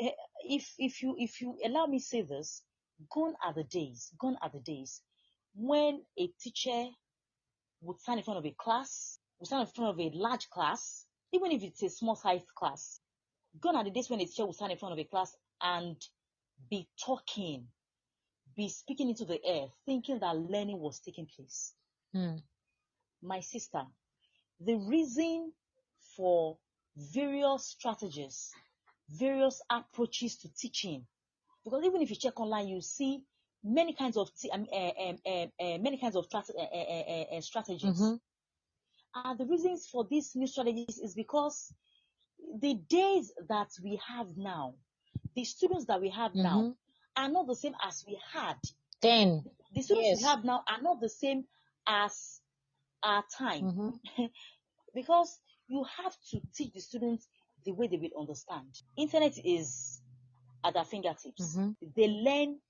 eh, 0.00 0.10
if 0.44 0.74
if 0.78 1.02
you 1.02 1.14
if 1.18 1.40
you 1.40 1.58
allow 1.64 1.86
me 1.86 1.98
say 1.98 2.22
this, 2.22 2.62
gone 3.10 3.34
are 3.44 3.52
the 3.54 3.64
days, 3.64 4.12
gone 4.18 4.36
are 4.42 4.50
the 4.50 4.60
days 4.60 5.02
when 5.54 6.04
a 6.18 6.26
teacher 6.40 6.88
would 7.82 8.00
stand 8.00 8.18
in 8.20 8.24
front 8.24 8.38
of 8.38 8.46
a 8.46 8.54
class, 8.58 9.18
would 9.38 9.46
stand 9.46 9.62
in 9.62 9.66
front 9.74 9.90
of 9.90 10.00
a 10.00 10.10
large 10.16 10.48
class, 10.50 11.06
even 11.32 11.50
if 11.52 11.62
it's 11.62 11.82
a 11.82 11.88
small 11.90 12.14
sized 12.16 12.48
class. 12.54 13.00
Gone 13.60 13.76
are 13.76 13.84
the 13.84 13.90
days 13.90 14.10
when 14.10 14.20
a 14.20 14.24
teacher 14.26 14.46
would 14.46 14.54
stand 14.54 14.72
in 14.72 14.78
front 14.78 14.92
of 14.92 14.98
a 14.98 15.04
class 15.04 15.36
and 15.60 15.96
be 16.68 16.88
talking, 17.04 17.68
be 18.56 18.68
speaking 18.68 19.08
into 19.08 19.24
the 19.24 19.40
air, 19.44 19.66
thinking 19.86 20.18
that 20.20 20.36
learning 20.36 20.78
was 20.78 21.00
taking 21.00 21.26
place. 21.26 21.74
Hmm. 22.12 22.36
My 23.22 23.40
sister, 23.40 23.82
the 24.60 24.76
reason 24.76 25.52
for 26.16 26.58
various 26.96 27.66
strategies, 27.66 28.50
various 29.08 29.62
approaches 29.70 30.36
to 30.38 30.48
teaching, 30.54 31.06
because 31.64 31.84
even 31.84 32.02
if 32.02 32.10
you 32.10 32.16
check 32.16 32.38
online, 32.40 32.68
you 32.68 32.80
see 32.80 33.22
many 33.62 33.92
kinds 33.94 34.16
of 34.16 34.30
t- 34.34 34.50
um, 34.50 34.66
uh, 34.72 34.90
um, 35.08 35.18
uh, 35.26 35.46
uh, 35.62 35.78
many 35.78 35.98
kinds 35.98 36.16
of 36.16 36.28
strat- 36.28 36.50
uh, 36.56 37.36
uh, 37.36 37.40
strategies. 37.40 38.00
Mhm. 38.00 38.20
And 39.14 39.38
the 39.38 39.46
reasons 39.46 39.86
for 39.86 40.04
these 40.04 40.34
new 40.36 40.46
strategies 40.46 40.98
is 40.98 41.14
because 41.14 41.72
the 42.60 42.74
days 42.74 43.32
that 43.48 43.70
we 43.82 43.96
have 44.06 44.36
now, 44.36 44.74
the 45.34 45.44
students 45.44 45.86
that 45.86 46.00
we 46.00 46.10
have 46.10 46.34
now, 46.34 46.60
Mhm. 46.62 46.76
are 47.16 47.28
not 47.28 47.46
the 47.46 47.54
same 47.56 47.74
as 47.82 48.04
we 48.06 48.18
had. 48.32 48.58
Then. 49.00 49.44
The 49.72 49.82
students 49.82 50.08
Yes. 50.08 50.18
we 50.18 50.24
have 50.24 50.44
now 50.44 50.62
are 50.66 50.82
not 50.82 51.00
the 51.00 51.08
same 51.08 51.46
as 51.86 52.40
our 53.02 53.24
time 53.36 53.64
Mhm. 53.64 54.00
because 54.94 55.40
you 55.68 55.84
have 55.84 56.16
to 56.30 56.40
teach 56.54 56.72
the 56.72 56.80
students 56.80 57.28
the 57.64 57.72
way 57.72 57.86
they 57.86 57.96
will 57.96 58.18
understand. 58.20 58.74
Internet 58.96 59.38
is 59.44 60.02
at 60.64 60.74
their 60.74 60.84
fingertips. 60.84 61.56
Mhm. 61.56 61.76
They 61.94 62.08
learn 62.08 62.60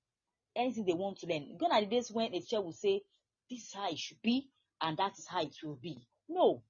anything 0.55 0.85
they 0.85 0.95
want 0.95 1.19
to 1.19 1.27
learn. 1.27 1.57
Gone 1.57 1.73
are 1.73 1.81
the 1.81 1.87
days 1.87 2.11
when 2.13 2.35
a 2.35 2.41
teacher 2.41 2.61
will 2.61 2.73
say, 2.73 3.03
"This 3.49 3.65
is 3.65 3.73
how 3.73 3.89
it 3.91 3.99
should 3.99 4.21
be, 4.23 4.51
and 4.81 4.97
that 4.99 5.19
is 5.19 5.27
how 5.27 5.43
it 5.43 5.57
will 5.63 5.77
be." 5.77 6.07
No. 6.29 6.63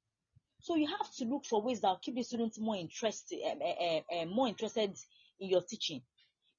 So 0.60 0.74
you 0.76 0.86
have 0.86 1.10
to 1.16 1.24
look 1.24 1.44
for 1.46 1.62
ways 1.62 1.80
that 1.80 1.88
will 1.88 1.98
keep 1.98 2.14
the 2.14 2.22
students 2.22 2.58
more 2.58 2.76
interested, 2.76 3.40
uh, 3.42 3.64
uh, 3.64 4.02
uh, 4.22 4.26
more 4.26 4.48
interested 4.48 4.96
in 5.40 5.48
your 5.48 5.62
teaching. 5.62 6.02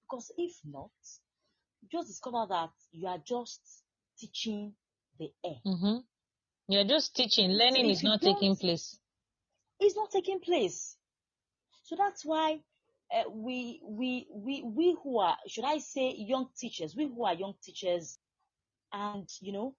Because 0.03 0.31
if 0.37 0.53
not, 0.65 0.91
you 1.81 1.89
just 1.91 2.07
discover 2.09 2.45
that 2.49 2.71
you 2.91 3.07
are 3.07 3.19
just 3.19 3.61
teaching 4.19 4.73
the 5.19 5.31
air. 5.43 5.61
Mhm. 5.65 6.03
You're 6.67 6.85
just 6.85 7.15
teaching. 7.15 7.51
Learning 7.51 7.85
if 7.85 7.97
is 7.97 8.03
not 8.03 8.21
taking 8.21 8.55
place. 8.55 8.99
It's 9.79 9.95
not 9.95 10.11
taking 10.11 10.39
place. 10.39 10.97
So 11.83 11.95
that's 11.95 12.23
why 12.23 12.63
uh, 13.13 13.29
we 13.29 13.81
we 13.83 14.27
we 14.31 14.61
we 14.63 14.97
who 15.03 15.19
are 15.19 15.37
should 15.47 15.65
I 15.65 15.79
say 15.79 16.13
young 16.15 16.49
teachers, 16.57 16.95
we 16.95 17.07
who 17.07 17.25
are 17.25 17.33
young 17.33 17.55
teachers, 17.63 18.17
and 18.93 19.27
you 19.41 19.51
know, 19.51 19.75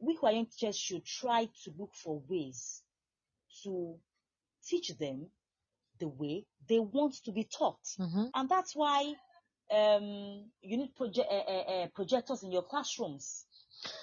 we 0.00 0.16
who 0.16 0.26
are 0.26 0.32
young 0.32 0.46
teachers 0.46 0.78
should 0.78 1.04
try 1.04 1.46
to 1.64 1.72
look 1.78 1.94
for 1.94 2.22
ways 2.28 2.82
to 3.64 3.98
teach 4.66 4.88
them 4.98 5.30
the 5.98 6.08
way 6.08 6.44
they 6.68 6.78
want 6.78 7.14
to 7.24 7.32
be 7.32 7.44
taught, 7.44 7.82
Mhm. 7.98 8.30
and 8.34 8.48
that's 8.48 8.74
why 8.76 9.14
um, 9.70 10.50
you 10.62 10.76
need 10.78 10.94
proje- 10.98 11.18
uh, 11.30 11.50
uh, 11.50 11.82
uh, 11.84 11.86
projectors 11.94 12.42
in 12.42 12.50
your 12.52 12.62
classrooms. 12.62 13.44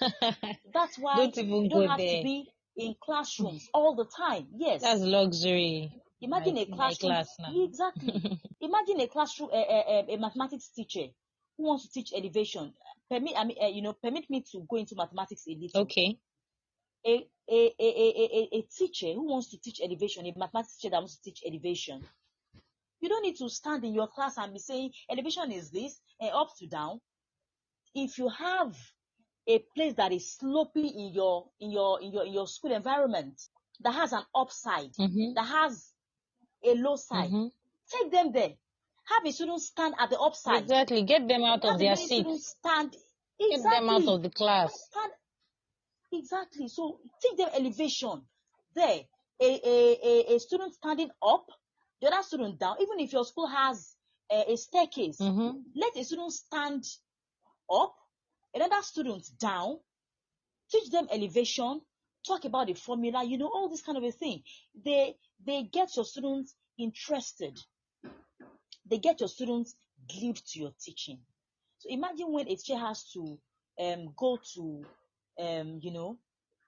That's 0.72 0.96
why 0.98 1.16
Don't 1.16 1.36
even 1.38 1.62
you 1.64 1.68
don't 1.68 1.88
have 1.88 1.98
there. 1.98 2.18
to 2.18 2.22
be 2.24 2.48
in 2.76 2.94
classrooms 3.02 3.68
all 3.74 3.94
the 3.96 4.04
time. 4.06 4.46
Yes. 4.56 4.82
That's 4.82 5.00
luxury. 5.02 5.90
Imagine 6.20 6.54
my- 6.54 6.60
a 6.62 6.66
classroom. 6.66 7.10
class 7.10 7.28
now. 7.40 7.52
Exactly. 7.64 8.38
Imagine 8.60 9.00
a 9.00 9.08
classroom, 9.08 9.50
a, 9.52 10.04
a, 10.12 10.16
mathematics 10.18 10.68
teacher 10.68 11.06
who 11.56 11.64
wants 11.64 11.84
to 11.86 11.92
teach 11.92 12.12
elevation. 12.16 12.72
Permit, 13.10 13.34
I 13.36 13.44
mean, 13.44 13.56
uh, 13.62 13.66
you 13.66 13.82
know, 13.82 13.92
permit 13.92 14.30
me 14.30 14.42
to 14.52 14.66
go 14.70 14.76
into 14.76 14.94
mathematics 14.96 15.46
a 15.48 15.50
little. 15.54 15.80
Okay. 15.82 16.18
A, 17.06 17.26
a, 17.48 17.74
a, 17.78 17.86
a, 17.86 18.48
a, 18.54 18.58
a 18.58 18.62
teacher 18.62 19.12
who 19.12 19.28
wants 19.30 19.50
to 19.50 19.58
teach 19.58 19.80
elevation, 19.82 20.26
a 20.26 20.32
mathematics 20.36 20.76
teacher 20.76 20.90
that 20.90 20.98
wants 20.98 21.16
to 21.16 21.22
teach 21.22 21.42
elevation. 21.46 22.02
You 23.00 23.08
don't 23.08 23.22
need 23.22 23.36
to 23.36 23.48
stand 23.48 23.84
in 23.84 23.94
your 23.94 24.08
class 24.08 24.36
and 24.38 24.52
be 24.52 24.58
saying 24.58 24.92
elevation 25.10 25.52
is 25.52 25.70
this 25.70 26.00
and 26.20 26.30
up 26.32 26.48
to 26.58 26.66
down. 26.66 27.00
If 27.94 28.18
you 28.18 28.28
have 28.28 28.76
a 29.46 29.58
place 29.74 29.94
that 29.94 30.12
is 30.12 30.34
sloping 30.36 30.86
in 30.86 31.12
your 31.14 31.46
in 31.60 31.70
your 31.70 32.00
in 32.02 32.12
your 32.12 32.24
in 32.26 32.32
your 32.32 32.48
school 32.48 32.72
environment 32.72 33.40
that 33.80 33.92
has 33.92 34.12
an 34.12 34.22
upside, 34.34 34.92
Mhm. 34.94 35.34
that 35.34 35.44
has 35.46 35.92
a 36.64 36.74
low 36.74 36.96
side, 36.96 37.30
Mhm. 37.30 37.50
take 37.90 38.10
them 38.10 38.32
there. 38.32 38.54
Have 39.04 39.24
a 39.24 39.30
student 39.32 39.60
stand 39.62 39.94
at 39.98 40.10
the 40.10 40.18
upside. 40.18 40.62
Exactly. 40.62 41.02
Get 41.04 41.28
them 41.28 41.44
out 41.44 41.62
Have 41.62 41.74
of 41.74 41.78
their 41.78 41.94
seats. 41.96 42.56
stand. 42.58 42.96
Get 43.38 43.62
them 43.62 43.88
out 43.88 44.08
of 44.08 44.22
the 44.22 44.30
class. 44.30 44.72
Stand. 44.90 45.12
Exactly. 46.18 46.68
So 46.68 47.00
take 47.22 47.36
them 47.38 47.48
elevation. 47.54 48.22
There, 48.74 49.00
a, 49.42 49.60
a, 49.64 49.98
a, 50.04 50.34
a 50.36 50.40
student 50.40 50.74
standing 50.74 51.10
up, 51.22 51.46
the 52.00 52.08
other 52.08 52.22
student 52.22 52.58
down. 52.58 52.76
Even 52.80 53.00
if 53.00 53.12
your 53.12 53.24
school 53.24 53.46
has 53.46 53.94
a, 54.30 54.52
a 54.52 54.56
staircase, 54.56 55.18
Mhm. 55.20 55.62
let 55.74 55.96
a 55.96 56.04
student 56.04 56.32
stand 56.32 56.84
up, 57.70 57.94
another 58.54 58.82
student 58.82 59.24
down, 59.38 59.78
teach 60.70 60.90
them 60.90 61.06
elevation, 61.10 61.80
talk 62.26 62.44
about 62.44 62.66
the 62.66 62.74
formula, 62.74 63.24
you 63.24 63.38
know, 63.38 63.48
all 63.48 63.68
this 63.68 63.82
kind 63.82 63.98
of 63.98 64.04
a 64.04 64.12
thing. 64.12 64.42
They 64.84 65.16
they 65.44 65.62
get 65.64 65.94
your 65.96 66.04
students 66.04 66.54
interested. 66.78 67.58
They 68.88 68.98
get 68.98 69.20
your 69.20 69.28
students 69.28 69.74
glued 70.08 70.36
to 70.36 70.58
your 70.60 70.72
teaching. 70.80 71.20
So 71.78 71.88
imagine 71.90 72.32
when 72.32 72.46
a 72.48 72.56
teacher 72.56 72.78
has 72.78 73.04
to 73.12 73.38
um 73.78 74.12
go 74.16 74.38
to 74.54 74.84
um, 75.38 75.78
you 75.82 75.90
know, 75.92 76.18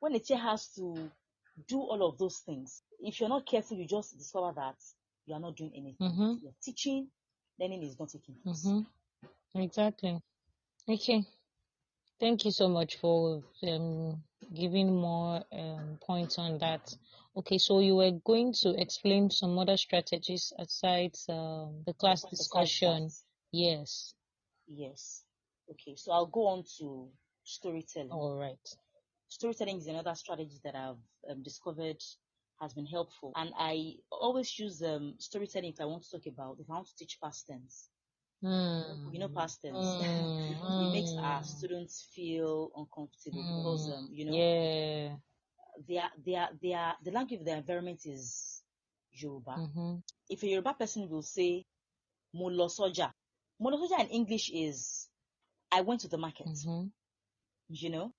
when 0.01 0.15
a 0.15 0.19
teacher 0.19 0.37
has 0.37 0.69
to 0.75 1.11
do 1.67 1.81
all 1.81 2.09
of 2.09 2.19
those 2.19 2.39
things. 2.39 2.83
If 3.01 3.21
you're 3.21 3.29
not 3.29 3.47
careful, 3.47 3.77
you 3.77 3.87
just 3.87 4.17
discover 4.17 4.53
that 4.57 4.77
you 5.27 5.35
are 5.35 5.41
not 5.41 5.57
doing 5.57 5.73
anything. 5.75 6.11
Mhm. 6.13 6.43
You're 6.43 6.55
teaching, 6.63 7.11
learning 7.59 7.83
is 7.83 7.99
not 7.99 8.11
taking 8.11 8.37
place. 8.43 8.65
Mhm. 8.65 8.87
Exactly. 9.55 10.21
Okay. 10.89 11.25
Thank 12.21 12.45
you 12.45 12.51
so 12.51 12.69
much 12.69 12.97
for 12.97 13.43
um, 13.63 14.23
giving 14.53 14.95
more 14.95 15.45
um, 15.53 15.99
points 16.01 16.39
on 16.39 16.59
that. 16.59 16.97
Okay, 17.37 17.59
so 17.59 17.79
you 17.79 17.95
were 17.97 18.11
going 18.11 18.53
to 18.63 18.71
explain 18.81 19.31
some 19.31 19.57
other 19.59 19.77
strategies 19.77 20.53
aside 20.59 21.15
um, 21.29 21.85
the 21.87 21.95
class 21.95 22.25
discussion. 22.25 23.11
Yes. 23.53 24.15
Yes. 24.67 25.25
Okay, 25.71 25.95
so 25.97 26.13
I'll 26.13 26.27
go 26.27 26.49
on 26.49 26.65
to 26.79 27.09
storytelling. 27.49 28.11
All 28.11 28.37
right. 28.37 28.67
Storytelling 29.29 29.79
is 29.79 29.87
another 29.87 30.15
strategy 30.15 30.59
that 30.65 30.75
I've 30.75 30.97
um, 31.31 31.43
discovered 31.43 32.03
has 32.61 32.75
been 32.75 32.87
helpful, 32.87 33.33
and 33.37 33.51
I 33.57 33.95
always 34.11 34.59
use 34.59 34.83
um, 34.83 35.15
storytelling 35.19 35.73
if 35.73 35.81
I 35.81 35.85
want 35.85 36.03
to 36.05 36.11
talk 36.11 36.27
about 36.27 36.57
if 36.61 36.69
I 36.71 36.75
want 36.75 36.87
to 36.89 36.97
teach 36.97 37.19
past 37.23 37.47
tense. 37.47 37.89
Mm. 38.43 39.13
You 39.13 39.19
know, 39.21 39.29
past 39.29 39.61
tense. 39.63 39.77
Mm. 39.77 40.51
it 40.89 40.93
makes 40.93 41.13
our 41.19 41.43
students 41.45 42.09
feel 42.15 42.71
uncomfortable 42.77 43.43
Mm. 43.43 43.57
because 43.59 43.89
um, 43.91 44.09
you 44.13 44.25
know 44.25 44.33
Yeah. 44.37 45.17
their 45.87 46.11
their 46.25 46.49
their 46.63 46.95
the 47.05 47.11
language 47.11 47.41
of 47.41 47.47
their 47.47 47.57
environment 47.59 48.01
is 48.07 48.63
Yoruba. 49.13 49.53
Mm-hmm. 49.59 49.97
If 50.31 50.43
a 50.43 50.47
Yoruba 50.47 50.75
person 50.75 51.09
will 51.09 51.23
say 51.23 51.65
mo 52.35 52.47
lọ 52.51 52.69
sọ́jà, 52.69 53.13
mo 53.61 53.71
sọ́jà 53.71 54.01
in 54.05 54.09
English 54.09 54.51
is 54.53 55.09
I 55.71 55.83
went 55.83 56.01
to 56.03 56.09
the 56.09 56.19
market. 56.19 56.47
Mm-hmm. 56.47 56.87
You 57.69 57.91
know, 57.91 58.13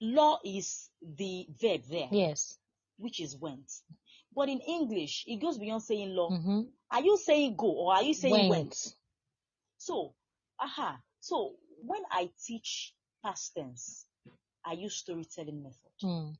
law 0.00 0.38
is 0.44 0.90
the 1.02 1.46
verb 1.60 1.82
there, 1.90 2.08
Yes. 2.12 2.58
which 2.98 3.20
is 3.20 3.36
went. 3.36 3.70
But 4.34 4.48
in 4.48 4.60
English, 4.60 5.24
it 5.26 5.40
goes 5.40 5.58
beyond 5.58 5.82
saying 5.82 6.10
law. 6.10 6.30
Mm-hmm. 6.30 6.60
Are 6.90 7.02
you 7.02 7.16
saying 7.16 7.56
go 7.56 7.68
or 7.72 7.94
are 7.94 8.02
you 8.02 8.14
saying 8.14 8.32
went? 8.34 8.50
Went. 8.50 8.94
So, 9.78 10.14
aha. 10.60 11.00
So 11.20 11.54
when 11.82 12.02
I 12.10 12.30
teach 12.46 12.94
past 13.24 13.54
tense, 13.56 14.06
I 14.64 14.72
use 14.72 14.94
storytelling 14.94 15.62
method. 15.62 15.90
Mm. 16.02 16.36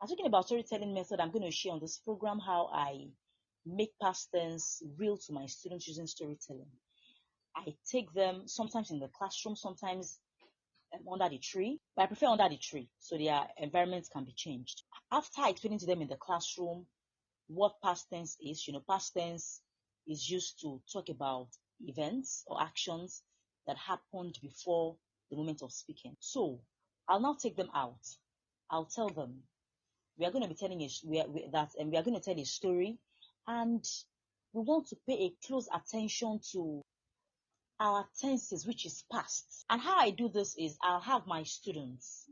I'm 0.00 0.08
talking 0.08 0.26
about 0.26 0.46
storytelling 0.46 0.94
method. 0.94 1.20
I'm 1.20 1.30
going 1.30 1.44
to 1.44 1.50
share 1.50 1.72
on 1.72 1.80
this 1.80 1.98
program 1.98 2.38
how 2.38 2.70
I 2.72 3.08
make 3.66 3.92
past 4.00 4.28
tense 4.34 4.82
real 4.96 5.16
to 5.18 5.32
my 5.32 5.46
students 5.46 5.86
using 5.88 6.06
storytelling. 6.06 6.70
I 7.56 7.74
take 7.90 8.12
them 8.14 8.42
sometimes 8.46 8.90
in 8.90 9.00
the 9.00 9.08
classroom, 9.08 9.56
sometimes 9.56 10.18
under 11.10 11.28
the 11.28 11.38
tree, 11.38 11.80
but 11.96 12.02
I 12.02 12.06
prefer 12.06 12.26
under 12.26 12.48
the 12.48 12.56
tree 12.58 12.88
so 12.98 13.16
their 13.16 13.42
environments 13.58 14.08
can 14.08 14.24
be 14.24 14.32
changed. 14.32 14.82
After 15.12 15.42
explaining 15.46 15.78
to 15.80 15.86
them 15.86 16.02
in 16.02 16.08
the 16.08 16.16
classroom 16.16 16.86
what 17.48 17.80
past 17.82 18.06
tense 18.12 18.36
is, 18.40 18.66
you 18.66 18.72
know, 18.72 18.82
past 18.88 19.14
tense 19.14 19.60
is 20.06 20.28
used 20.28 20.60
to 20.60 20.80
talk 20.92 21.08
about 21.08 21.48
events 21.80 22.44
or 22.46 22.62
actions 22.62 23.22
that 23.66 23.76
happened 23.76 24.38
before 24.42 24.96
the 25.30 25.36
moment 25.36 25.62
of 25.62 25.72
speaking. 25.72 26.16
So 26.20 26.60
I'll 27.08 27.20
now 27.20 27.36
take 27.40 27.56
them 27.56 27.70
out. 27.74 27.98
I'll 28.70 28.86
tell 28.86 29.08
them 29.08 29.42
we 30.18 30.26
are 30.26 30.30
going 30.30 30.42
to 30.42 30.48
be 30.48 30.54
telling 30.54 30.80
a, 30.82 30.88
we 31.04 31.20
are, 31.20 31.28
we, 31.28 31.48
that 31.52 31.70
and 31.78 31.90
we 31.90 31.96
are 31.96 32.02
going 32.02 32.14
to 32.14 32.22
tell 32.22 32.38
a 32.38 32.44
story 32.44 32.98
and 33.46 33.84
we 34.52 34.62
want 34.62 34.88
to 34.88 34.96
pay 35.08 35.14
a 35.14 35.46
close 35.46 35.68
attention 35.74 36.40
to 36.52 36.82
our 37.80 38.06
tenses 38.20 38.66
which 38.66 38.84
is 38.86 39.04
past 39.10 39.64
and 39.70 39.80
how 39.80 39.96
i 39.98 40.10
do 40.10 40.28
this 40.28 40.54
is 40.58 40.76
i'll 40.82 41.00
have 41.00 41.26
my 41.26 41.42
students 41.42 42.26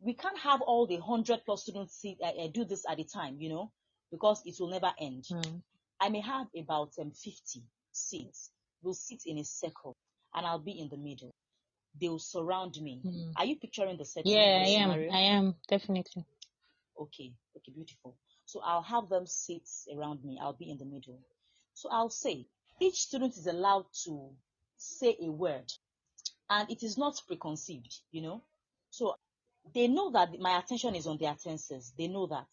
we 0.00 0.14
can't 0.14 0.38
have 0.38 0.60
all 0.62 0.86
the 0.86 0.96
100 0.96 1.42
plus 1.44 1.62
students 1.62 1.94
see, 1.98 2.16
uh, 2.22 2.26
uh, 2.28 2.48
do 2.52 2.64
this 2.64 2.84
at 2.88 2.98
a 3.00 3.04
time 3.04 3.36
you 3.40 3.48
know 3.48 3.70
because 4.10 4.42
it 4.44 4.54
will 4.60 4.70
never 4.70 4.92
end 5.00 5.24
Mm. 5.30 5.62
i 6.00 6.08
may 6.08 6.20
have 6.20 6.46
about 6.56 6.92
um, 7.00 7.10
50 7.12 7.62
seats 7.92 8.50
we'll 8.82 8.94
sit 8.94 9.22
in 9.26 9.38
a 9.38 9.44
circle 9.44 9.96
and 10.34 10.46
i'll 10.46 10.58
be 10.58 10.78
in 10.80 10.88
the 10.88 10.96
middle 10.96 11.30
they 12.00 12.08
will 12.08 12.18
surround 12.18 12.76
me 12.80 13.00
Mm. 13.04 13.32
are 13.36 13.44
you 13.46 13.56
picturing 13.56 13.96
the 13.96 14.04
setting 14.04 14.32
Yeah, 14.32 14.62
I 14.62 14.68
am. 14.68 14.90
scenario? 14.90 15.12
I 15.12 15.20
am 15.20 15.54
definitely. 15.68 16.24
Okay, 16.98 17.32
okay, 17.56 17.72
beautiful. 17.74 18.16
So 18.44 18.60
I'll 18.60 18.82
have 18.82 19.08
them 19.08 19.26
sit 19.26 19.66
around 19.96 20.22
me. 20.24 20.38
I'll 20.40 20.52
be 20.52 20.70
in 20.70 20.76
the 20.78 20.84
middle. 20.84 21.18
So 21.74 21.88
I'll 21.90 22.10
say, 22.10 22.46
each 22.80 22.96
student 23.00 23.36
is 23.38 23.46
allowed 23.46 23.86
to 24.04 24.30
say 24.80 25.16
a 25.22 25.30
word 25.30 25.72
and 26.50 26.70
it 26.70 26.82
is 26.82 26.98
not 26.98 27.20
preconceived, 27.26 27.94
you 28.12 28.22
know. 28.22 28.42
So 28.90 29.14
they 29.74 29.88
know 29.88 30.10
that 30.12 30.38
my 30.40 30.58
attention 30.58 30.94
is 30.96 31.06
on 31.06 31.18
their 31.18 31.34
tenses. 31.36 31.92
They 31.98 32.08
know 32.08 32.26
that. 32.28 32.48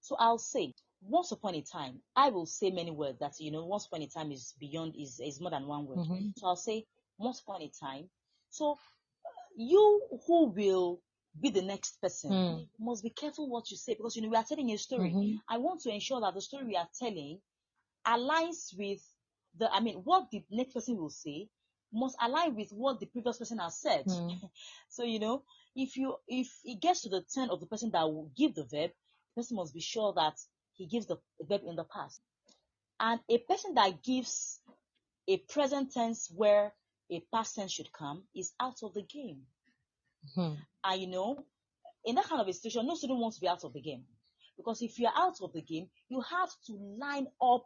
So 0.00 0.16
I'll 0.18 0.38
say, 0.38 0.74
once 1.02 1.32
upon 1.32 1.54
a 1.56 1.62
time, 1.62 2.02
I 2.16 2.30
will 2.30 2.46
say 2.46 2.70
many 2.70 2.90
words 2.92 3.18
that, 3.20 3.34
you 3.40 3.50
know, 3.52 3.66
once 3.66 3.86
upon 3.86 4.02
a 4.02 4.08
time 4.08 4.32
is 4.32 4.54
beyond, 4.60 4.96
is, 4.96 5.20
is 5.20 5.40
more 5.40 5.50
than 5.50 5.66
one 5.66 5.86
word. 5.86 6.00
Mhm. 6.00 6.34
So 6.38 6.48
I'll 6.48 6.56
say, 6.56 6.86
once 7.18 7.40
upon 7.40 7.62
a 7.62 7.68
time. 7.68 8.10
So 8.50 8.78
you 9.56 10.02
who 10.26 10.46
will 10.46 11.02
be 11.40 11.50
the 11.50 11.62
next 11.62 12.00
person 12.00 12.32
Mm. 12.32 12.68
must 12.78 13.02
be 13.02 13.10
careful 13.10 13.48
what 13.48 13.70
you 13.70 13.76
say 13.76 13.94
because 13.94 14.16
you 14.16 14.22
know 14.22 14.28
we 14.28 14.36
are 14.36 14.44
telling 14.44 14.70
a 14.70 14.78
story. 14.78 15.12
Mhm. 15.14 15.40
I 15.48 15.58
want 15.58 15.80
to 15.82 15.90
ensure 15.90 16.20
that 16.20 16.34
the 16.34 16.42
story 16.42 16.64
we 16.64 16.76
are 16.76 16.88
telling 16.98 17.40
aligns 18.06 18.76
with 18.78 19.02
the 19.58 19.72
I 19.72 19.80
mean 19.80 19.96
what 20.04 20.30
the 20.30 20.44
next 20.50 20.74
person 20.74 20.96
will 20.96 21.10
say 21.10 21.48
must 21.92 22.16
align 22.20 22.54
with 22.54 22.70
what 22.70 23.00
the 23.00 23.06
previous 23.06 23.38
person 23.38 23.58
has 23.58 23.78
said. 23.80 24.06
Mm. 24.06 24.50
So 24.88 25.04
you 25.04 25.18
know 25.18 25.42
if 25.74 25.96
you 25.96 26.16
if 26.28 26.48
it 26.64 26.80
gets 26.80 27.02
to 27.02 27.08
the 27.08 27.22
turn 27.34 27.50
of 27.50 27.60
the 27.60 27.66
person 27.66 27.90
that 27.92 28.04
will 28.04 28.30
give 28.36 28.54
the 28.54 28.64
verb, 28.64 28.90
the 28.90 29.40
person 29.40 29.56
must 29.56 29.74
be 29.74 29.80
sure 29.80 30.12
that 30.14 30.38
he 30.74 30.86
gives 30.86 31.06
the 31.06 31.16
verb 31.40 31.62
in 31.66 31.76
the 31.76 31.84
past. 31.84 32.20
And 33.00 33.20
a 33.28 33.38
person 33.38 33.74
that 33.74 34.02
gives 34.02 34.60
a 35.28 35.38
present 35.38 35.92
tense 35.92 36.30
where 36.34 36.72
a 37.10 37.20
past 37.32 37.56
tense 37.56 37.72
should 37.72 37.92
come 37.92 38.24
is 38.34 38.52
out 38.60 38.82
of 38.82 38.94
the 38.94 39.02
game. 39.02 39.46
Mhm. 40.36 40.56
And 40.84 41.00
you 41.00 41.06
know, 41.08 41.44
in 42.04 42.14
that 42.16 42.24
kind 42.26 42.40
of 42.40 42.48
a 42.48 42.52
situation, 42.52 42.86
no 42.86 42.94
student 42.94 43.20
wants 43.20 43.36
to 43.36 43.40
be 43.40 43.48
out 43.48 43.64
of 43.64 43.72
the 43.72 43.80
game. 43.80 44.06
Because 44.56 44.82
if 44.82 44.98
you're 44.98 45.12
out 45.14 45.40
of 45.40 45.52
the 45.52 45.62
game, 45.62 45.90
you 46.08 46.20
have 46.20 46.50
to 46.66 46.72
line 46.98 47.26
up 47.40 47.64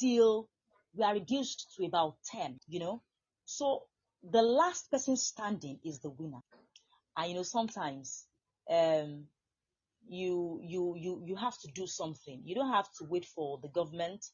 till 0.00 0.48
we 0.94 1.04
are 1.04 1.14
reduced 1.14 1.74
to 1.76 1.84
about 1.84 2.16
10, 2.24 2.58
you 2.66 2.80
know. 2.80 3.02
So 3.44 3.86
the 4.22 4.42
last 4.42 4.90
person 4.90 5.16
standing 5.16 5.80
is 5.84 6.00
the 6.00 6.10
winner. 6.10 6.42
And 7.16 7.30
you 7.30 7.36
know, 7.36 7.42
sometimes 7.42 8.26
um 8.70 9.28
you 10.06 10.60
you 10.62 10.94
you 10.96 11.22
you 11.24 11.36
have 11.36 11.58
to 11.60 11.68
do 11.74 11.86
something. 11.86 12.42
You 12.44 12.54
don't 12.54 12.72
have 12.72 12.88
to 12.98 13.04
wait 13.04 13.24
for 13.26 13.58
the 13.62 13.68
government 13.68 14.24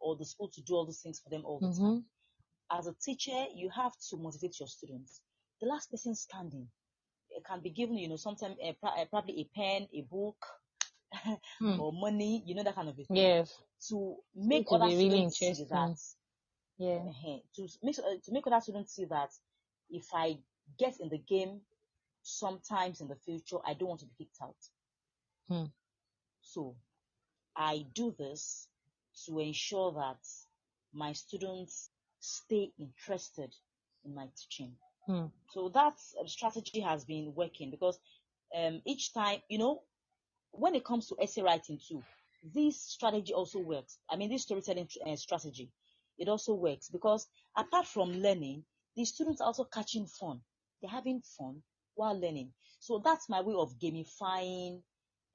or 0.00 0.16
the 0.16 0.24
school 0.24 0.48
to 0.50 0.62
do 0.62 0.74
all 0.74 0.86
those 0.86 1.00
things 1.00 1.20
for 1.20 1.30
them 1.30 1.44
all 1.44 1.60
the 1.60 1.68
time. 1.68 1.94
Mhm. 1.94 2.04
As 2.70 2.86
a 2.86 2.94
teacher, 2.94 3.46
you 3.54 3.70
have 3.70 3.92
to 4.10 4.16
motivate 4.16 4.58
your 4.60 4.68
students. 4.68 5.20
The 5.60 5.66
last 5.68 5.90
person 5.90 6.14
standing 6.14 6.68
it 7.30 7.44
can 7.44 7.60
be 7.60 7.70
given, 7.70 7.98
you 7.98 8.08
know, 8.08 8.16
sometimes 8.16 8.56
uh, 8.62 8.72
uh, 8.86 9.04
probably 9.06 9.40
a 9.40 9.50
pen, 9.58 9.88
a 9.92 10.02
book, 10.02 10.36
Hmm. 11.58 11.78
or 11.78 11.92
money, 11.92 12.42
you 12.46 12.54
know, 12.54 12.62
that 12.62 12.74
kind 12.74 12.88
of 12.88 12.96
thing. 12.96 13.08
Yes. 13.10 13.58
To 13.88 14.16
make 14.34 14.66
to 14.68 14.74
other 14.74 14.90
really 14.96 15.26
students 15.26 15.38
see 15.38 15.64
that, 15.68 15.92
Yeah. 16.78 17.04
to 17.56 17.68
make 17.82 17.98
uh, 17.98 18.18
to 18.24 18.32
make 18.32 18.46
other 18.46 18.60
students 18.60 18.94
see 18.94 19.04
that 19.06 19.30
if 19.90 20.06
I 20.12 20.38
get 20.78 20.98
in 21.00 21.08
the 21.08 21.18
game, 21.18 21.60
sometimes 22.22 23.00
in 23.00 23.08
the 23.08 23.16
future, 23.16 23.58
I 23.64 23.74
don't 23.74 23.88
want 23.88 24.00
to 24.00 24.06
be 24.06 24.24
kicked 24.24 24.38
out. 24.42 24.56
Hmm. 25.48 25.70
So 26.42 26.76
I 27.56 27.86
do 27.94 28.14
this 28.18 28.68
to 29.26 29.38
ensure 29.38 29.92
that 29.92 30.18
my 30.92 31.12
students 31.12 31.90
stay 32.20 32.72
interested 32.78 33.54
in 34.04 34.14
my 34.14 34.28
teaching. 34.36 34.72
Hmm. 35.06 35.26
So 35.50 35.68
that 35.68 35.94
uh, 36.20 36.26
strategy 36.26 36.80
has 36.80 37.04
been 37.04 37.34
working 37.34 37.70
because 37.70 37.98
um, 38.56 38.80
each 38.86 39.12
time, 39.12 39.40
you 39.48 39.58
know, 39.58 39.82
when 40.52 40.74
it 40.74 40.84
comes 40.84 41.08
to 41.08 41.16
essay 41.20 41.42
writing 41.42 41.78
too, 41.86 42.02
this 42.54 42.80
strategy 42.80 43.32
also 43.32 43.58
works. 43.58 43.98
I 44.10 44.16
mean, 44.16 44.30
this 44.30 44.42
storytelling 44.42 44.88
uh, 45.06 45.16
strategy, 45.16 45.70
it 46.18 46.28
also 46.28 46.54
works 46.54 46.88
because 46.88 47.26
apart 47.56 47.86
from 47.86 48.12
learning, 48.12 48.64
the 48.96 49.04
students 49.04 49.40
are 49.40 49.46
also 49.46 49.64
catching 49.64 50.06
fun. 50.06 50.40
They're 50.80 50.90
having 50.90 51.22
fun 51.38 51.62
while 51.94 52.18
learning. 52.18 52.52
So 52.80 53.00
that's 53.04 53.28
my 53.28 53.40
way 53.40 53.54
of 53.54 53.78
gamifying 53.78 54.82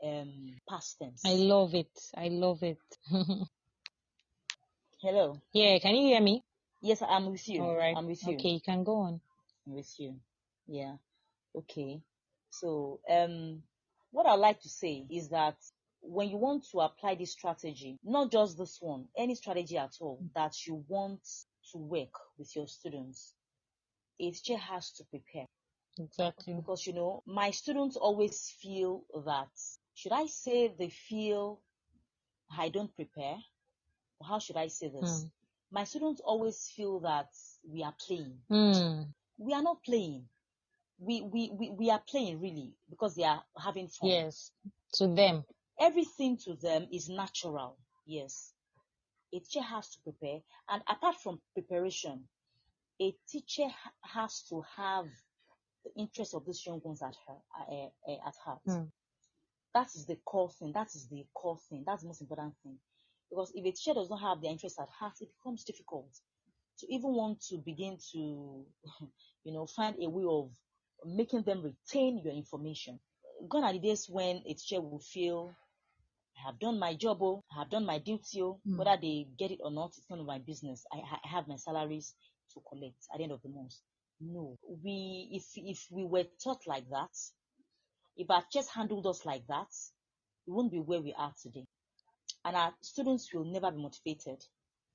um, 0.04 0.56
past 0.70 0.98
tense. 1.02 1.22
I 1.26 1.34
love 1.34 1.74
it. 1.74 1.92
I 2.16 2.28
love 2.30 2.64
it. 2.64 2.78
Hello. 5.02 5.40
yeah, 5.54 5.80
can 5.80 5.96
you 5.96 6.08
hear 6.08 6.22
me? 6.22 6.44
Yes, 6.82 7.02
I'm 7.02 7.32
with 7.32 7.48
you. 7.48 7.62
All 7.62 7.76
right. 7.76 7.96
I'm 7.96 8.06
with 8.08 8.26
you. 8.26 8.34
Okay, 8.36 8.50
you 8.50 8.62
can 8.62 8.84
go 8.84 8.96
on. 8.98 9.22
I'm 9.66 9.76
with 9.76 9.94
you. 9.98 10.16
Yeah. 10.68 10.96
Okay. 11.56 12.02
So, 12.50 13.00
um, 13.10 13.64
what 14.12 14.26
I'd 14.26 14.36
like 14.40 14.62
to 14.62 14.70
say 14.70 15.06
is 15.10 15.30
that 15.30 15.56
when 16.02 16.30
you 16.30 16.38
want 16.38 16.66
to 16.72 16.80
apply 16.80 17.16
this 17.16 17.32
strategy, 17.34 18.00
not 18.04 18.32
just 18.32 18.58
this 18.58 18.78
one, 18.82 19.06
any 19.18 19.36
strategy 19.36 19.78
at 19.78 19.96
all 20.02 20.20
that 20.36 20.66
you 20.66 20.84
want 20.88 21.22
to 21.72 21.78
work 21.78 22.14
with 22.38 22.56
your 22.56 22.68
students, 22.68 23.34
a 24.20 24.32
teacher 24.32 24.58
has 24.58 24.92
to 24.94 25.04
prepare 25.06 25.46
Exactly. 26.00 26.54
because 26.54 26.86
you 26.88 26.94
know 26.94 27.24
my 27.26 27.52
students 27.52 27.96
always 27.98 28.54
feel 28.62 29.04
that 29.26 29.50
should 29.96 30.14
I 30.14 30.28
say 30.28 30.74
they 30.78 30.90
feel 30.90 31.60
I 32.58 32.70
don't 32.70 32.96
prepare, 32.96 33.38
or 34.20 34.28
how 34.28 34.40
should 34.40 34.58
I 34.58 34.68
say 34.68 34.90
this? 34.90 35.22
Hmm. 35.22 35.28
My 35.72 35.84
students 35.84 36.22
always 36.24 36.72
feel 36.76 37.00
that 37.02 37.30
we 37.68 37.84
are 37.84 37.94
playing. 38.08 38.38
Hmm. 38.50 39.04
We 39.38 39.54
are 39.54 39.62
not 39.62 39.84
playing. 39.84 40.26
we, 41.00 41.22
we, 41.22 41.52
we, 41.54 41.70
we 41.72 41.90
are 41.92 42.02
playing 42.10 42.42
really 42.42 42.74
because 42.90 43.16
they 43.16 43.24
are 43.24 43.44
having 43.58 43.88
fun. 43.88 44.10
Yes, 44.10 44.52
to 44.94 45.08
them. 45.08 45.46
Everything 45.80 46.38
to 46.38 46.56
them 46.56 46.88
is 46.92 47.10
natural. 47.10 47.78
Yes. 48.06 48.54
A 49.34 49.40
teacher 49.40 49.62
has 49.62 49.90
to 49.92 50.02
prepare. 50.02 50.40
And 50.68 50.82
apart 50.88 51.16
from 51.18 51.42
preparation, 51.54 52.28
a 53.02 53.16
teacher 53.30 53.68
has 54.02 54.42
to 54.50 54.64
have 54.76 55.06
the 55.86 55.92
interest 56.02 56.34
of 56.34 56.46
these 56.46 56.66
young 56.66 56.82
ones 56.84 57.02
at 57.02 57.16
her 57.28 57.36
uh, 57.60 58.12
uh, 58.12 58.28
at 58.28 58.36
heart. 58.44 58.60
Mm. 58.68 58.92
That 59.74 59.88
is 59.96 60.06
the 60.06 60.18
core 60.26 60.50
thing. 60.50 60.74
That 60.74 60.88
is 60.96 61.08
the 61.08 61.26
core 61.34 61.60
thing. 61.70 61.84
That's 61.86 62.02
the 62.02 62.08
most 62.08 62.22
important 62.22 62.56
thing. 62.64 62.78
Because 63.30 63.52
if 63.54 63.64
a 63.66 63.72
teacher 63.72 63.94
does 63.94 64.10
not 64.10 64.22
have 64.22 64.42
the 64.42 64.48
interest 64.48 64.80
at 64.80 64.90
heart, 64.90 65.14
it 65.22 65.30
becomes 65.38 65.64
difficult 65.64 66.10
to 66.80 66.94
even 66.94 67.14
want 67.14 67.42
to 67.42 67.58
begin 67.58 67.98
to, 68.12 68.18
you 69.44 69.54
know, 69.54 69.66
find 69.68 69.96
a 70.02 70.10
way 70.10 70.26
of 70.28 70.50
making 71.06 71.44
them 71.44 71.62
retain 71.62 72.22
your 72.24 72.34
information. 72.34 73.00
Gone 73.48 73.64
are 73.64 73.74
the 73.74 73.80
days 73.80 74.10
when 74.10 74.38
a 74.46 74.54
teacher 74.54 74.82
will 74.82 75.00
feel, 75.00 75.56
I 76.40 76.48
have 76.48 76.60
done 76.60 76.80
my 76.80 76.96
job, 76.96 77.20
oh, 77.22 77.44
I 77.52 77.60
have 77.60 77.70
done 77.70 77.86
my 77.86 78.00
duty, 78.00 78.42
oh, 78.42 78.60
mm. 78.68 78.78
whether 78.78 78.98
they 79.02 79.28
get 79.38 79.52
it 79.52 79.60
or 79.64 79.72
not, 79.72 79.92
it's 79.98 80.10
none 80.10 80.20
of 80.20 80.26
my 80.26 80.40
business. 80.40 80.86
I, 80.92 80.98
I 80.98 81.28
have 81.28 81.48
my 81.48 81.58
salaries 81.58 82.14
to 82.54 82.62
collect 82.70 82.96
at 83.14 83.18
the 83.18 83.24
end 83.24 83.32
of 83.32 83.42
the 83.42 83.50
month. 83.50 83.76
No, 84.22 84.58
we, 84.84 85.30
if, 85.32 85.46
if 85.56 85.86
we 85.92 86.06
were 86.06 86.26
taught 86.44 86.62
like 86.68 86.90
that, 86.90 87.10
if 88.18 88.30
our 88.30 88.44
chest 88.52 88.70
handled 88.74 89.08
us 89.08 89.26
like 89.26 89.46
that, 89.48 89.68
we 90.46 90.54
wouldn't 90.54 90.74
be 90.74 90.80
where 90.80 91.02
we 91.02 91.14
are 91.18 91.34
today. 91.42 91.66
And 92.46 92.56
our 92.56 92.74
students 92.82 93.34
will 93.34 93.46
never 93.46 93.72
be 93.72 93.82
motivated 93.82 94.44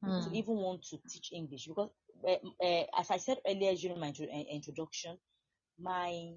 mm. 0.05 0.23
to 0.25 0.29
hmm. 0.29 0.35
even 0.35 0.57
want 0.57 0.83
to 0.91 0.99
teach 1.09 1.31
English 1.33 1.67
because, 1.67 1.91
uh, 2.27 2.65
uh, 2.65 2.85
as 2.99 3.11
I 3.11 3.19
said 3.19 3.39
earlier 3.47 3.75
during 3.75 4.01
my 4.01 4.09
intro- 4.09 4.27
eh, 4.31 4.45
introduction, 4.51 5.19
my 5.79 6.33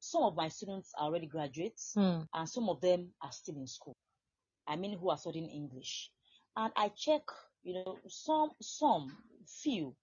some 0.00 0.24
of 0.24 0.34
my 0.34 0.48
students 0.48 0.92
are 0.98 1.06
already 1.06 1.26
graduates 1.26 1.94
mm. 1.96 2.26
and 2.34 2.48
some 2.48 2.68
of 2.68 2.80
them 2.80 3.10
are 3.22 3.30
still 3.30 3.56
in 3.56 3.66
school. 3.68 3.96
I 4.66 4.76
mean, 4.76 4.98
who 4.98 5.10
are 5.10 5.18
studying 5.18 5.48
English. 5.48 6.10
And 6.56 6.72
I 6.76 6.88
check, 6.88 7.22
you 7.62 7.74
know, 7.74 7.98
some, 8.08 8.50
some, 8.60 9.16
few 9.46 9.94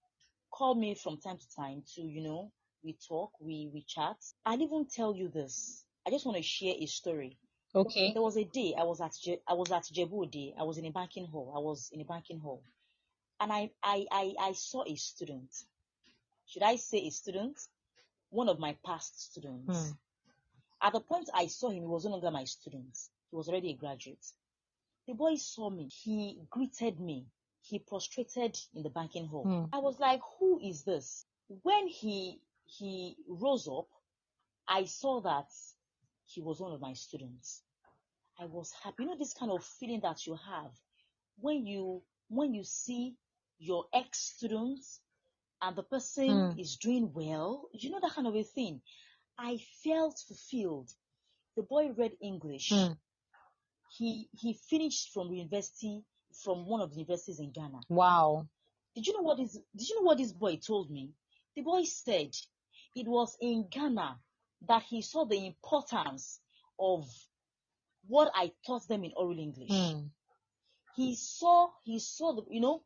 call 0.50 0.74
me 0.74 0.94
from 0.94 1.16
time 1.18 1.38
to 1.38 1.54
time 1.54 1.82
to, 1.94 2.02
you 2.02 2.22
know, 2.22 2.52
we 2.82 2.96
talk, 3.08 3.32
we, 3.40 3.70
we 3.72 3.82
chat. 3.82 4.16
I'll 4.44 4.60
even 4.60 4.86
tell 4.86 5.14
you 5.14 5.28
this. 5.28 5.84
I 6.06 6.10
just 6.10 6.26
want 6.26 6.36
to 6.36 6.42
share 6.42 6.74
a 6.78 6.86
story. 6.86 7.38
Okay. 7.74 8.12
There 8.12 8.22
was 8.22 8.36
a 8.36 8.44
day 8.44 8.74
I 8.76 8.82
was 8.84 9.00
at 9.00 9.14
Je- 9.22 9.42
I 9.46 9.54
was 9.54 9.70
at 9.70 9.84
Jebu 9.84 10.30
Day. 10.30 10.54
I 10.58 10.64
was 10.64 10.78
in 10.78 10.86
a 10.86 10.90
banking 10.90 11.26
hall. 11.26 11.52
I 11.54 11.60
was 11.60 11.90
in 11.92 12.00
a 12.00 12.04
banking 12.04 12.40
hall, 12.40 12.64
and 13.38 13.52
I 13.52 13.70
I 13.80 14.06
I, 14.10 14.34
I 14.40 14.52
saw 14.54 14.82
a 14.84 14.96
student. 14.96 15.54
Should 16.46 16.64
I 16.64 16.76
say 16.76 17.06
a 17.06 17.10
student? 17.10 17.60
One 18.30 18.48
of 18.48 18.58
my 18.58 18.76
past 18.84 19.30
students. 19.30 19.90
Hmm. 19.90 19.92
At 20.82 20.94
the 20.94 21.00
point 21.00 21.28
I 21.32 21.46
saw 21.46 21.68
him, 21.68 21.82
he 21.82 21.86
was 21.86 22.04
no 22.04 22.10
longer 22.10 22.30
my 22.32 22.44
student. 22.44 22.98
He 23.30 23.36
was 23.36 23.48
already 23.48 23.70
a 23.70 23.74
graduate. 23.74 24.26
The 25.06 25.14
boy 25.14 25.36
saw 25.36 25.70
me. 25.70 25.88
He 25.88 26.40
greeted 26.50 27.00
me. 27.00 27.26
He 27.62 27.78
prostrated 27.78 28.58
in 28.74 28.82
the 28.82 28.90
banking 28.90 29.26
hall. 29.26 29.44
Hmm. 29.44 29.74
I 29.74 29.78
was 29.78 29.98
like, 29.98 30.20
"Who 30.38 30.60
is 30.60 30.84
this?" 30.84 31.26
When 31.62 31.88
he 31.88 32.40
he 32.66 33.16
rose 33.28 33.68
up, 33.68 33.88
I 34.68 34.84
saw 34.84 35.20
that 35.22 35.48
he 36.26 36.40
was 36.40 36.60
one 36.60 36.72
of 36.72 36.80
my 36.80 36.92
students. 36.92 37.62
I 38.38 38.46
was 38.46 38.72
happy. 38.72 39.02
You 39.02 39.10
know 39.10 39.16
this 39.16 39.34
kind 39.34 39.50
of 39.52 39.64
feeling 39.64 40.00
that 40.00 40.26
you 40.26 40.36
have 40.36 40.72
when 41.38 41.66
you 41.66 42.02
when 42.28 42.54
you 42.54 42.64
see 42.64 43.16
your 43.58 43.86
ex 43.92 44.18
students 44.18 45.00
and 45.60 45.76
the 45.76 45.82
person 45.82 46.28
mm. 46.28 46.58
is 46.58 46.76
doing 46.76 47.12
well. 47.12 47.68
You 47.72 47.90
know 47.90 48.00
that 48.00 48.12
kind 48.12 48.26
of 48.26 48.34
a 48.34 48.42
thing. 48.42 48.80
I 49.38 49.58
felt 49.84 50.18
fulfilled. 50.26 50.90
The 51.56 51.62
boy 51.62 51.90
read 51.90 52.12
English. 52.20 52.70
Mm. 52.70 52.96
He 53.90 54.28
he 54.32 54.54
finished 54.54 55.12
from 55.12 55.32
university 55.32 56.02
from 56.44 56.66
one 56.66 56.80
of 56.80 56.90
the 56.90 57.00
universities 57.00 57.40
in 57.40 57.50
Ghana. 57.50 57.80
Wow. 57.88 58.48
Did 58.94 59.06
you 59.06 59.12
know 59.14 59.22
what 59.22 59.38
is 59.40 59.52
did 59.76 59.88
you 59.88 59.96
know 59.96 60.06
what 60.06 60.18
this 60.18 60.32
boy 60.32 60.56
told 60.56 60.90
me? 60.90 61.10
The 61.56 61.62
boy 61.62 61.84
said 61.84 62.30
it 62.94 63.06
was 63.06 63.36
in 63.40 63.68
Ghana 63.70 64.18
that 64.68 64.82
he 64.82 65.02
saw 65.02 65.24
the 65.24 65.46
importance 65.46 66.40
of 66.78 67.08
what 68.06 68.30
I 68.34 68.52
taught 68.66 68.86
them 68.88 69.04
in 69.04 69.12
oral 69.16 69.38
English. 69.38 69.70
Mm. 69.70 70.10
He 70.96 71.14
saw, 71.14 71.70
he 71.84 71.98
saw 71.98 72.34
the, 72.34 72.42
you 72.50 72.60
know, 72.60 72.82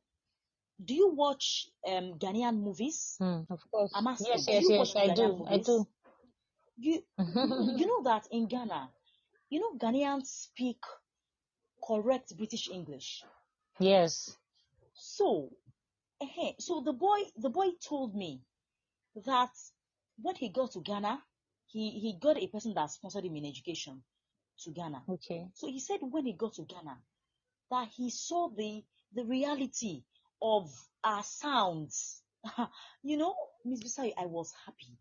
do 0.84 0.94
you 0.94 1.14
watch 1.14 1.68
um, 1.86 2.14
Ghanaian 2.18 2.60
movies? 2.60 3.16
Mm, 3.20 3.46
of 3.50 3.60
course. 3.70 3.92
I'm 3.94 4.06
asking, 4.06 4.26
yes, 4.34 4.46
yes, 4.48 4.64
yes, 4.68 4.96
I 4.96 5.08
Ghanaian 5.08 5.16
do. 5.16 5.28
Movies? 5.38 5.48
I 5.50 5.56
do. 5.58 5.88
You, 6.76 7.02
you 7.78 7.86
know 7.86 8.02
that 8.04 8.26
in 8.30 8.48
Ghana, 8.48 8.90
you 9.54 9.60
know, 9.60 9.78
Ghanaians 9.78 10.26
speak 10.26 10.82
correct 11.86 12.36
British 12.36 12.68
English. 12.68 13.22
Yes. 13.78 14.36
So, 14.94 15.48
so 16.58 16.80
the 16.80 16.92
boy, 16.92 17.20
the 17.36 17.50
boy 17.50 17.68
told 17.88 18.16
me 18.16 18.42
that 19.24 19.50
when 20.20 20.34
he 20.34 20.48
got 20.48 20.72
to 20.72 20.80
Ghana, 20.80 21.22
he 21.66 21.90
he 21.90 22.18
got 22.20 22.36
a 22.36 22.48
person 22.48 22.74
that 22.74 22.90
sponsored 22.90 23.24
him 23.24 23.36
in 23.36 23.46
education 23.46 24.02
to 24.64 24.72
Ghana. 24.72 25.04
Okay. 25.08 25.46
So 25.54 25.68
he 25.68 25.78
said 25.78 25.98
when 26.00 26.26
he 26.26 26.32
got 26.32 26.54
to 26.54 26.62
Ghana 26.62 26.98
that 27.70 27.88
he 27.96 28.10
saw 28.10 28.48
the 28.48 28.82
the 29.14 29.24
reality 29.24 30.02
of 30.42 30.68
our 31.04 31.22
sounds. 31.22 32.22
you 33.04 33.16
know, 33.16 33.36
Miss 33.64 33.84
Bisai, 33.84 34.14
I 34.18 34.26
was 34.26 34.52
happy. 34.66 34.98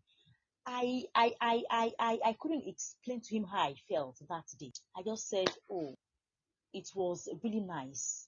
I, 0.66 1.04
I, 1.14 1.32
I, 1.40 1.62
I, 1.70 1.92
I, 1.98 2.18
I 2.26 2.36
couldn't 2.40 2.64
explain 2.66 3.20
to 3.20 3.36
him 3.36 3.44
how 3.44 3.68
I 3.68 3.74
felt 3.88 4.18
that 4.28 4.44
day. 4.58 4.72
I 4.96 5.02
just 5.02 5.28
said, 5.28 5.50
oh, 5.70 5.94
it 6.72 6.88
was 6.94 7.28
really 7.42 7.60
nice 7.60 8.26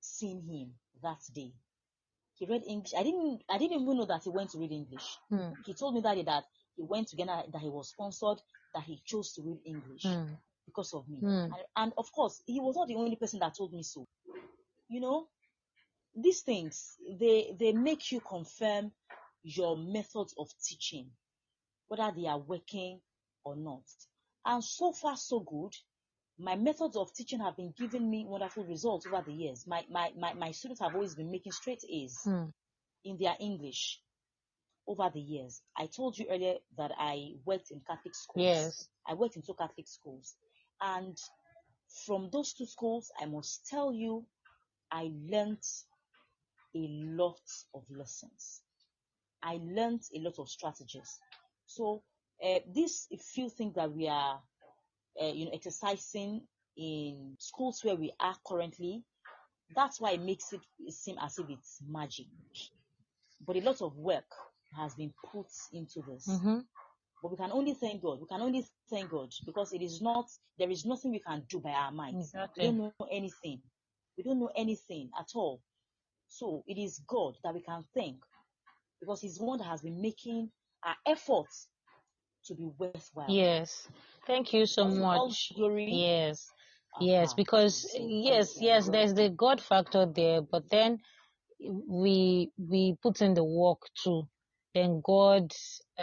seeing 0.00 0.42
him 0.42 0.72
that 1.02 1.20
day. 1.34 1.52
He 2.36 2.46
read 2.46 2.62
English. 2.66 2.92
I 2.98 3.02
didn't, 3.02 3.42
I 3.48 3.58
didn't 3.58 3.82
even 3.82 3.96
know 3.96 4.06
that 4.06 4.22
he 4.24 4.30
went 4.30 4.50
to 4.50 4.58
read 4.58 4.72
English. 4.72 5.18
Hmm. 5.28 5.52
He 5.64 5.74
told 5.74 5.94
me 5.94 6.00
that 6.00 6.14
day 6.14 6.24
that 6.24 6.44
he 6.76 6.82
went 6.82 7.08
to 7.08 7.16
Ghana, 7.16 7.44
that 7.52 7.62
he 7.62 7.68
was 7.68 7.90
sponsored, 7.90 8.38
that 8.74 8.82
he 8.82 9.00
chose 9.04 9.32
to 9.34 9.42
read 9.42 9.58
English 9.64 10.02
mm. 10.02 10.36
because 10.66 10.92
of 10.94 11.08
me. 11.08 11.20
Mm. 11.22 11.44
And, 11.44 11.54
and, 11.76 11.92
of 11.96 12.10
course, 12.12 12.42
he 12.46 12.60
was 12.60 12.74
not 12.74 12.88
the 12.88 12.96
only 12.96 13.16
person 13.16 13.38
that 13.40 13.54
told 13.56 13.72
me 13.72 13.82
so. 13.82 14.06
You 14.88 15.00
know, 15.00 15.28
these 16.16 16.40
things, 16.40 16.96
they, 17.20 17.54
they 17.58 17.72
make 17.72 18.10
you 18.10 18.20
confirm 18.20 18.90
your 19.44 19.76
methods 19.76 20.34
of 20.38 20.48
teaching, 20.64 21.10
whether 21.88 22.12
they 22.16 22.26
are 22.26 22.38
working 22.38 23.00
or 23.44 23.56
not. 23.56 23.82
And 24.46 24.62
so 24.62 24.92
far, 24.92 25.16
so 25.16 25.40
good. 25.40 25.72
My 26.38 26.56
methods 26.56 26.96
of 26.96 27.14
teaching 27.14 27.40
have 27.40 27.56
been 27.56 27.72
giving 27.78 28.10
me 28.10 28.26
wonderful 28.26 28.64
results 28.64 29.06
over 29.06 29.22
the 29.24 29.32
years. 29.32 29.64
My, 29.66 29.84
my, 29.90 30.10
my, 30.18 30.34
my 30.34 30.50
students 30.50 30.80
have 30.80 30.94
always 30.94 31.14
been 31.14 31.30
making 31.30 31.52
straight 31.52 31.82
A's 31.88 32.18
mm. 32.26 32.52
in 33.04 33.16
their 33.18 33.34
English 33.38 34.00
over 34.86 35.10
the 35.12 35.20
years. 35.20 35.62
I 35.76 35.86
told 35.86 36.18
you 36.18 36.26
earlier 36.30 36.54
that 36.76 36.90
I 36.98 37.34
worked 37.44 37.70
in 37.70 37.80
Catholic 37.86 38.14
schools. 38.14 38.44
Yes. 38.44 38.88
I 39.06 39.14
worked 39.14 39.36
in 39.36 39.42
two 39.42 39.54
Catholic 39.54 39.86
schools. 39.86 40.34
And 40.82 41.16
from 42.06 42.28
those 42.32 42.52
two 42.52 42.66
schools, 42.66 43.10
I 43.20 43.26
must 43.26 43.66
tell 43.66 43.92
you, 43.92 44.26
I 44.90 45.10
learned 45.30 45.62
a 46.74 46.88
lot 47.16 47.40
of 47.74 47.84
lessons. 47.90 48.62
I 49.42 49.60
learned 49.62 50.02
a 50.14 50.18
lot 50.20 50.38
of 50.38 50.48
strategies. 50.48 51.18
So 51.66 52.02
uh, 52.44 52.58
these 52.72 53.08
few 53.32 53.48
things 53.48 53.74
that 53.74 53.92
we 53.92 54.08
are, 54.08 54.40
uh, 55.20 55.26
you 55.26 55.46
know, 55.46 55.50
exercising 55.52 56.42
in 56.76 57.36
schools 57.38 57.80
where 57.82 57.96
we 57.96 58.12
are 58.20 58.36
currently, 58.46 59.04
that's 59.74 60.00
why 60.00 60.12
it 60.12 60.22
makes 60.22 60.52
it 60.52 60.60
seem 60.92 61.16
as 61.22 61.38
if 61.38 61.48
it's 61.48 61.80
magic. 61.88 62.26
But 63.46 63.56
a 63.56 63.60
lot 63.60 63.82
of 63.82 63.96
work 63.96 64.24
has 64.76 64.94
been 64.94 65.12
put 65.32 65.46
into 65.72 66.02
this. 66.02 66.28
Mm-hmm. 66.28 66.60
But 67.22 67.30
we 67.30 67.36
can 67.36 67.52
only 67.52 67.74
thank 67.74 68.02
God. 68.02 68.20
We 68.20 68.26
can 68.26 68.42
only 68.42 68.66
thank 68.90 69.10
God 69.10 69.30
because 69.46 69.72
it 69.72 69.80
is 69.80 70.02
not, 70.02 70.26
there 70.58 70.70
is 70.70 70.84
nothing 70.84 71.10
we 71.12 71.20
can 71.20 71.42
do 71.48 71.60
by 71.60 71.70
our 71.70 71.90
minds. 71.90 72.26
Exactly. 72.26 72.64
We 72.64 72.78
don't 72.78 72.78
know 72.78 73.06
anything. 73.10 73.62
We 74.18 74.24
don't 74.24 74.40
know 74.40 74.50
anything 74.54 75.10
at 75.18 75.28
all. 75.34 75.62
So 76.28 76.64
it 76.66 76.78
is 76.78 77.00
God 77.06 77.34
that 77.42 77.54
we 77.54 77.60
can 77.60 77.84
thank 77.94 78.16
because 79.00 79.20
He's 79.20 79.38
the 79.38 79.44
one 79.44 79.58
that 79.58 79.68
has 79.68 79.82
been 79.82 80.00
making 80.02 80.50
our 80.84 80.96
efforts 81.06 81.68
to 82.46 82.54
be 82.54 82.68
worthwhile. 82.78 83.30
Yes. 83.30 83.88
Thank 84.26 84.52
you 84.52 84.66
so 84.66 84.86
much. 84.86 85.52
Glory. 85.54 85.88
Yes. 85.90 86.50
Yes, 87.00 87.34
because 87.34 87.90
yes, 87.98 88.56
yes, 88.60 88.88
there's 88.88 89.14
the 89.14 89.28
God 89.28 89.60
factor 89.60 90.06
there, 90.06 90.40
but 90.42 90.70
then 90.70 91.00
we 91.88 92.52
we 92.56 92.96
put 93.02 93.20
in 93.20 93.34
the 93.34 93.42
work 93.42 93.80
too 94.02 94.28
then 94.74 95.00
God 95.04 95.52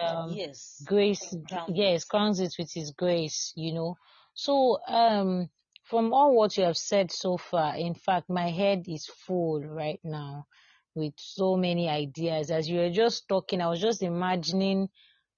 um, 0.01 0.31
yes. 0.31 0.81
grace 0.87 1.35
yes 1.67 2.05
crowns 2.05 2.39
it 2.39 2.55
with 2.57 2.71
His 2.73 2.91
grace. 2.91 3.53
You 3.55 3.73
know. 3.73 3.97
So 4.33 4.79
um, 4.87 5.49
from 5.83 6.13
all 6.13 6.35
what 6.35 6.57
you 6.57 6.63
have 6.63 6.77
said 6.77 7.11
so 7.11 7.37
far, 7.37 7.75
in 7.75 7.93
fact, 7.93 8.29
my 8.29 8.49
head 8.49 8.85
is 8.87 9.05
full 9.07 9.61
right 9.61 9.99
now 10.03 10.47
with 10.95 11.13
so 11.17 11.55
many 11.55 11.89
ideas. 11.89 12.51
As 12.51 12.69
you 12.69 12.79
were 12.79 12.89
just 12.89 13.27
talking, 13.27 13.61
I 13.61 13.67
was 13.69 13.81
just 13.81 14.01
imagining 14.01 14.89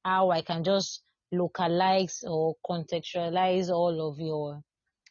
how 0.03 0.31
I 0.31 0.41
can 0.41 0.63
just 0.63 1.01
localize 1.31 2.23
or 2.27 2.55
contextualize 2.67 3.69
all 3.69 4.09
of 4.09 4.19
your 4.19 4.61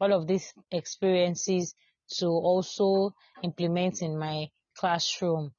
all 0.01 0.13
of 0.13 0.27
these 0.27 0.53
experiences 0.71 1.75
to 2.19 2.27
also 2.27 3.15
implement 3.43 4.03
in 4.03 4.19
my 4.19 4.49
classroom. 4.77 5.53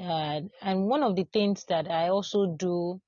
Uh, 0.00 0.40
and 0.62 0.86
one 0.86 1.02
of 1.02 1.16
the 1.16 1.24
things 1.24 1.64
that 1.68 1.90
I 1.90 2.08
also 2.08 2.54
do 2.56 3.00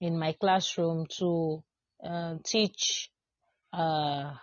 in 0.00 0.18
my 0.18 0.32
classroom 0.32 1.06
to 1.18 1.62
uh, 2.04 2.36
teach 2.44 3.10
uh, 3.72 4.34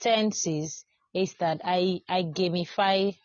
tenses 0.00 0.84
is 1.14 1.34
that 1.34 1.60
I, 1.64 2.00
I 2.08 2.22
gamify 2.22 3.16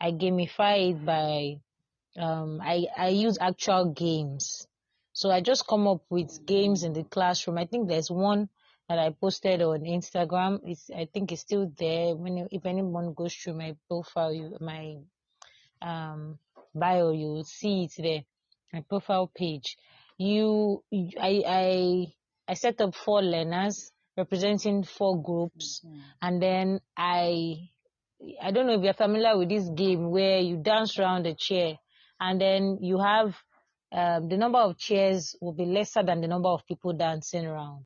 I 0.00 0.10
gamify 0.12 0.90
it 0.90 1.04
by 1.04 1.60
um, 2.18 2.60
I, 2.62 2.86
I 2.96 3.08
use 3.08 3.38
actual 3.40 3.92
games. 3.92 4.66
So 5.12 5.30
I 5.30 5.40
just 5.40 5.66
come 5.66 5.86
up 5.86 6.02
with 6.10 6.44
games 6.44 6.82
in 6.82 6.92
the 6.92 7.04
classroom. 7.04 7.58
I 7.58 7.66
think 7.66 7.88
there's 7.88 8.10
one 8.10 8.48
that 8.88 8.98
I 8.98 9.10
posted 9.10 9.62
on 9.62 9.80
Instagram. 9.80 10.60
It's 10.64 10.90
I 10.90 11.06
think 11.12 11.32
it's 11.32 11.42
still 11.42 11.72
there. 11.78 12.14
When 12.14 12.48
if 12.50 12.66
anyone 12.66 13.14
goes 13.14 13.34
through 13.34 13.54
my 13.54 13.76
profile, 13.88 14.32
you, 14.32 14.56
my 14.60 14.96
um, 15.80 16.38
bio, 16.74 17.12
you 17.12 17.26
will 17.26 17.44
see 17.44 17.84
it 17.84 17.92
there. 17.98 18.22
My 18.72 18.80
profile 18.88 19.30
page. 19.34 19.76
You, 20.18 20.82
I, 20.92 21.42
I, 21.46 22.06
I 22.48 22.54
set 22.54 22.80
up 22.80 22.94
four 22.94 23.22
learners 23.22 23.90
representing 24.16 24.84
four 24.84 25.20
groups, 25.20 25.80
mm-hmm. 25.84 25.98
and 26.22 26.42
then 26.42 26.80
I, 26.96 27.68
I 28.40 28.52
don't 28.52 28.66
know 28.66 28.74
if 28.74 28.82
you're 28.82 28.94
familiar 28.94 29.36
with 29.36 29.48
this 29.48 29.68
game 29.74 30.10
where 30.10 30.38
you 30.38 30.56
dance 30.56 30.98
around 30.98 31.26
the 31.26 31.34
chair, 31.34 31.74
and 32.24 32.40
then 32.40 32.78
you 32.80 32.98
have 32.98 33.36
um, 33.92 34.28
the 34.28 34.36
number 34.36 34.58
of 34.58 34.78
chairs 34.78 35.36
will 35.40 35.52
be 35.52 35.66
lesser 35.66 36.02
than 36.02 36.20
the 36.20 36.26
number 36.26 36.48
of 36.48 36.66
people 36.66 36.92
dancing 36.92 37.46
around. 37.46 37.84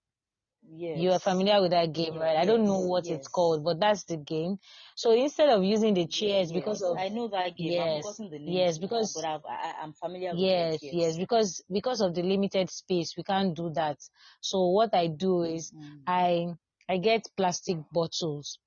Yes. 0.70 0.98
You 0.98 1.12
are 1.12 1.18
familiar 1.18 1.60
with 1.62 1.70
that 1.70 1.92
game, 1.92 2.14
right? 2.14 2.34
Yes. 2.34 2.42
I 2.42 2.44
don't 2.44 2.64
know 2.64 2.80
what 2.80 3.06
yes. 3.06 3.18
it's 3.18 3.28
called, 3.28 3.64
but 3.64 3.80
that's 3.80 4.04
the 4.04 4.18
game. 4.18 4.58
So 4.94 5.12
instead 5.12 5.48
of 5.48 5.64
using 5.64 5.94
the 5.94 6.06
chairs 6.06 6.52
because 6.52 6.82
of 6.82 6.98
I 6.98 7.08
know 7.08 7.28
that 7.28 7.56
game. 7.56 7.72
Yes, 7.72 8.20
yes, 8.30 8.78
because 8.78 9.14
but 9.14 9.24
I've, 9.24 9.40
I, 9.48 9.82
am 9.82 9.94
familiar 9.94 10.30
with 10.30 10.40
yes, 10.40 10.74
it. 10.74 10.80
Yes, 10.82 10.94
yes, 10.94 11.16
because 11.16 11.62
because 11.72 12.00
of 12.00 12.14
the 12.14 12.22
limited 12.22 12.70
space, 12.70 13.14
we 13.16 13.22
can't 13.22 13.56
do 13.56 13.70
that. 13.70 13.96
So 14.40 14.66
what 14.68 14.94
I 14.94 15.06
do 15.06 15.42
is 15.42 15.72
mm. 15.72 16.00
I 16.06 16.48
I 16.88 16.98
get 16.98 17.26
plastic 17.36 17.78
bottles, 17.90 18.58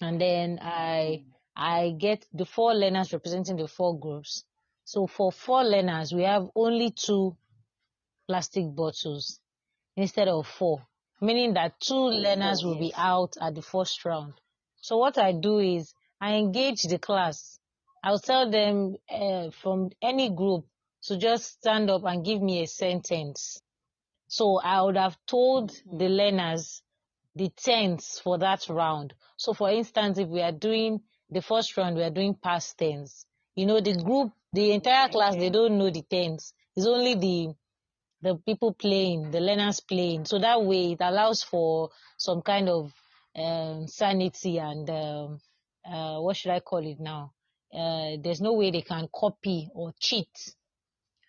and 0.00 0.20
then 0.20 0.58
I 0.60 1.22
mm. 1.22 1.24
I 1.56 1.94
get 1.96 2.26
the 2.32 2.44
four 2.44 2.74
learners 2.74 3.12
representing 3.12 3.56
the 3.56 3.68
four 3.68 3.98
groups. 3.98 4.44
So 4.84 5.06
for 5.06 5.32
four 5.32 5.64
learners, 5.64 6.12
we 6.12 6.22
have 6.22 6.48
only 6.54 6.90
two 6.90 7.36
plastic 8.28 8.74
bottles 8.74 9.40
instead 9.96 10.28
of 10.28 10.46
four 10.46 10.86
meaning 11.24 11.54
that 11.54 11.80
two 11.80 11.94
learners 11.94 12.62
will 12.62 12.78
be 12.78 12.92
out 12.96 13.36
at 13.40 13.54
the 13.54 13.62
first 13.62 14.04
round. 14.04 14.34
So 14.80 14.98
what 14.98 15.18
I 15.18 15.32
do 15.32 15.58
is 15.58 15.92
I 16.20 16.34
engage 16.34 16.82
the 16.82 16.98
class. 16.98 17.58
I'll 18.02 18.18
tell 18.18 18.50
them 18.50 18.96
uh, 19.10 19.50
from 19.50 19.90
any 20.02 20.30
group 20.30 20.66
to 21.04 21.16
just 21.16 21.52
stand 21.52 21.90
up 21.90 22.04
and 22.04 22.24
give 22.24 22.42
me 22.42 22.62
a 22.62 22.66
sentence. 22.66 23.60
So 24.28 24.60
I 24.60 24.82
would 24.82 24.96
have 24.96 25.16
told 25.26 25.70
mm-hmm. 25.70 25.98
the 25.98 26.08
learners 26.08 26.82
the 27.34 27.48
tense 27.48 28.20
for 28.22 28.38
that 28.38 28.68
round. 28.68 29.14
So 29.36 29.54
for 29.54 29.70
instance, 29.70 30.18
if 30.18 30.28
we 30.28 30.40
are 30.42 30.52
doing 30.52 31.00
the 31.30 31.42
first 31.42 31.76
round, 31.76 31.96
we 31.96 32.02
are 32.02 32.10
doing 32.10 32.34
past 32.34 32.78
tense. 32.78 33.26
You 33.54 33.66
know, 33.66 33.80
the 33.80 33.94
group, 33.94 34.32
the 34.54 34.72
entire 34.72 35.08
class, 35.08 35.34
they 35.34 35.50
don't 35.50 35.76
know 35.76 35.90
the 35.90 36.02
tense. 36.02 36.54
It's 36.76 36.86
only 36.86 37.14
the 37.14 37.54
the 38.22 38.36
people 38.36 38.72
playing, 38.72 39.30
the 39.32 39.40
learners 39.40 39.80
playing. 39.80 40.24
So 40.24 40.38
that 40.38 40.64
way 40.64 40.92
it 40.92 41.00
allows 41.00 41.42
for 41.42 41.90
some 42.16 42.40
kind 42.40 42.70
of 42.70 42.90
um, 43.36 43.86
sanity 43.86 44.58
and 44.58 44.88
um, 44.88 45.40
uh, 45.84 46.20
what 46.20 46.36
should 46.36 46.52
I 46.52 46.60
call 46.60 46.86
it 46.86 46.98
now? 47.00 47.32
Uh, 47.72 48.16
there's 48.22 48.40
no 48.40 48.54
way 48.54 48.70
they 48.70 48.80
can 48.80 49.08
copy 49.14 49.68
or 49.74 49.92
cheat. 50.00 50.30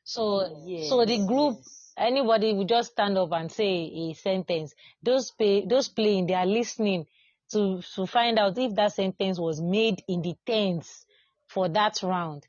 So, 0.06 0.64
yes, 0.66 0.88
so 0.88 1.04
the 1.04 1.26
group, 1.26 1.58
yes. 1.58 1.94
anybody 1.98 2.54
would 2.54 2.70
just 2.70 2.92
stand 2.92 3.18
up 3.18 3.32
and 3.34 3.52
say 3.52 3.92
a 3.92 4.14
sentence. 4.14 4.74
Those 5.04 5.32
pay, 5.32 5.66
those 5.66 5.90
playing, 5.90 6.28
they 6.28 6.36
are 6.36 6.46
listening 6.46 7.08
to 7.52 7.82
to 7.96 8.06
find 8.06 8.40
out 8.40 8.58
if 8.58 8.76
that 8.76 8.94
sentence 8.94 9.40
was 9.40 9.60
made 9.60 10.02
in 10.08 10.22
the 10.22 10.36
tense 10.46 11.06
for 11.48 11.68
that 11.70 12.02
round. 12.04 12.46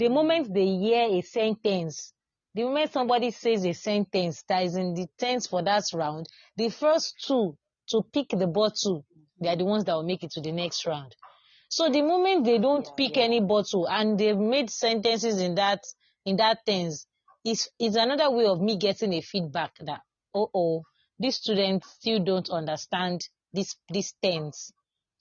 The 0.00 0.08
moment 0.08 0.54
they 0.54 0.66
hear 0.66 1.08
a 1.10 1.20
sentence 1.20 2.14
the 2.54 2.64
moment 2.64 2.92
somebody 2.92 3.30
says 3.30 3.64
a 3.64 3.72
sentence 3.72 4.42
that 4.48 4.64
is 4.64 4.74
in 4.74 4.94
the 4.94 5.06
tense 5.18 5.46
for 5.46 5.62
that 5.62 5.84
round, 5.94 6.26
the 6.56 6.68
first 6.68 7.14
two 7.24 7.56
to 7.90 8.02
pick 8.12 8.30
the 8.30 8.46
bottle, 8.46 9.04
they 9.40 9.48
are 9.48 9.56
the 9.56 9.64
ones 9.64 9.84
that 9.84 9.94
will 9.94 10.02
make 10.02 10.24
it 10.24 10.32
to 10.32 10.40
the 10.40 10.50
next 10.50 10.84
round. 10.86 11.14
So 11.68 11.88
the 11.88 12.02
moment 12.02 12.44
they 12.44 12.58
don't 12.58 12.86
yeah, 12.86 12.92
pick 12.96 13.16
yeah. 13.16 13.24
any 13.24 13.40
bottle 13.40 13.86
and 13.88 14.18
they've 14.18 14.36
made 14.36 14.70
sentences 14.70 15.40
in 15.40 15.54
that 15.56 15.84
in 16.24 16.36
that 16.36 16.66
tense, 16.66 17.06
is 17.44 17.68
is 17.78 17.94
another 17.94 18.30
way 18.30 18.46
of 18.46 18.60
me 18.60 18.76
getting 18.76 19.12
a 19.12 19.20
feedback 19.20 19.72
that 19.80 20.00
oh 20.34 20.50
oh 20.52 20.82
these 21.18 21.36
students 21.36 21.88
still 21.90 22.18
don't 22.24 22.50
understand 22.50 23.20
this 23.52 23.76
this 23.88 24.14
tense. 24.22 24.72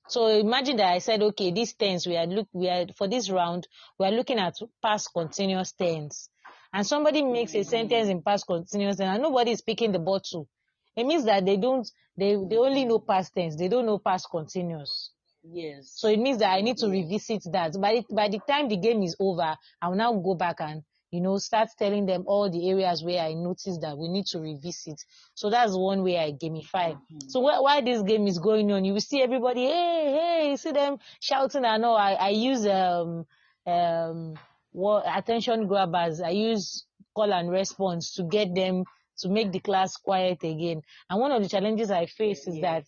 So 0.10 0.28
imagine 0.28 0.78
that 0.78 0.94
I 0.94 1.00
said, 1.00 1.22
okay, 1.22 1.52
these 1.52 1.74
tense 1.74 2.08
we 2.08 2.18
are 2.18 2.26
look 2.26 2.48
we 2.52 2.68
are 2.68 2.86
for 2.98 3.08
this 3.08 3.30
round 3.30 3.68
we 4.00 4.08
are 4.08 4.12
looking 4.12 4.40
at 4.40 4.56
past 4.82 5.12
continuous 5.14 5.72
tense 5.72 6.30
and 6.74 6.86
somebody 6.86 7.22
makes 7.22 7.56
a 7.56 7.64
sentence 7.64 8.10
in 8.10 8.22
past 8.22 8.46
continuous 8.48 9.00
and 9.00 9.22
nobody 9.22 9.52
is 9.52 9.62
picking 9.62 9.92
the 9.92 10.00
bottle, 10.00 10.48
it 10.96 11.06
means 11.06 11.26
that 11.26 11.46
they 11.46 11.58
don't, 11.58 11.90
they, 12.18 12.36
they 12.36 12.58
only 12.58 12.86
know 12.86 13.00
past 13.00 13.34
tense, 13.34 13.56
they 13.56 13.68
don't 13.68 13.86
know 13.86 14.00
past 14.00 14.28
continuous. 14.30 15.12
Yes. 15.44 15.94
So 15.96 16.10
it 16.10 16.20
means 16.20 16.40
that 16.40 16.54
I 16.54 16.62
need 16.62 16.78
to 16.78 16.90
revisit 16.90 17.44
that. 17.54 17.80
By 17.80 17.94
the, 17.96 18.14
by 18.14 18.28
the 18.28 18.40
time 18.48 18.68
the 18.68 18.78
game 18.78 19.02
is 19.04 19.16
over, 19.20 19.56
I'll 19.82 19.96
now 19.96 20.14
go 20.14 20.36
back 20.36 20.58
and, 20.60 20.84
you 21.12 21.22
know, 21.22 21.38
start 21.38 21.70
telling 21.78 22.06
them 22.06 22.24
all 22.28 22.50
the 22.50 22.70
areas 22.70 23.04
where 23.04 23.22
I 23.22 23.34
noticed 23.34 23.82
that 23.82 23.98
we 23.98 24.08
need 24.08 24.26
to 24.28 24.40
revisit. 24.40 25.04
So 25.34 25.50
that's 25.50 25.76
one 25.76 26.04
way 26.04 26.20
I 26.20 26.32
gamify. 26.32 26.94
Mm-hmm. 26.94 27.30
So 27.30 27.42
wh- 27.42 27.64
while 27.64 27.82
this 27.82 28.02
game 28.04 28.28
is 28.28 28.38
going 28.38 28.72
on, 28.72 28.86
you 28.86 28.94
will 28.94 29.02
see 29.02 29.22
everybody, 29.22 29.66
hey, 29.66 30.18
hey, 30.20 30.50
you 30.52 30.58
see 30.58 30.72
them 30.72 30.98
shouting 31.20 31.66
and 31.66 31.84
all. 31.86 31.98
I, 31.98 32.14
I 32.14 32.30
use, 32.30 32.66
um, 32.68 33.26
um, 33.66 34.36
what 34.72 35.06
attention 35.08 35.68
grabbers. 35.68 36.22
I 36.22 36.30
use 36.30 36.86
call 37.16 37.34
and 37.34 37.50
response 37.50 38.14
to 38.16 38.24
get 38.24 38.54
them 38.54 38.84
to 39.20 39.30
make 39.30 39.52
the 39.52 39.60
class 39.60 39.98
quiet 39.98 40.44
again. 40.44 40.82
And 41.10 41.20
one 41.20 41.32
of 41.32 41.42
the 41.42 41.50
challenges 41.50 41.92
I 41.92 42.06
face 42.06 42.48
is 42.48 42.56
yes. 42.56 42.62
that 42.62 42.84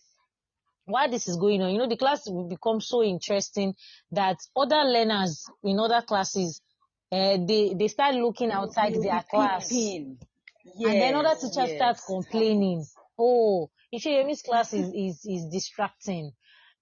while 0.84 1.10
this 1.10 1.28
is 1.28 1.36
going 1.36 1.62
on, 1.62 1.70
you 1.70 1.78
know, 1.78 1.88
the 1.88 1.96
class 1.96 2.26
will 2.26 2.48
become 2.48 2.80
so 2.80 3.02
interesting 3.02 3.74
that 4.12 4.38
other 4.56 4.82
learners 4.84 5.44
in 5.62 5.78
other 5.78 6.02
classes, 6.02 6.60
uh, 7.12 7.36
they, 7.46 7.74
they 7.78 7.88
start 7.88 8.14
looking 8.14 8.50
outside 8.50 8.94
their 8.94 9.22
class. 9.30 9.70
Yes, 9.70 10.92
and 10.92 11.00
then 11.00 11.14
other 11.14 11.34
teachers 11.34 11.56
yes. 11.56 11.76
start 11.76 11.98
complaining. 12.06 12.86
Oh, 13.18 13.70
Ishayemi's 13.94 14.42
class 14.42 14.72
is, 14.72 14.90
is, 14.94 15.26
is 15.26 15.46
distracting. 15.52 16.32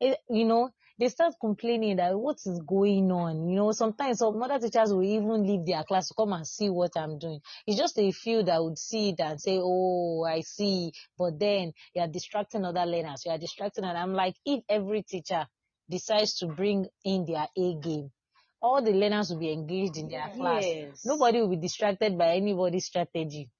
It, 0.00 0.18
you 0.30 0.44
know, 0.44 0.70
they 1.00 1.08
start 1.08 1.34
complaining 1.40 1.96
that 1.96 2.16
what 2.16 2.36
is 2.46 2.60
going 2.64 3.10
on. 3.10 3.48
You 3.48 3.56
know, 3.56 3.72
sometimes 3.72 4.18
some 4.18 4.40
other 4.40 4.58
teachers 4.58 4.92
will 4.92 5.02
even 5.02 5.44
leave 5.44 5.66
their 5.66 5.82
class 5.82 6.08
to 6.08 6.14
come 6.14 6.34
and 6.34 6.46
see 6.46 6.68
what 6.68 6.92
I'm 6.96 7.18
doing. 7.18 7.40
It's 7.66 7.78
just 7.78 7.98
a 7.98 8.12
few 8.12 8.42
that 8.44 8.62
would 8.62 8.78
see 8.78 9.08
it 9.08 9.20
and 9.20 9.40
say, 9.40 9.58
Oh, 9.60 10.24
I 10.24 10.42
see. 10.42 10.92
But 11.18 11.40
then 11.40 11.72
you 11.94 12.02
are 12.02 12.08
distracting 12.08 12.64
other 12.64 12.86
learners. 12.86 13.22
You 13.24 13.32
are 13.32 13.38
distracting. 13.38 13.84
And 13.84 13.98
I'm 13.98 14.12
like, 14.12 14.36
if 14.44 14.62
every 14.68 15.02
teacher 15.02 15.46
decides 15.88 16.38
to 16.38 16.46
bring 16.46 16.86
in 17.04 17.24
their 17.24 17.48
A 17.56 17.74
game, 17.82 18.10
all 18.62 18.82
the 18.82 18.92
learners 18.92 19.30
will 19.30 19.38
be 19.38 19.52
engaged 19.52 19.96
in 19.96 20.08
their 20.08 20.28
class. 20.36 20.64
Yes. 20.64 21.04
Nobody 21.04 21.40
will 21.40 21.48
be 21.48 21.56
distracted 21.56 22.16
by 22.18 22.36
anybody's 22.36 22.86
strategy. 22.86 23.50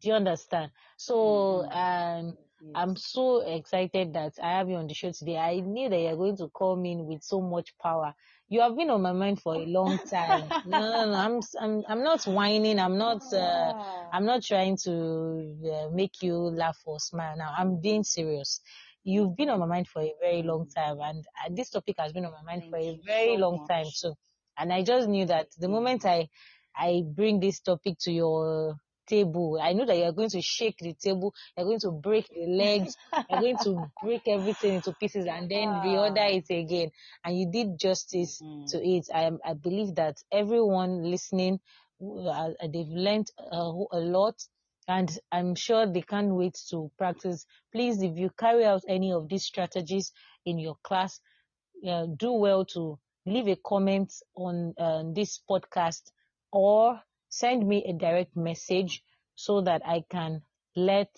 Do 0.00 0.08
you 0.08 0.14
understand? 0.14 0.70
So, 0.96 1.64
um, 1.70 2.36
Yes. 2.62 2.72
I'm 2.74 2.94
so 2.96 3.40
excited 3.40 4.12
that 4.12 4.34
I 4.42 4.52
have 4.58 4.68
you 4.68 4.76
on 4.76 4.86
the 4.86 4.92
show 4.94 5.10
today. 5.12 5.38
I 5.38 5.60
knew 5.60 5.88
that 5.88 5.98
you're 5.98 6.16
going 6.16 6.36
to 6.36 6.50
come 6.56 6.84
in 6.84 7.06
with 7.06 7.22
so 7.22 7.40
much 7.40 7.76
power. 7.78 8.14
You 8.50 8.60
have 8.60 8.76
been 8.76 8.90
on 8.90 9.00
my 9.00 9.12
mind 9.12 9.40
for 9.40 9.54
a 9.56 9.64
long 9.64 9.98
time. 10.10 10.42
no, 10.66 10.78
no, 10.78 11.06
no, 11.06 11.14
I'm, 11.14 11.40
I'm, 11.58 11.84
I'm 11.88 12.04
not 12.04 12.22
whining. 12.24 12.78
I'm 12.78 12.98
not, 12.98 13.22
uh, 13.32 13.72
I'm 14.12 14.26
not 14.26 14.42
trying 14.42 14.76
to 14.84 15.56
uh, 15.72 15.88
make 15.94 16.20
you 16.22 16.34
laugh 16.34 16.78
or 16.84 17.00
smile. 17.00 17.34
Now 17.36 17.54
I'm 17.56 17.80
being 17.80 18.04
serious. 18.04 18.60
You've 19.04 19.36
been 19.36 19.48
on 19.48 19.60
my 19.60 19.66
mind 19.66 19.88
for 19.88 20.02
a 20.02 20.12
very 20.20 20.42
long 20.42 20.66
time, 20.76 20.98
and 21.00 21.24
uh, 21.42 21.48
this 21.54 21.70
topic 21.70 21.96
has 21.98 22.12
been 22.12 22.26
on 22.26 22.32
my 22.32 22.42
mind 22.42 22.64
Thank 22.70 22.70
for 22.70 22.78
a 22.78 23.00
very 23.06 23.36
so 23.36 23.40
long 23.40 23.58
much. 23.58 23.68
time 23.68 23.86
too. 23.98 24.14
And 24.60 24.72
I 24.72 24.82
just 24.82 25.08
knew 25.08 25.24
that 25.26 25.48
the 25.58 25.68
moment 25.68 26.04
I, 26.04 26.28
I 26.76 27.02
bring 27.02 27.40
this 27.40 27.60
topic 27.60 27.96
to 28.00 28.12
your 28.12 28.76
table. 29.06 29.58
I 29.60 29.72
know 29.72 29.86
that 29.86 29.96
you're 29.96 30.12
going 30.12 30.28
to 30.30 30.42
shake 30.42 30.76
the 30.78 30.92
table, 30.92 31.34
you're 31.56 31.66
going 31.66 31.80
to 31.80 31.90
break 31.90 32.28
the 32.28 32.46
legs, 32.46 32.94
you're 33.30 33.40
going 33.40 33.56
to 33.64 33.90
break 34.02 34.22
everything 34.28 34.74
into 34.74 34.92
pieces 35.00 35.26
and 35.26 35.50
then 35.50 35.68
ah. 35.68 35.82
reorder 35.82 36.36
it 36.36 36.54
again. 36.54 36.90
And 37.24 37.38
you 37.38 37.50
did 37.50 37.78
justice 37.78 38.40
mm. 38.40 38.70
to 38.70 38.78
it. 38.86 39.06
I, 39.12 39.30
I 39.44 39.54
believe 39.54 39.94
that 39.96 40.18
everyone 40.30 41.10
listening, 41.10 41.58
uh, 42.00 42.50
they've 42.62 42.86
learned 42.86 43.30
a, 43.38 43.56
a 43.92 43.98
lot 43.98 44.36
and 44.86 45.10
I'm 45.32 45.54
sure 45.54 45.86
they 45.86 46.02
can't 46.02 46.34
wait 46.34 46.58
to 46.70 46.90
practice. 46.98 47.46
Please, 47.72 48.02
if 48.02 48.16
you 48.16 48.30
carry 48.38 48.64
out 48.66 48.82
any 48.88 49.12
of 49.12 49.28
these 49.28 49.44
strategies 49.44 50.12
in 50.44 50.58
your 50.58 50.76
class, 50.82 51.18
uh, 51.88 52.06
do 52.16 52.32
well 52.32 52.64
to 52.66 52.98
leave 53.26 53.48
a 53.48 53.56
comment 53.56 54.12
on 54.36 54.74
uh, 54.78 55.02
this 55.14 55.40
podcast 55.48 56.10
or 56.52 57.00
send 57.28 57.66
me 57.66 57.84
a 57.84 57.92
direct 57.92 58.36
message 58.36 59.02
so 59.34 59.60
that 59.62 59.82
I 59.86 60.04
can 60.10 60.42
let 60.76 61.10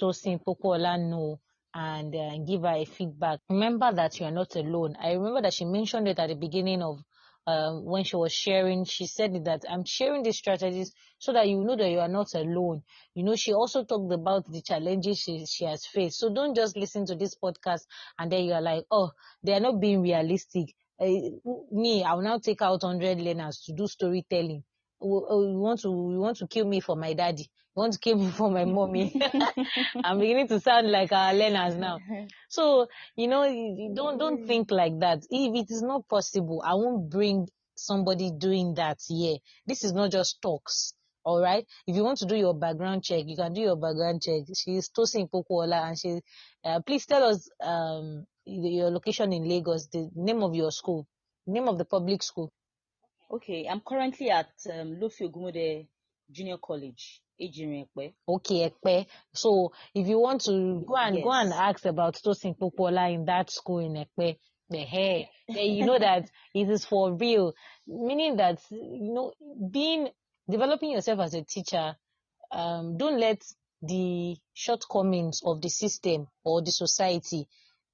Tosin 0.00 0.42
Popola 0.44 0.98
know 0.98 1.40
and 1.74 2.14
uh, 2.14 2.38
give 2.46 2.62
her 2.62 2.74
a 2.76 2.84
feedback. 2.84 3.40
Remember 3.48 3.92
that 3.92 4.18
you 4.18 4.26
are 4.26 4.30
not 4.32 4.56
alone. 4.56 4.96
I 5.00 5.12
remember 5.12 5.42
that 5.42 5.52
she 5.54 5.64
mentioned 5.64 6.08
it 6.08 6.18
at 6.18 6.28
the 6.28 6.34
beginning 6.34 6.82
of 6.82 7.02
um, 7.46 7.84
when 7.84 8.02
she 8.04 8.16
was 8.16 8.32
sharing, 8.32 8.84
she 8.84 9.06
said 9.06 9.44
that 9.44 9.64
I'm 9.68 9.84
sharing 9.84 10.22
these 10.22 10.36
strategies 10.38 10.92
so 11.18 11.32
that 11.32 11.48
you 11.48 11.62
know 11.62 11.76
that 11.76 11.90
you 11.90 12.00
are 12.00 12.08
not 12.08 12.34
alone. 12.34 12.82
You 13.14 13.22
know, 13.22 13.36
she 13.36 13.52
also 13.52 13.84
talked 13.84 14.12
about 14.12 14.50
the 14.50 14.62
challenges 14.62 15.20
she, 15.20 15.46
she 15.46 15.64
has 15.64 15.86
faced. 15.86 16.18
So 16.18 16.32
don't 16.32 16.56
just 16.56 16.76
listen 16.76 17.06
to 17.06 17.14
this 17.14 17.36
podcast 17.36 17.82
and 18.18 18.32
then 18.32 18.44
you're 18.46 18.60
like, 18.60 18.84
oh, 18.90 19.12
they 19.42 19.52
are 19.52 19.60
not 19.60 19.80
being 19.80 20.02
realistic. 20.02 20.74
Uh, 21.00 21.52
me, 21.70 22.02
I 22.04 22.14
will 22.14 22.22
now 22.22 22.38
take 22.38 22.62
out 22.62 22.82
100 22.82 23.20
learners 23.20 23.62
to 23.66 23.72
do 23.72 23.86
storytelling. 23.86 24.64
Oh, 25.00 25.46
you 25.46 25.58
want 25.58 25.80
to 25.82 25.88
you 25.88 26.18
want 26.18 26.38
to 26.38 26.46
kill 26.46 26.66
me 26.66 26.80
for 26.80 26.96
my 26.96 27.12
daddy. 27.12 27.42
You 27.42 27.80
want 27.80 27.92
to 27.92 27.98
kill 27.98 28.16
me 28.16 28.30
for 28.38 28.50
my 28.50 28.64
mommy. 28.64 29.14
I'm 30.04 30.18
beginning 30.18 30.48
to 30.48 30.60
sound 30.60 30.90
like 30.90 31.12
our 31.12 31.34
learners 31.34 31.76
now. 31.76 31.98
So 32.48 32.86
you 33.16 33.28
know 33.28 33.44
don't 33.94 34.18
don't 34.18 34.46
think 34.46 34.70
like 34.70 34.98
that. 35.00 35.18
If 35.30 35.54
it 35.54 35.70
is 35.70 35.82
not 35.82 36.08
possible 36.08 36.62
i 36.64 36.74
won't 36.74 37.10
bring 37.10 37.48
somebody 37.74 38.30
doing 38.30 38.74
that 38.74 39.00
here. 39.06 39.36
This 39.66 39.84
is 39.84 39.92
not 39.92 40.12
just 40.12 40.40
talks 40.40 40.94
all 41.24 41.42
right? 41.42 41.66
If 41.88 41.96
you 41.96 42.04
want 42.04 42.18
to 42.18 42.26
do 42.26 42.36
your 42.36 42.54
background 42.54 43.02
check 43.02 43.24
you 43.26 43.36
can 43.36 43.52
do 43.52 43.60
your 43.60 43.76
background 43.76 44.22
check. 44.22 44.44
She's 44.56 44.88
Tosin 44.88 45.28
Popola 45.28 45.88
and 45.88 45.98
she 45.98 46.20
uh, 46.64 46.80
please 46.80 47.04
tell 47.04 47.24
us 47.24 47.50
um 47.60 48.26
your 48.46 48.90
location 48.90 49.32
in 49.32 49.48
lagos 49.48 49.88
the 49.88 50.08
name 50.14 50.42
of 50.42 50.54
your 50.54 50.70
school 50.70 51.06
name 51.46 51.68
of 51.68 51.78
the 51.78 51.84
public 51.84 52.22
school 52.22 52.52
Okay, 53.28 53.66
I'm 53.68 53.80
currently 53.80 54.30
at 54.30 54.50
um, 54.72 55.00
Lofi 55.00 55.28
Ogumode 55.28 55.88
Junior 56.30 56.58
College, 56.58 57.20
Okay, 58.28 58.64
Epe. 58.64 59.06
So 59.34 59.72
if 59.94 60.06
you 60.06 60.20
want 60.20 60.42
to 60.42 60.84
go 60.86 60.96
and 60.96 61.16
yes. 61.16 61.24
go 61.24 61.32
and 61.32 61.52
ask 61.52 61.84
about 61.86 62.14
Tosin 62.14 62.56
Popola 62.56 63.12
in 63.12 63.24
that 63.24 63.50
school 63.50 63.80
in 63.80 63.96
Epe, 63.96 64.38
the 64.70 64.78
hair, 64.78 65.24
then 65.48 65.66
you 65.72 65.86
know 65.86 65.98
that 65.98 66.30
it 66.54 66.70
is 66.70 66.84
for 66.84 67.14
real. 67.14 67.52
Meaning 67.86 68.36
that 68.36 68.60
you 68.70 69.12
know, 69.12 69.32
being 69.70 70.08
developing 70.48 70.92
yourself 70.92 71.20
as 71.20 71.34
a 71.34 71.42
teacher, 71.42 71.96
um, 72.52 72.96
don't 72.96 73.18
let 73.18 73.42
the 73.82 74.36
shortcomings 74.54 75.42
of 75.44 75.60
the 75.60 75.68
system 75.68 76.26
or 76.44 76.62
the 76.62 76.70
society, 76.70 77.46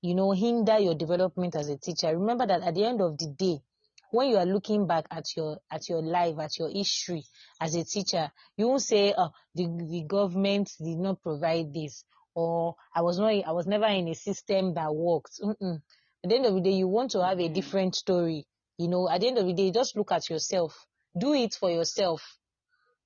you 0.03 0.15
know, 0.17 0.33
hinder 0.33 0.79
your 0.79 0.95
development 0.95 1.55
as 1.55 1.69
a 1.69 1.79
teacher. 1.79 2.09
Remember 2.19 2.45
that 2.47 2.63
at 2.63 2.75
the 2.75 2.85
end 2.85 3.01
of 3.01 3.17
the 3.17 3.29
day, 3.29 3.63
when 4.11 4.29
you 4.29 4.37
are 4.37 4.45
looking 4.45 4.87
back 4.87 5.07
at 5.11 5.35
your 5.37 5.59
at 5.71 5.89
your 5.89 6.03
life, 6.03 6.39
at 6.39 6.59
your 6.59 6.69
history 6.69 7.25
as 7.61 7.75
a 7.75 7.85
teacher, 7.85 8.31
you 8.57 8.69
won't 8.69 8.83
say, 8.83 9.15
"Oh, 9.17 9.31
the 9.55 9.67
the 9.89 10.03
government 10.07 10.71
did 10.79 10.99
not 10.99 11.23
provide 11.23 11.73
this," 11.73 12.05
or 12.35 12.75
"I 12.95 13.01
was 13.01 13.19
not 13.19 13.29
I 13.29 13.53
was 13.53 13.67
never 13.67 13.87
in 13.87 14.09
a 14.09 14.15
system 14.15 14.75
that 14.75 14.95
worked." 14.95 15.41
Mm-mm. 15.41 15.81
At 16.25 16.31
the 16.31 16.37
end 16.37 16.47
of 16.47 16.55
the 16.55 16.61
day, 16.61 16.73
you 16.73 16.89
want 16.89 17.13
to 17.13 17.25
have 17.25 17.39
a 17.39 17.45
mm-hmm. 17.45 17.55
different 17.55 17.95
story. 17.95 18.47
You 18.79 18.89
know, 18.89 19.09
at 19.09 19.21
the 19.21 19.29
end 19.29 19.39
of 19.39 19.47
the 19.47 19.55
day, 19.55 19.71
just 19.71 19.97
look 19.97 20.13
at 20.13 20.29
yourself. 20.29 20.87
Do 21.19 21.33
it 21.33 21.55
for 21.55 21.71
yourself. 21.71 22.39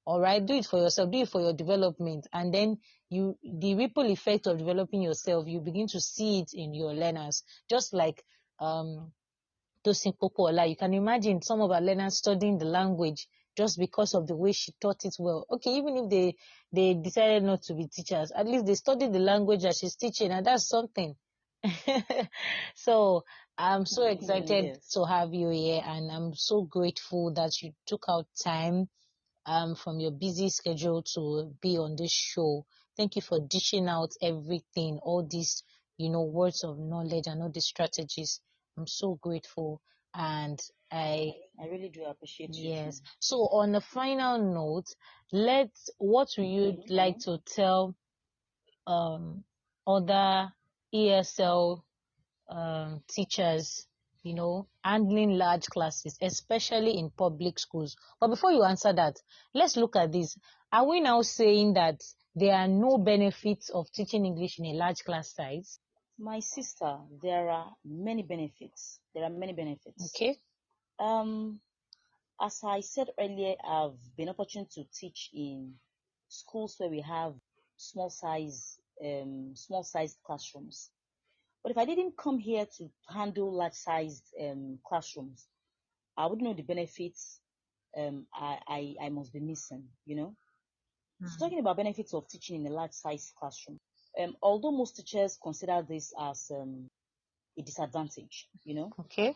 All 0.06 0.20
right, 0.20 0.44
do 0.44 0.54
it 0.54 0.66
for 0.66 0.78
yourself. 0.78 1.10
Do 1.10 1.18
it 1.18 1.28
for 1.28 1.40
your 1.40 1.52
development, 1.52 2.26
and 2.32 2.52
then 2.54 2.78
you 3.08 3.38
the 3.42 3.74
ripple 3.74 4.10
effect 4.10 4.46
of 4.46 4.58
developing 4.58 5.02
yourself. 5.02 5.46
You 5.46 5.60
begin 5.60 5.86
to 5.88 6.00
see 6.00 6.40
it 6.40 6.50
in 6.54 6.74
your 6.74 6.92
learners, 6.94 7.42
just 7.68 7.94
like 7.94 8.24
um 8.58 9.12
Tosin 9.84 10.18
Popola. 10.18 10.66
You 10.66 10.76
can 10.76 10.94
imagine 10.94 11.42
some 11.42 11.60
of 11.60 11.70
our 11.70 11.80
learners 11.80 12.18
studying 12.18 12.58
the 12.58 12.64
language 12.64 13.28
just 13.56 13.78
because 13.78 14.14
of 14.14 14.26
the 14.26 14.36
way 14.36 14.52
she 14.52 14.72
taught 14.80 15.04
it 15.04 15.14
well. 15.18 15.46
Okay, 15.50 15.70
even 15.70 15.96
if 15.96 16.10
they 16.10 16.34
they 16.72 16.94
decided 16.94 17.42
not 17.42 17.62
to 17.62 17.74
be 17.74 17.86
teachers, 17.86 18.32
at 18.32 18.46
least 18.46 18.66
they 18.66 18.74
studied 18.74 19.12
the 19.12 19.18
language 19.18 19.62
that 19.62 19.76
she's 19.76 19.96
teaching, 19.96 20.30
and 20.30 20.44
that's 20.44 20.68
something. 20.68 21.14
so 22.74 23.24
I'm 23.56 23.86
so 23.86 24.06
excited 24.06 24.64
yes. 24.64 24.88
to 24.90 25.04
have 25.04 25.32
you 25.32 25.48
here, 25.50 25.82
and 25.84 26.10
I'm 26.10 26.34
so 26.34 26.62
grateful 26.62 27.32
that 27.34 27.62
you 27.62 27.72
took 27.86 28.04
out 28.08 28.26
time 28.42 28.88
um, 29.46 29.74
from 29.74 30.00
your 30.00 30.10
busy 30.10 30.50
schedule 30.50 31.02
to 31.14 31.54
be 31.62 31.78
on 31.78 31.96
this 31.96 32.12
show. 32.12 32.66
Thank 32.96 33.16
you 33.16 33.22
for 33.22 33.40
dishing 33.40 33.88
out 33.88 34.12
everything, 34.22 34.98
all 35.02 35.26
these, 35.28 35.62
you 35.98 36.10
know, 36.10 36.22
words 36.22 36.64
of 36.64 36.78
knowledge 36.78 37.26
and 37.26 37.42
all 37.42 37.50
these 37.50 37.66
strategies. 37.66 38.40
I'm 38.78 38.86
so 38.86 39.18
grateful 39.20 39.80
and 40.14 40.58
I 40.90 41.34
I 41.60 41.66
really 41.66 41.90
do 41.90 42.04
appreciate 42.04 42.54
you. 42.54 42.70
Yes. 42.70 43.00
So 43.18 43.36
on 43.36 43.74
a 43.74 43.80
final 43.80 44.38
note, 44.38 44.86
let's 45.32 45.90
what 45.98 46.28
would 46.38 46.46
you 46.46 46.72
mm-hmm. 46.72 46.94
like 46.94 47.18
to 47.20 47.38
tell 47.46 47.94
um, 48.86 49.44
other 49.86 50.52
ESL 50.94 51.82
um, 52.48 53.02
teachers, 53.08 53.86
you 54.22 54.34
know, 54.34 54.68
handling 54.84 55.36
large 55.36 55.66
classes, 55.66 56.16
especially 56.22 56.98
in 56.98 57.10
public 57.10 57.58
schools? 57.58 57.96
But 58.20 58.28
before 58.28 58.52
you 58.52 58.62
answer 58.62 58.92
that, 58.92 59.16
let's 59.54 59.76
look 59.76 59.96
at 59.96 60.12
this. 60.12 60.38
Are 60.72 60.88
we 60.88 61.00
now 61.00 61.22
saying 61.22 61.74
that 61.74 62.00
there 62.36 62.54
are 62.54 62.68
no 62.68 62.98
benefits 62.98 63.70
of 63.70 63.90
teaching 63.92 64.26
English 64.26 64.58
in 64.58 64.66
a 64.66 64.74
large 64.74 65.02
class 65.04 65.34
size? 65.34 65.78
My 66.18 66.40
sister, 66.40 66.98
there 67.22 67.48
are 67.48 67.72
many 67.84 68.22
benefits. 68.22 69.00
There 69.14 69.24
are 69.24 69.30
many 69.30 69.54
benefits. 69.54 70.12
Okay. 70.14 70.38
Um, 70.98 71.60
as 72.40 72.60
I 72.62 72.80
said 72.80 73.08
earlier, 73.18 73.54
I've 73.66 73.98
been 74.16 74.28
opportunity 74.28 74.84
to 74.84 75.00
teach 75.00 75.30
in 75.32 75.74
schools 76.28 76.76
where 76.78 76.90
we 76.90 77.00
have 77.00 77.34
small 77.78 78.10
size, 78.10 78.78
um, 79.02 79.52
small 79.54 79.82
sized 79.82 80.18
classrooms. 80.24 80.90
But 81.62 81.72
if 81.72 81.78
I 81.78 81.86
didn't 81.86 82.18
come 82.18 82.38
here 82.38 82.66
to 82.78 82.90
handle 83.08 83.52
large 83.52 83.74
sized 83.74 84.24
um, 84.40 84.78
classrooms, 84.86 85.48
I 86.16 86.26
wouldn't 86.26 86.46
know 86.46 86.54
the 86.54 86.62
benefits 86.62 87.40
um, 87.96 88.26
I, 88.34 88.58
I, 88.68 88.94
I 89.06 89.08
must 89.08 89.32
be 89.32 89.40
missing, 89.40 89.84
you 90.04 90.16
know. 90.16 90.36
Mm. 91.22 91.28
So 91.28 91.38
talking 91.38 91.60
about 91.60 91.76
benefits 91.76 92.14
of 92.14 92.28
teaching 92.28 92.64
in 92.64 92.72
a 92.72 92.74
large 92.74 92.92
size 92.92 93.32
classroom, 93.38 93.78
um, 94.20 94.36
although 94.42 94.72
most 94.72 94.96
teachers 94.96 95.38
consider 95.42 95.82
this 95.88 96.12
as 96.20 96.50
um, 96.50 96.88
a 97.58 97.62
disadvantage, 97.62 98.48
you 98.64 98.74
know. 98.74 98.92
Okay. 99.00 99.34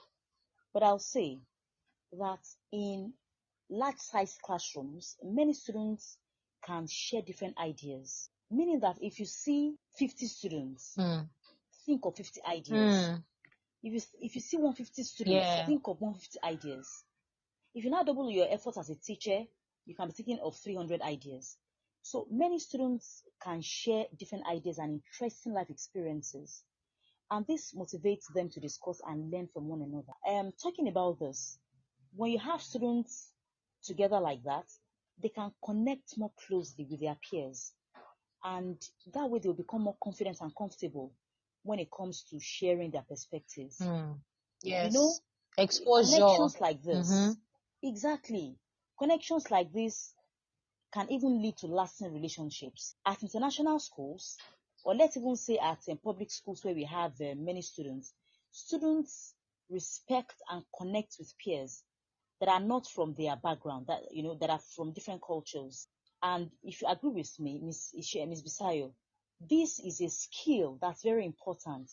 But 0.73 0.83
I'll 0.83 0.99
say 0.99 1.41
that 2.19 2.41
in 2.73 3.13
large 3.69 3.99
size 3.99 4.37
classrooms, 4.43 5.17
many 5.23 5.53
students 5.53 6.19
can 6.65 6.87
share 6.89 7.23
different 7.23 7.59
ideas. 7.59 8.29
Meaning 8.51 8.81
that 8.81 8.99
if 9.01 9.21
you 9.21 9.27
see 9.27 9.77
50 9.99 10.27
students, 10.27 10.95
mm. 10.99 11.29
think 11.87 12.05
of 12.05 12.17
50 12.17 12.41
ideas. 12.49 12.95
Mm. 12.97 13.23
If 13.83 13.93
you 13.95 14.01
if 14.21 14.35
you 14.35 14.41
see 14.41 14.57
150 14.57 15.03
students, 15.05 15.47
yeah. 15.47 15.67
think 15.67 15.83
of 15.87 16.01
150 16.01 16.39
ideas. 16.45 17.05
If 17.75 17.85
you 17.85 17.91
now 17.91 18.03
double 18.03 18.31
your 18.31 18.49
efforts 18.51 18.77
as 18.77 18.91
a 18.91 18.97
teacher, 18.97 19.45
you 19.87 19.95
can 19.95 20.09
be 20.09 20.13
thinking 20.13 20.39
of 20.43 20.57
300 20.57 21.01
ideas. 21.01 21.57
So 22.03 22.27
many 22.31 22.59
students 22.59 23.23
can 23.43 23.61
share 23.61 24.07
different 24.19 24.47
ideas 24.47 24.79
and 24.79 25.01
interesting 25.03 25.53
life 25.53 25.71
experiences. 25.71 26.65
And 27.31 27.47
this 27.47 27.75
motivates 27.75 28.33
them 28.35 28.49
to 28.51 28.61
discuss 28.61 29.01
and 29.07 29.31
learn 29.31 29.49
from 29.53 29.69
one 29.69 29.83
another. 29.83 30.13
Um, 30.29 30.53
talking 30.61 30.89
about 30.89 31.21
this, 31.21 31.59
when 32.15 32.33
you 32.33 32.39
have 32.39 32.61
students 32.61 33.33
together 33.85 34.19
like 34.19 34.43
that, 34.45 34.65
they 35.23 35.29
can 35.29 35.53
connect 35.65 36.17
more 36.19 36.33
closely 36.47 36.87
with 36.91 37.01
their 37.01 37.17
peers. 37.31 37.73
And 38.43 38.77
that 39.13 39.29
way 39.29 39.39
they'll 39.39 39.53
become 39.53 39.83
more 39.83 39.97
confident 40.03 40.39
and 40.41 40.55
comfortable 40.57 41.13
when 41.63 41.79
it 41.79 41.89
comes 41.97 42.25
to 42.31 42.41
sharing 42.41 42.91
their 42.91 43.05
perspectives. 43.09 43.79
Mm. 43.79 44.19
Yes. 44.63 44.93
You 44.93 44.99
know, 44.99 45.15
exposure. 45.59 46.17
Connections 46.17 46.61
like 46.61 46.83
this. 46.83 47.13
Mm-hmm. 47.13 47.33
Exactly. 47.83 48.57
Connections 48.99 49.51
like 49.51 49.73
this 49.73 50.15
can 50.93 51.11
even 51.11 51.41
lead 51.43 51.57
to 51.59 51.67
lasting 51.67 52.13
relationships. 52.13 52.95
At 53.07 53.23
international 53.23 53.79
schools, 53.79 54.37
or 54.85 54.95
let's 54.95 55.17
even 55.17 55.37
say 55.37 55.59
at 55.59 55.79
um, 55.89 55.99
public 56.03 56.31
schools 56.31 56.65
where 56.65 56.75
we 56.75 56.85
have 56.85 57.13
uh, 57.21 57.35
many 57.37 57.63
students, 57.63 58.13
students 58.51 59.35
respect 59.69 60.35
and 60.51 60.65
connect 60.77 61.17
with 61.19 61.33
peers 61.39 61.83
that 62.41 62.49
are 62.49 62.61
not 62.61 62.87
from 62.87 63.15
their 63.15 63.37
background, 63.37 63.87
that 63.87 64.01
you 64.11 64.23
know, 64.23 64.35
that 64.41 64.51
are 64.51 64.61
from 64.75 64.93
different 64.93 65.23
cultures. 65.23 65.87
And 66.23 66.51
if 66.63 66.83
you 66.83 66.89
agree 66.89 67.11
with 67.11 67.39
me, 67.39 67.61
Miss 67.63 67.95
Ishe, 67.99 68.29
Miss 68.29 68.43
Bisayo, 68.43 68.93
this 69.41 69.79
is 69.81 70.01
a 70.01 70.09
skill 70.09 70.79
that's 70.81 71.03
very 71.03 71.25
important 71.25 71.91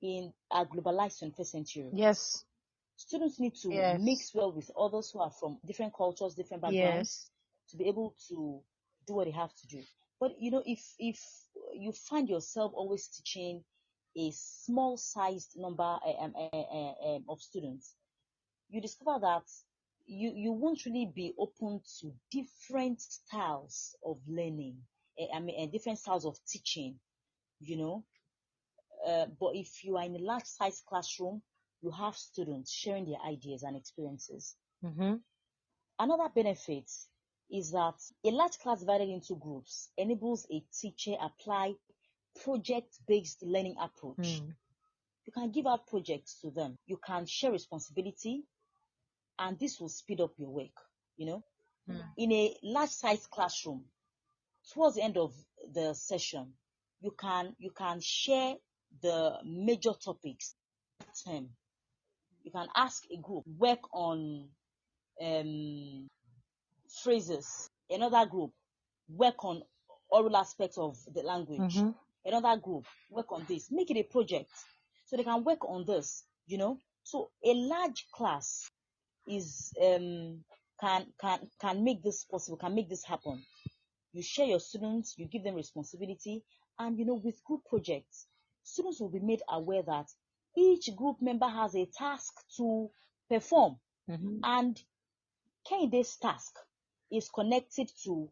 in 0.00 0.32
a 0.52 0.64
globalized 0.64 1.22
21st 1.22 1.46
century. 1.46 1.90
Yes. 1.92 2.44
Students 2.96 3.40
need 3.40 3.54
to 3.56 3.72
yes. 3.72 4.00
mix 4.00 4.34
well 4.34 4.52
with 4.52 4.70
others 4.78 5.10
who 5.10 5.20
are 5.20 5.30
from 5.30 5.58
different 5.66 5.94
cultures, 5.94 6.34
different 6.34 6.62
backgrounds. 6.62 7.28
Yes 7.28 7.30
to 7.70 7.76
be 7.76 7.88
able 7.88 8.14
to 8.28 8.60
do 9.06 9.14
what 9.14 9.26
they 9.26 9.32
have 9.32 9.54
to 9.54 9.66
do. 9.66 9.82
But 10.20 10.32
you 10.40 10.50
know, 10.50 10.62
if 10.66 10.80
if 10.98 11.20
you 11.74 11.92
find 11.92 12.28
yourself 12.28 12.72
always 12.74 13.08
teaching 13.08 13.64
a 14.16 14.32
small 14.34 14.96
sized 14.96 15.52
number 15.56 15.82
um, 16.20 16.34
um, 16.34 17.24
of 17.28 17.40
students, 17.40 17.94
you 18.68 18.80
discover 18.80 19.18
that 19.20 19.44
you, 20.08 20.32
you 20.34 20.52
won't 20.52 20.84
really 20.86 21.10
be 21.14 21.34
open 21.38 21.80
to 22.00 22.12
different 22.30 23.00
styles 23.00 23.94
of 24.04 24.16
learning, 24.26 24.78
I 25.34 25.38
mean, 25.40 25.70
different 25.70 25.98
styles 25.98 26.24
of 26.24 26.36
teaching, 26.50 26.98
you 27.60 27.76
know. 27.76 28.04
Uh, 29.06 29.26
but 29.38 29.54
if 29.54 29.84
you 29.84 29.96
are 29.96 30.04
in 30.04 30.16
a 30.16 30.18
large 30.18 30.44
size 30.44 30.82
classroom, 30.88 31.42
you 31.82 31.90
have 31.90 32.16
students 32.16 32.72
sharing 32.72 33.04
their 33.04 33.20
ideas 33.28 33.62
and 33.62 33.76
experiences. 33.76 34.56
Mm-hmm. 34.84 35.16
Another 35.98 36.28
benefit 36.34 36.90
is 37.50 37.70
that 37.72 37.94
a 38.24 38.30
large 38.30 38.58
class 38.58 38.80
divided 38.80 39.08
into 39.08 39.34
groups 39.36 39.90
enables 39.96 40.46
a 40.50 40.62
teacher 40.80 41.14
apply 41.20 41.74
project-based 42.42 43.42
learning 43.42 43.76
approach. 43.80 44.16
Mm. 44.18 44.54
You 45.26 45.32
can 45.32 45.50
give 45.50 45.66
out 45.66 45.86
projects 45.86 46.40
to 46.40 46.50
them. 46.50 46.78
You 46.86 46.98
can 47.04 47.26
share 47.26 47.52
responsibility, 47.52 48.44
and 49.38 49.58
this 49.58 49.80
will 49.80 49.88
speed 49.88 50.20
up 50.20 50.32
your 50.38 50.50
work. 50.50 50.76
You 51.16 51.26
know, 51.26 51.44
Mm. 51.88 52.02
in 52.18 52.32
a 52.32 52.56
large 52.62 52.90
size 52.90 53.26
classroom, 53.26 53.84
towards 54.72 54.96
the 54.96 55.02
end 55.02 55.16
of 55.16 55.34
the 55.72 55.94
session, 55.94 56.52
you 57.00 57.10
can 57.12 57.54
you 57.58 57.70
can 57.70 58.00
share 58.00 58.56
the 59.00 59.38
major 59.44 59.92
topics. 59.94 60.54
Term. 61.24 61.48
You 62.42 62.50
can 62.50 62.68
ask 62.74 63.04
a 63.10 63.16
group 63.16 63.44
work 63.46 63.80
on 63.92 64.50
um, 65.20 66.08
phrases. 66.90 67.70
Another 67.90 68.26
group 68.26 68.52
work 69.08 69.44
on 69.44 69.62
oral 70.10 70.36
aspects 70.36 70.78
of 70.78 70.96
the 71.14 71.22
language. 71.22 71.76
Mhm. 71.76 71.94
Another 72.24 72.60
group 72.60 72.86
work 73.10 73.32
on 73.32 73.44
this. 73.46 73.70
Make 73.70 73.90
it 73.90 73.96
a 73.98 74.02
project 74.04 74.50
so 75.06 75.16
they 75.16 75.24
can 75.24 75.44
work 75.44 75.64
on 75.68 75.84
this. 75.84 76.24
You 76.46 76.58
know, 76.58 76.78
so 77.02 77.30
a 77.44 77.54
large 77.54 78.10
class 78.10 78.70
is 79.26 79.72
um, 79.82 80.44
can 80.80 81.12
can 81.20 81.50
can 81.60 81.84
make 81.84 82.02
this 82.02 82.24
possible. 82.24 82.56
Can 82.58 82.74
make 82.74 82.88
this 82.88 83.04
happen. 83.04 83.42
You 84.12 84.22
share 84.22 84.46
your 84.46 84.60
students. 84.60 85.16
You 85.18 85.26
give 85.26 85.44
them 85.44 85.54
responsibility, 85.54 86.42
and 86.78 86.98
you 86.98 87.04
know, 87.04 87.14
with 87.14 87.42
group 87.44 87.64
projects, 87.66 88.26
students 88.62 89.00
will 89.00 89.10
be 89.10 89.20
made 89.20 89.42
aware 89.48 89.82
that 89.82 90.06
each 90.56 90.94
group 90.96 91.20
member 91.20 91.48
has 91.48 91.74
a 91.76 91.86
task 91.86 92.32
to 92.56 92.90
perform, 93.28 93.78
Mhm. 94.08 94.40
and 94.42 94.82
Kende's 95.64 96.16
task 96.16 96.58
is 97.12 97.28
connected 97.30 97.90
to 98.04 98.30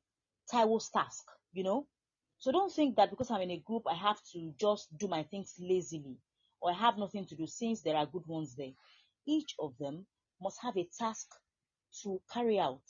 Taiwo's 0.52 0.90
task, 0.90 1.24
you 1.52 1.62
know. 1.64 1.86
So 2.38 2.52
don't 2.52 2.72
think 2.72 2.96
that 2.96 3.10
because 3.10 3.30
I'm 3.30 3.42
in 3.42 3.50
a 3.52 3.58
group, 3.58 3.84
I 3.88 3.94
have 3.94 4.22
to 4.32 4.52
just 4.60 4.96
do 4.98 5.08
my 5.08 5.22
things 5.24 5.54
lazily 5.60 6.18
or 6.60 6.70
I 6.70 6.74
have 6.74 6.98
nothing 6.98 7.26
to 7.26 7.36
do 7.36 7.46
since 7.46 7.82
there 7.82 7.96
are 7.96 8.06
good 8.06 8.26
ones 8.26 8.54
there. 8.56 8.72
Each 9.26 9.54
of 9.58 9.76
them 9.78 10.06
must 10.40 10.60
have 10.62 10.76
a 10.76 10.88
task 10.98 11.28
to 12.02 12.20
carry 12.32 12.58
out. 12.58 12.82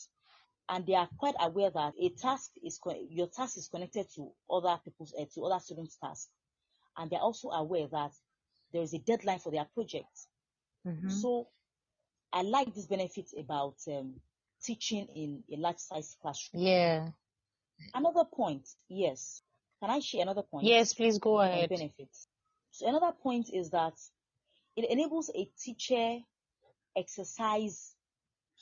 And 0.69 0.87
they 0.87 0.95
are 0.95 1.11
quite 1.19 1.35
aware 1.41 1.71
that 1.71 1.95
a 2.01 2.11
task 2.11 2.53
is 2.63 2.79
co- 2.79 3.07
your 3.11 3.29
task 3.29 3.57
is 3.59 3.69
connected 3.69 4.09
to 4.17 4.33
other 4.51 4.81
people's 4.85 5.15
uh, 5.19 5.27
to 5.35 5.45
other 5.45 5.61
students' 5.61 5.97
tasks, 5.99 6.31
and 6.97 7.11
they're 7.11 7.21
also 7.21 7.51
aware 7.51 7.89
that 7.89 8.13
there 8.73 8.83
is 8.83 8.95
a 8.95 8.99
deadline 8.99 9.39
for 9.41 9.53
their 9.53 9.67
project. 9.67 10.29
Mhm. 10.85 11.21
So 11.21 11.49
I 12.33 12.43
like 12.43 12.75
this 12.75 12.87
benefit 12.87 13.31
about 13.39 13.77
um, 13.89 14.21
teaching 14.67 15.07
in 15.15 15.43
a 15.53 15.61
large 15.61 15.79
size 15.79 16.17
classroom. 16.21 16.63
Yeah. 16.65 17.09
Another 17.95 18.25
point, 18.25 18.69
yes. 18.89 19.43
Can 19.81 19.91
I 19.91 20.01
share 20.01 20.23
another 20.23 20.43
point? 20.43 20.67
Yes, 20.67 20.95
please 20.95 21.19
go 21.19 21.41
ahead. 21.41 21.69
benefits. 21.69 22.29
So 22.71 22.89
another 22.89 23.13
point 23.13 23.51
is 23.53 23.71
that 23.71 23.95
it 24.77 24.91
enables 24.91 25.31
a 25.35 25.51
teacher 25.63 26.19
exercise 26.97 27.95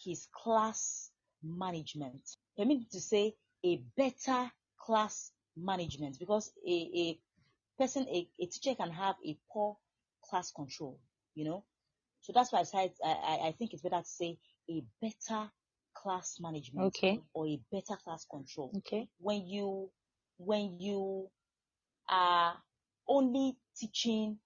his 0.05 0.29
class 0.33 1.11
management. 1.43 2.23
I 2.59 2.65
mean 2.65 2.87
to 2.93 3.01
say 3.01 3.35
a 3.65 3.83
better 3.97 4.51
class 4.79 5.31
management 5.57 6.19
because 6.19 6.53
a, 6.67 6.71
a 6.71 7.19
person, 7.79 8.07
a, 8.09 8.29
a 8.41 8.47
teacher 8.47 8.75
can 8.75 8.91
have 8.91 9.17
a 9.27 9.39
poor 9.53 9.77
class 10.29 10.51
control, 10.51 10.99
you 11.35 11.45
know. 11.45 11.65
So 12.21 12.33
that's 12.33 12.53
why 12.53 12.65
I 12.75 12.91
I, 13.05 13.49
I 13.49 13.55
think 13.59 13.73
it's 13.73 13.83
better 13.83 14.01
to 14.03 14.09
say 14.09 14.39
a 14.71 14.85
better 15.01 15.51
class 16.05 16.37
management 16.41 16.87
Okay. 16.89 17.21
or 17.33 17.47
a 17.47 17.59
better 17.73 17.97
class 18.05 18.27
control 18.31 18.71
Okay. 18.77 19.09
when 19.19 19.47
you 19.47 19.91
when 20.39 20.79
you 20.79 21.29
are 22.09 22.55
only 23.09 23.57
teaching 23.79 24.39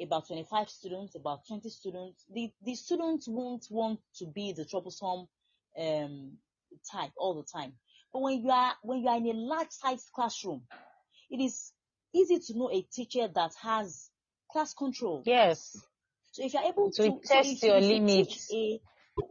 about 0.00 0.26
25 0.26 0.68
students, 0.68 1.14
about 1.14 1.46
20 1.46 1.68
students, 1.68 2.24
the, 2.32 2.50
the 2.64 2.74
students 2.74 3.28
won't 3.28 3.64
want 3.70 4.00
to 4.16 4.26
be 4.26 4.52
the 4.52 4.64
troublesome 4.64 5.28
um, 5.78 6.32
type 6.90 7.12
all 7.16 7.34
the 7.34 7.44
time. 7.44 7.74
But 8.12 8.22
when 8.22 8.42
you 8.42 8.50
are 8.50 8.72
when 8.82 9.00
you 9.00 9.08
are 9.08 9.16
in 9.16 9.26
a 9.28 9.32
large 9.32 9.70
sized 9.70 10.08
classroom, 10.14 10.62
it 11.30 11.40
is 11.40 11.72
easy 12.14 12.38
to 12.40 12.58
know 12.58 12.70
a 12.72 12.82
teacher 12.82 13.28
that 13.34 13.52
has 13.62 14.10
class 14.50 14.74
control. 14.74 15.22
Yes. 15.24 15.76
So 16.32 16.44
if 16.44 16.54
you're 16.54 16.62
able 16.62 16.90
So 16.90 17.04
to 17.04 17.20
test 17.26 17.54
if, 17.54 17.62
your 17.64 17.80
limits. 17.80 18.52
a 18.52 18.80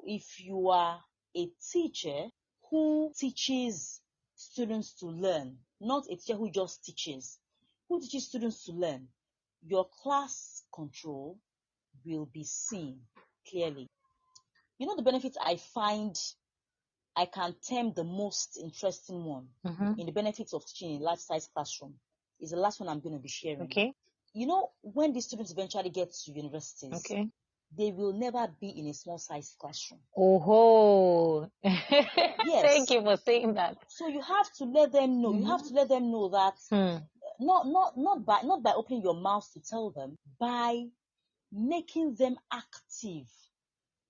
if 0.06 0.40
you 0.40 0.70
are 0.70 1.00
a 1.36 1.50
teacher 1.72 2.30
who 2.70 3.12
teaches 3.18 4.02
students 4.36 4.94
to 5.00 5.08
learn, 5.08 5.58
not 5.80 6.06
a 6.10 6.16
teacher 6.16 6.36
who 6.36 6.50
just 6.52 6.84
teaches, 6.84 7.40
who 7.90 8.00
teaches 8.02 8.28
students 8.28 8.66
to 8.66 8.72
learn, 8.72 9.08
your 9.66 9.88
class 10.04 10.64
control 10.74 11.38
will 12.06 12.26
be 12.26 12.44
seen 12.44 13.02
clearly. 13.48 13.88
You 14.78 14.88
know 14.88 14.96
the 14.96 15.04
benefits 15.04 15.38
I 15.42 15.58
find 15.58 16.16
I 17.16 17.26
can 17.28 17.54
term 17.68 17.94
the 17.94 18.04
most 18.04 18.58
interesting 18.58 19.24
one 19.26 19.48
Mhm. 19.64 20.00
in 20.00 20.06
the 20.08 20.12
benefits 20.12 20.54
of 20.54 20.66
teaching 20.66 20.96
in 20.96 21.02
a 21.02 21.06
large 21.06 21.20
size 21.20 21.48
classroom 21.48 22.00
is 22.40 22.52
the 22.52 22.58
last 22.58 22.80
one 22.80 22.90
I'm 22.90 23.00
going 23.02 23.16
to 23.16 23.22
be 23.22 23.30
sharing. 23.30 23.62
Okay. 23.62 23.94
You 24.34 24.48
know, 24.48 24.72
when 24.82 25.14
the 25.14 25.22
students 25.22 25.52
eventually 25.52 25.92
get 25.92 26.12
to 26.12 26.32
universities, 26.32 26.92
Okay. 27.06 27.30
They 27.78 27.92
will 27.92 28.14
never 28.14 28.48
be 28.60 28.70
in 28.70 28.88
a 28.88 28.94
small 28.94 29.18
size 29.18 29.56
classroom. 29.60 30.02
Oh. 30.18 31.50
yes. 31.64 32.62
Thank 32.62 32.92
you 32.92 33.02
for 33.02 33.18
saying 33.18 33.54
that. 33.56 33.78
So 33.90 34.08
you 34.08 34.22
have 34.22 34.52
to 34.54 34.66
let 34.66 34.92
them 34.92 35.22
know. 35.22 35.34
You 35.34 35.46
have 35.46 35.68
to 35.68 35.74
let 35.74 35.90
them 35.90 36.12
know 36.12 36.30
that 36.30 36.56
Hmm. 36.70 36.98
not 37.40 37.68
not 37.68 37.98
not 37.98 38.26
by 38.26 38.42
not 38.44 38.64
by 38.64 38.74
opening 38.74 39.02
your 39.04 39.16
mouth 39.16 39.48
to 39.54 39.60
tell 39.62 39.92
them, 39.92 40.18
by 40.40 40.86
making 41.52 42.16
them 42.16 42.38
active 42.52 43.28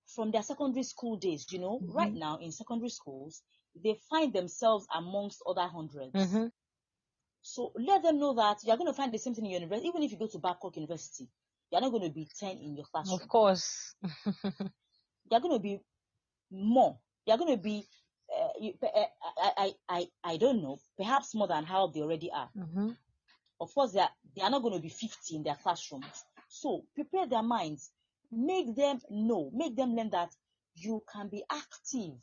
from 0.06 0.30
their 0.30 0.42
secondary 0.42 0.84
school 0.84 1.16
days. 1.16 1.46
You 1.50 1.58
know, 1.60 1.82
right 1.88 2.14
now 2.14 2.38
in 2.38 2.52
secondary 2.52 2.90
schools, 2.90 3.42
they 3.74 3.94
find 4.10 4.32
themselves 4.32 4.86
amongst 4.94 5.42
other 5.46 5.62
100s 5.62 6.12
Mhm. 6.14 6.50
So 7.42 7.72
let 7.76 8.02
them 8.02 8.18
know 8.18 8.34
that 8.34 8.58
you're 8.64 8.76
going 8.76 8.88
to 8.90 8.94
find 8.96 9.12
the 9.12 9.18
same 9.18 9.34
thing 9.34 9.44
in 9.44 9.50
your 9.52 9.60
university. 9.60 9.88
Even 9.88 10.02
if 10.02 10.10
you 10.12 10.18
go 10.18 10.26
to 10.28 10.38
Babcock 10.38 10.76
University, 10.76 11.28
you're 11.70 11.80
not 11.80 11.90
going 11.90 12.04
to 12.08 12.14
be 12.14 12.28
10 12.38 12.58
in 12.58 12.76
your 12.76 12.86
classroom. 12.86 13.20
Of 13.20 13.28
course. 13.28 13.94
They're 15.30 15.40
going 15.40 15.56
to 15.56 15.62
be 15.62 15.80
more. 16.50 16.98
They're 17.26 17.38
going 17.38 17.56
to 17.56 17.62
be, 17.62 17.86
uh, 18.34 18.48
you, 18.60 18.74
uh, 18.82 18.88
I, 19.38 19.50
I, 19.56 19.72
I, 19.88 20.06
I 20.24 20.36
don't 20.36 20.62
know, 20.62 20.78
perhaps 20.96 21.34
more 21.34 21.48
than 21.48 21.64
how 21.64 21.88
they 21.88 22.00
already 22.00 22.30
are. 22.32 22.50
Mhm. 22.56 22.96
Of 23.60 23.74
course, 23.74 23.92
they 23.92 24.00
are, 24.00 24.10
they 24.36 24.42
are 24.42 24.50
not 24.50 24.62
going 24.62 24.74
to 24.74 24.80
be 24.80 24.88
50 24.88 25.36
in 25.36 25.42
their 25.42 25.56
classrooms. 25.56 26.24
So 26.48 26.84
prepare 26.94 27.26
their 27.26 27.42
minds. 27.42 27.90
Make 28.30 28.74
them 28.74 29.00
know, 29.10 29.50
make 29.54 29.76
them 29.76 29.94
learn 29.94 30.10
that 30.10 30.34
you 30.74 31.02
can 31.12 31.28
be 31.28 31.44
active 31.50 32.14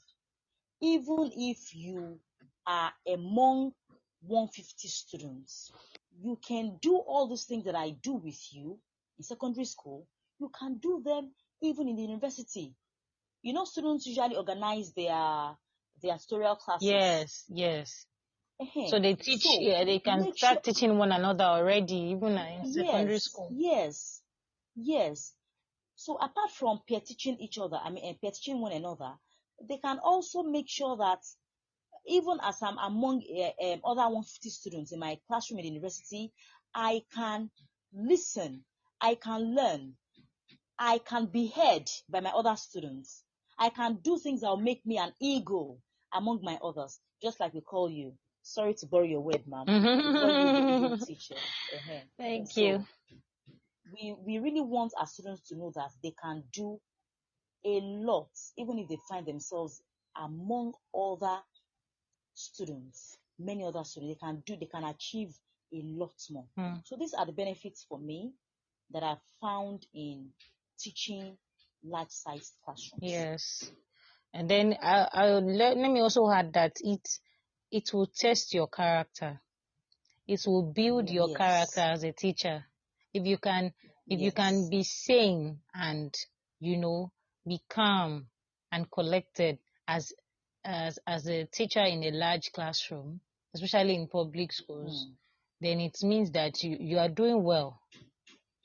even 0.82 1.32
if 1.36 1.74
you 1.74 2.20
are 2.66 2.92
among 3.08 3.72
150 4.22 4.88
students. 4.88 5.72
You 6.22 6.38
can 6.46 6.78
do 6.82 6.98
all 6.98 7.28
these 7.28 7.46
things 7.46 7.66
that 7.66 7.76
I 7.76 7.92
do 7.92 8.14
with 8.14 8.40
you 8.52 8.80
in 9.22 9.24
secondary 9.24 9.66
school. 9.66 10.08
You 10.40 10.50
can 10.50 10.80
do 10.80 11.02
them 11.06 11.32
even 11.62 11.88
in 11.88 11.96
the 11.96 12.02
university. 12.02 12.74
You 13.44 13.54
know, 13.54 13.66
students 13.66 14.08
usually 14.08 14.36
organize 14.36 14.94
their 14.94 15.56
their 16.02 16.18
tutorial 16.18 16.56
classes. 16.56 16.88
Yes. 16.88 17.44
Yes. 17.48 18.06
Ehen. 18.60 18.90
So 18.90 19.00
they 19.00 19.14
teach. 19.14 19.44
So, 19.44 19.60
yeah, 19.60 19.84
they 19.84 20.00
can 20.00 20.34
start 20.36 20.54
sure- 20.66 20.74
teaching 20.74 20.98
one 20.98 21.12
another 21.12 21.44
already, 21.44 22.16
even 22.16 22.38
uh, 22.38 22.62
in 22.64 22.74
secondary 22.74 23.14
yes, 23.14 23.24
school. 23.24 23.50
Yes, 23.52 24.22
yes. 24.76 25.34
So 25.96 26.16
apart 26.16 26.52
from 26.52 26.82
peer 26.88 27.00
teaching 27.00 27.38
each 27.40 27.60
other, 27.60 27.78
I 27.78 27.92
mean, 27.92 28.18
peer 28.20 28.32
teaching 28.32 28.60
one 28.60 28.72
another, 28.72 29.14
they 29.70 29.78
can 29.78 30.00
also 30.00 30.42
make 30.42 30.68
sure 30.68 30.98
that 30.98 31.22
even 32.08 32.40
as 32.42 32.58
I'm 32.64 32.80
among 32.80 33.22
uh, 33.22 33.66
um, 33.66 33.82
other 33.86 34.10
150 34.10 34.50
students 34.50 34.92
in 34.92 35.00
my 35.00 35.20
classroom 35.28 35.60
at 35.60 35.66
university, 35.66 36.34
I 36.74 37.04
can 37.14 37.52
listen, 37.94 38.64
I 39.02 39.16
can 39.16 39.56
learn, 39.56 39.94
I 40.78 41.00
can 41.00 41.26
be 41.26 41.48
heard 41.48 41.90
by 42.10 42.20
my 42.20 42.30
other 42.30 42.56
students. 42.56 43.24
I 43.58 43.70
can 43.70 44.00
do 44.02 44.18
things 44.18 44.42
that 44.42 44.50
will 44.50 44.58
make 44.58 44.86
me 44.86 44.98
an 44.98 45.14
eagle 45.20 45.80
among 46.14 46.42
my 46.44 46.58
others, 46.64 47.00
just 47.22 47.40
like 47.40 47.54
we 47.54 47.62
call 47.62 47.90
you. 47.90 48.14
sorry 48.44 48.74
to 48.76 48.86
borrow 48.88 49.04
your 49.04 49.22
word, 49.22 49.44
ma'am. 49.48 49.66
you 51.00 51.06
teacher. 51.06 51.36
Uh-huh. 51.36 52.00
Thank 52.18 52.52
so 52.52 52.62
you. 52.62 52.86
We 53.94 54.16
we 54.26 54.40
really 54.40 54.62
want 54.62 54.94
our 55.00 55.08
students 55.08 55.42
to 55.50 55.56
know 55.56 55.72
that 55.76 55.92
they 56.04 56.14
can 56.22 56.44
do 56.54 56.80
a 57.66 57.80
lot, 57.82 58.30
even 58.58 58.80
if 58.80 58.88
they 58.88 58.98
find 59.10 59.26
themselves 59.26 59.82
among 60.18 60.74
other 60.96 61.38
students, 62.34 63.18
many 63.38 63.64
other 63.64 63.84
students. 63.84 64.16
They 64.16 64.28
can 64.28 64.44
do, 64.46 64.56
they 64.56 64.66
can 64.66 64.84
achieve 64.84 65.34
a 65.74 65.82
lot 65.84 66.14
more. 66.30 66.46
Mm. 66.58 66.82
So 66.86 66.96
these 66.98 67.14
are 67.14 67.26
the 67.26 67.32
benefits 67.32 67.86
for 67.88 68.00
me 68.00 68.34
that 68.94 69.04
I've 69.04 69.18
found 69.40 69.86
in 69.94 70.30
teaching 70.80 71.38
large 71.84 72.10
sized 72.10 72.54
classrooms. 72.64 73.02
Yes. 73.02 73.72
And 74.34 74.50
then 74.50 74.78
I, 74.82 75.08
I 75.12 75.26
let, 75.32 75.78
let 75.78 75.92
me 75.92 76.00
also 76.00 76.30
add 76.30 76.54
that 76.54 76.74
it 76.82 77.08
it 77.72 77.94
will 77.94 78.08
test 78.08 78.54
your 78.54 78.68
character. 78.68 79.42
It 80.28 80.42
will 80.46 80.72
build 80.74 81.10
your 81.10 81.30
yes. 81.30 81.38
character 81.38 81.82
as 81.82 82.04
a 82.04 82.12
teacher. 82.12 82.66
If 83.14 83.26
you 83.26 83.38
can 83.38 83.74
if 84.08 84.20
yes. 84.20 84.22
you 84.22 84.32
can 84.32 84.70
be 84.70 84.84
sane 84.84 85.60
and 85.74 86.14
you 86.60 86.78
know 86.78 87.12
be 87.48 87.60
calm 87.70 88.28
and 88.72 88.90
collected 88.90 89.58
as 89.88 90.14
as 90.64 91.00
as 91.08 91.28
a 91.28 91.46
teacher 91.46 91.84
in 91.84 92.04
a 92.04 92.12
large 92.12 92.52
classroom, 92.54 93.20
especially 93.54 93.96
in 93.96 94.08
public 94.08 94.54
schools, 94.54 95.08
mm. 95.10 95.16
then 95.60 95.82
it 95.82 95.98
means 96.04 96.32
that 96.32 96.64
you, 96.64 96.78
you 96.80 97.00
are 97.00 97.10
doing 97.10 97.44
well 97.44 97.82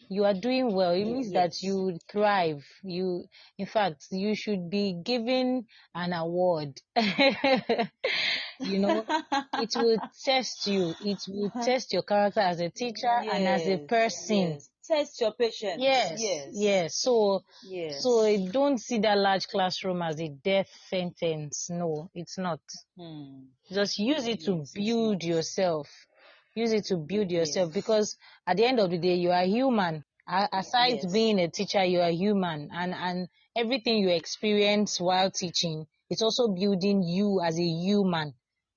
you 0.08 0.24
are 0.24 0.34
doing 0.34 0.72
well. 0.72 0.92
It 0.92 1.04
means 1.04 1.32
that 1.32 1.62
you 1.62 1.98
thrive. 2.10 2.64
You, 2.82 3.24
in 3.58 3.66
fact, 3.66 4.06
you 4.10 4.34
should 4.34 4.70
be 4.70 4.94
given 5.02 5.66
an 5.94 6.12
award. 6.12 6.80
you 6.96 8.78
know, 8.78 9.04
it 9.54 9.74
will 9.76 9.98
test 10.24 10.66
you. 10.66 10.94
It 11.04 11.22
will 11.28 11.50
test 11.50 11.92
your 11.92 12.02
character 12.02 12.40
as 12.40 12.60
a 12.60 12.70
teacher 12.70 13.20
yes. 13.22 13.28
and 13.32 13.46
as 13.46 13.66
a 13.66 13.78
person. 13.78 14.36
Yes. 14.36 14.70
Test 14.86 15.20
your 15.20 15.32
patience. 15.32 15.82
Yes. 15.82 16.22
Yes. 16.22 16.48
Yes. 16.52 16.94
So, 16.94 17.42
yes. 17.64 18.04
so 18.04 18.48
don't 18.52 18.78
see 18.78 19.00
that 19.00 19.18
large 19.18 19.48
classroom 19.48 20.00
as 20.00 20.20
a 20.20 20.28
death 20.28 20.68
sentence. 20.88 21.68
No, 21.70 22.08
it's 22.14 22.38
not. 22.38 22.60
Hmm. 22.96 23.46
Just 23.72 23.98
use 23.98 24.28
it 24.28 24.44
to 24.44 24.64
build 24.74 25.24
yourself 25.24 25.88
use 26.56 26.72
it 26.72 26.86
to 26.86 26.96
build 26.96 27.30
yourself 27.30 27.68
yes. 27.68 27.74
because 27.74 28.16
at 28.46 28.56
the 28.56 28.64
end 28.64 28.80
of 28.80 28.90
the 28.90 28.98
day 28.98 29.14
you 29.14 29.30
are 29.30 29.44
human. 29.44 30.04
Aside 30.28 31.00
yes. 31.02 31.12
being 31.12 31.38
a 31.38 31.48
teacher 31.48 31.84
you 31.84 32.00
are 32.00 32.10
human. 32.10 32.70
And 32.72 32.92
and 32.92 33.28
everything 33.54 33.98
you 33.98 34.08
experience 34.08 35.00
while 35.00 35.30
teaching 35.30 35.86
it's 36.10 36.22
also 36.22 36.48
building 36.48 37.02
you 37.02 37.40
as 37.40 37.58
a 37.58 37.64
human 37.64 38.34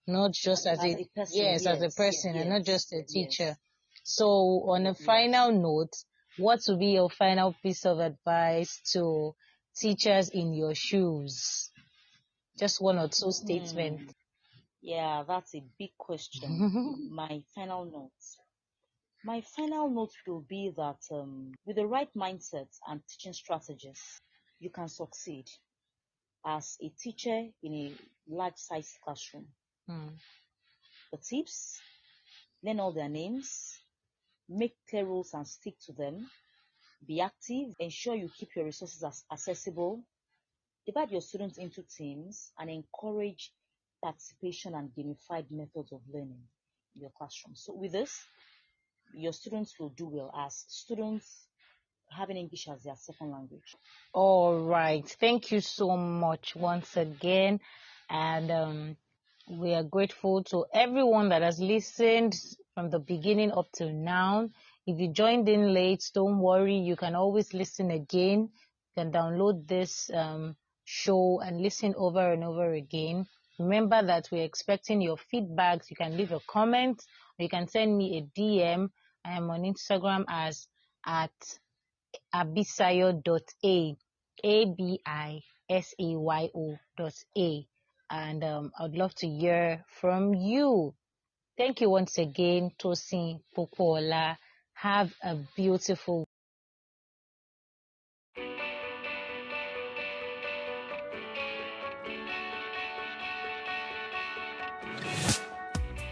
not 0.07 0.31
just 0.31 0.65
as, 0.65 0.79
as 0.79 0.85
a, 0.85 0.87
a 0.87 1.05
person, 1.15 1.37
yes, 1.37 1.63
yes, 1.63 1.65
as 1.67 1.81
a 1.81 1.95
person 1.95 2.35
and 2.35 2.49
not 2.49 2.63
just 2.63 2.91
a 2.93 3.03
teacher. 3.03 3.55
So 4.03 4.25
on 4.67 4.87
a 4.87 4.95
final 4.95 5.51
note 5.51 5.93
what 6.37 6.59
would 6.67 6.79
be 6.79 6.93
your 6.93 7.09
final 7.09 7.53
piece 7.61 7.85
of 7.85 7.99
advice 7.99 8.81
to 8.93 9.33
teachers 9.75 10.29
in 10.29 10.53
your 10.53 10.73
shoes? 10.73 11.69
Just 12.57 12.81
one 12.81 12.97
or 12.97 13.09
two 13.09 13.25
hmm. 13.25 13.31
statements 13.31 14.13
yeah, 14.81 15.23
that's 15.27 15.55
a 15.55 15.63
big 15.77 15.91
question. 15.97 17.09
My 17.11 17.41
final 17.55 17.85
note. 17.85 18.11
My 19.23 19.41
final 19.41 19.89
note 19.89 20.13
will 20.25 20.45
be 20.47 20.71
that 20.77 20.99
um, 21.11 21.51
with 21.65 21.75
the 21.75 21.85
right 21.85 22.09
mindset 22.15 22.69
and 22.87 23.01
teaching 23.07 23.33
strategies, 23.33 24.01
you 24.59 24.69
can 24.69 24.87
succeed 24.87 25.45
as 26.45 26.77
a 26.81 26.89
teacher 26.89 27.47
in 27.61 27.73
a 27.73 27.93
large 28.29 28.55
sized 28.55 28.97
classroom. 29.03 29.47
Mm. 29.89 30.11
The 31.11 31.17
tips 31.17 31.81
learn 32.63 32.79
all 32.79 32.93
their 32.93 33.09
names, 33.09 33.77
make 34.47 34.75
clear 34.89 35.05
rules 35.05 35.33
and 35.33 35.45
stick 35.45 35.75
to 35.87 35.93
them, 35.93 36.29
be 37.05 37.19
active, 37.19 37.75
ensure 37.79 38.15
you 38.15 38.29
keep 38.37 38.55
your 38.55 38.65
resources 38.65 39.03
as 39.03 39.23
accessible, 39.31 40.03
divide 40.85 41.11
your 41.11 41.21
students 41.21 41.57
into 41.57 41.83
teams, 41.83 42.51
and 42.57 42.69
encourage 42.69 43.51
participation 44.01 44.73
and 44.75 44.89
gamified 44.97 45.45
methods 45.51 45.91
of 45.91 46.01
learning 46.13 46.41
in 46.95 47.01
your 47.01 47.11
classroom. 47.17 47.55
So 47.55 47.73
with 47.73 47.91
this, 47.91 48.11
your 49.13 49.33
students 49.33 49.79
will 49.79 49.89
do 49.89 50.07
well 50.07 50.31
as 50.37 50.65
students 50.67 51.47
having 52.11 52.37
English 52.37 52.67
as 52.67 52.83
their 52.83 52.95
second 52.95 53.31
language. 53.31 53.75
All 54.13 54.59
right. 54.65 55.07
Thank 55.19 55.51
you 55.51 55.61
so 55.61 55.95
much 55.97 56.55
once 56.55 56.97
again. 56.97 57.59
And 58.09 58.51
um, 58.51 58.97
we 59.49 59.73
are 59.73 59.83
grateful 59.83 60.43
to 60.45 60.65
everyone 60.73 61.29
that 61.29 61.41
has 61.41 61.59
listened 61.59 62.35
from 62.73 62.89
the 62.89 62.99
beginning 62.99 63.51
up 63.51 63.71
to 63.73 63.91
now. 63.91 64.49
If 64.87 64.99
you 64.99 65.09
joined 65.09 65.47
in 65.49 65.73
late, 65.73 66.09
don't 66.13 66.39
worry. 66.39 66.75
You 66.75 66.95
can 66.95 67.15
always 67.15 67.53
listen 67.53 67.91
again. 67.91 68.49
You 68.95 69.03
can 69.03 69.11
download 69.11 69.67
this 69.67 70.09
um, 70.13 70.55
show 70.85 71.41
and 71.41 71.61
listen 71.61 71.93
over 71.97 72.31
and 72.31 72.43
over 72.43 72.73
again. 72.73 73.27
Remember 73.59 74.01
that 74.01 74.29
we're 74.31 74.45
expecting 74.45 75.01
your 75.01 75.17
feedbacks. 75.31 75.89
You 75.89 75.97
can 75.97 76.15
leave 76.15 76.31
a 76.31 76.39
comment 76.47 77.03
or 77.37 77.43
you 77.43 77.49
can 77.49 77.67
send 77.67 77.97
me 77.97 78.17
a 78.17 78.21
DM. 78.39 78.89
I 79.25 79.33
am 79.33 79.49
on 79.49 79.63
Instagram 79.63 80.23
as 80.29 80.67
at 81.05 81.31
abisayo.a, 82.33 83.97
A-B-I-S-A-Y-O 84.43 85.49
dot 86.97 87.13
A. 87.37 87.67
And 88.09 88.43
um, 88.43 88.71
I'd 88.79 88.95
love 88.95 89.13
to 89.15 89.27
hear 89.27 89.83
from 89.99 90.33
you. 90.33 90.95
Thank 91.57 91.81
you 91.81 91.89
once 91.89 92.17
again, 92.17 92.71
Tosin 92.79 93.41
Popola. 93.53 94.37
Have 94.73 95.13
a 95.21 95.35
beautiful 95.57 96.28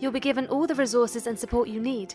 you'll 0.00 0.12
be 0.12 0.20
given 0.20 0.46
all 0.46 0.66
the 0.66 0.74
resources 0.74 1.26
and 1.26 1.38
support 1.38 1.68
you 1.68 1.80
need, 1.80 2.14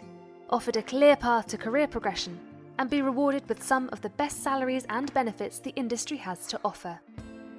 offered 0.49 0.77
a 0.77 0.83
clear 0.83 1.15
path 1.15 1.47
to 1.47 1.57
career 1.57 1.87
progression, 1.87 2.39
and 2.79 2.89
be 2.89 3.01
rewarded 3.01 3.47
with 3.47 3.63
some 3.63 3.89
of 3.91 4.01
the 4.01 4.09
best 4.09 4.43
salaries 4.43 4.85
and 4.89 5.13
benefits 5.13 5.59
the 5.59 5.71
industry 5.71 6.17
has 6.17 6.47
to 6.47 6.59
offer. 6.65 6.99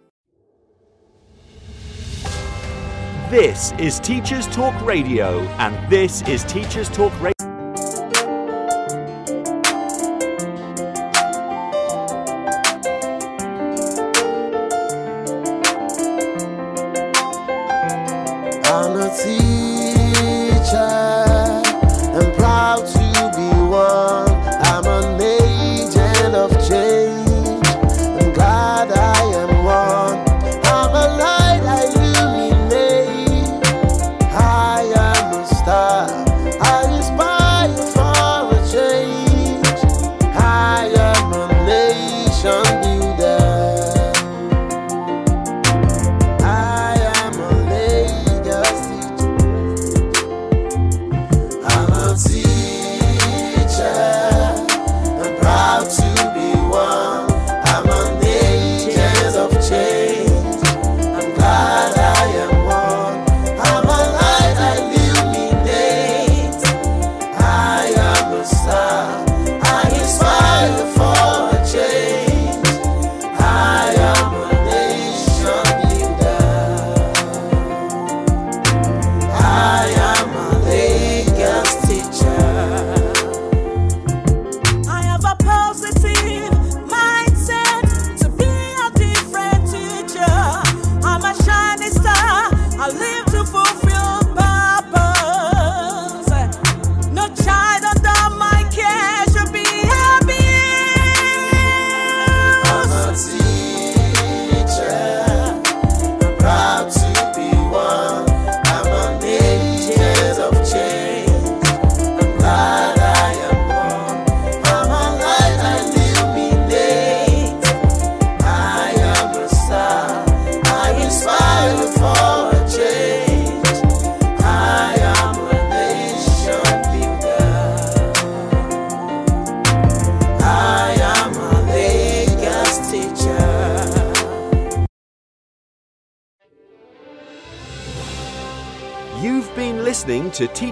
This 3.30 3.72
is 3.72 3.98
Teachers 3.98 4.46
Talk 4.46 4.80
Radio, 4.84 5.40
and 5.58 5.90
this 5.90 6.22
is 6.28 6.44
Teachers 6.44 6.88
Talk 6.88 7.12
Radio. 7.20 7.35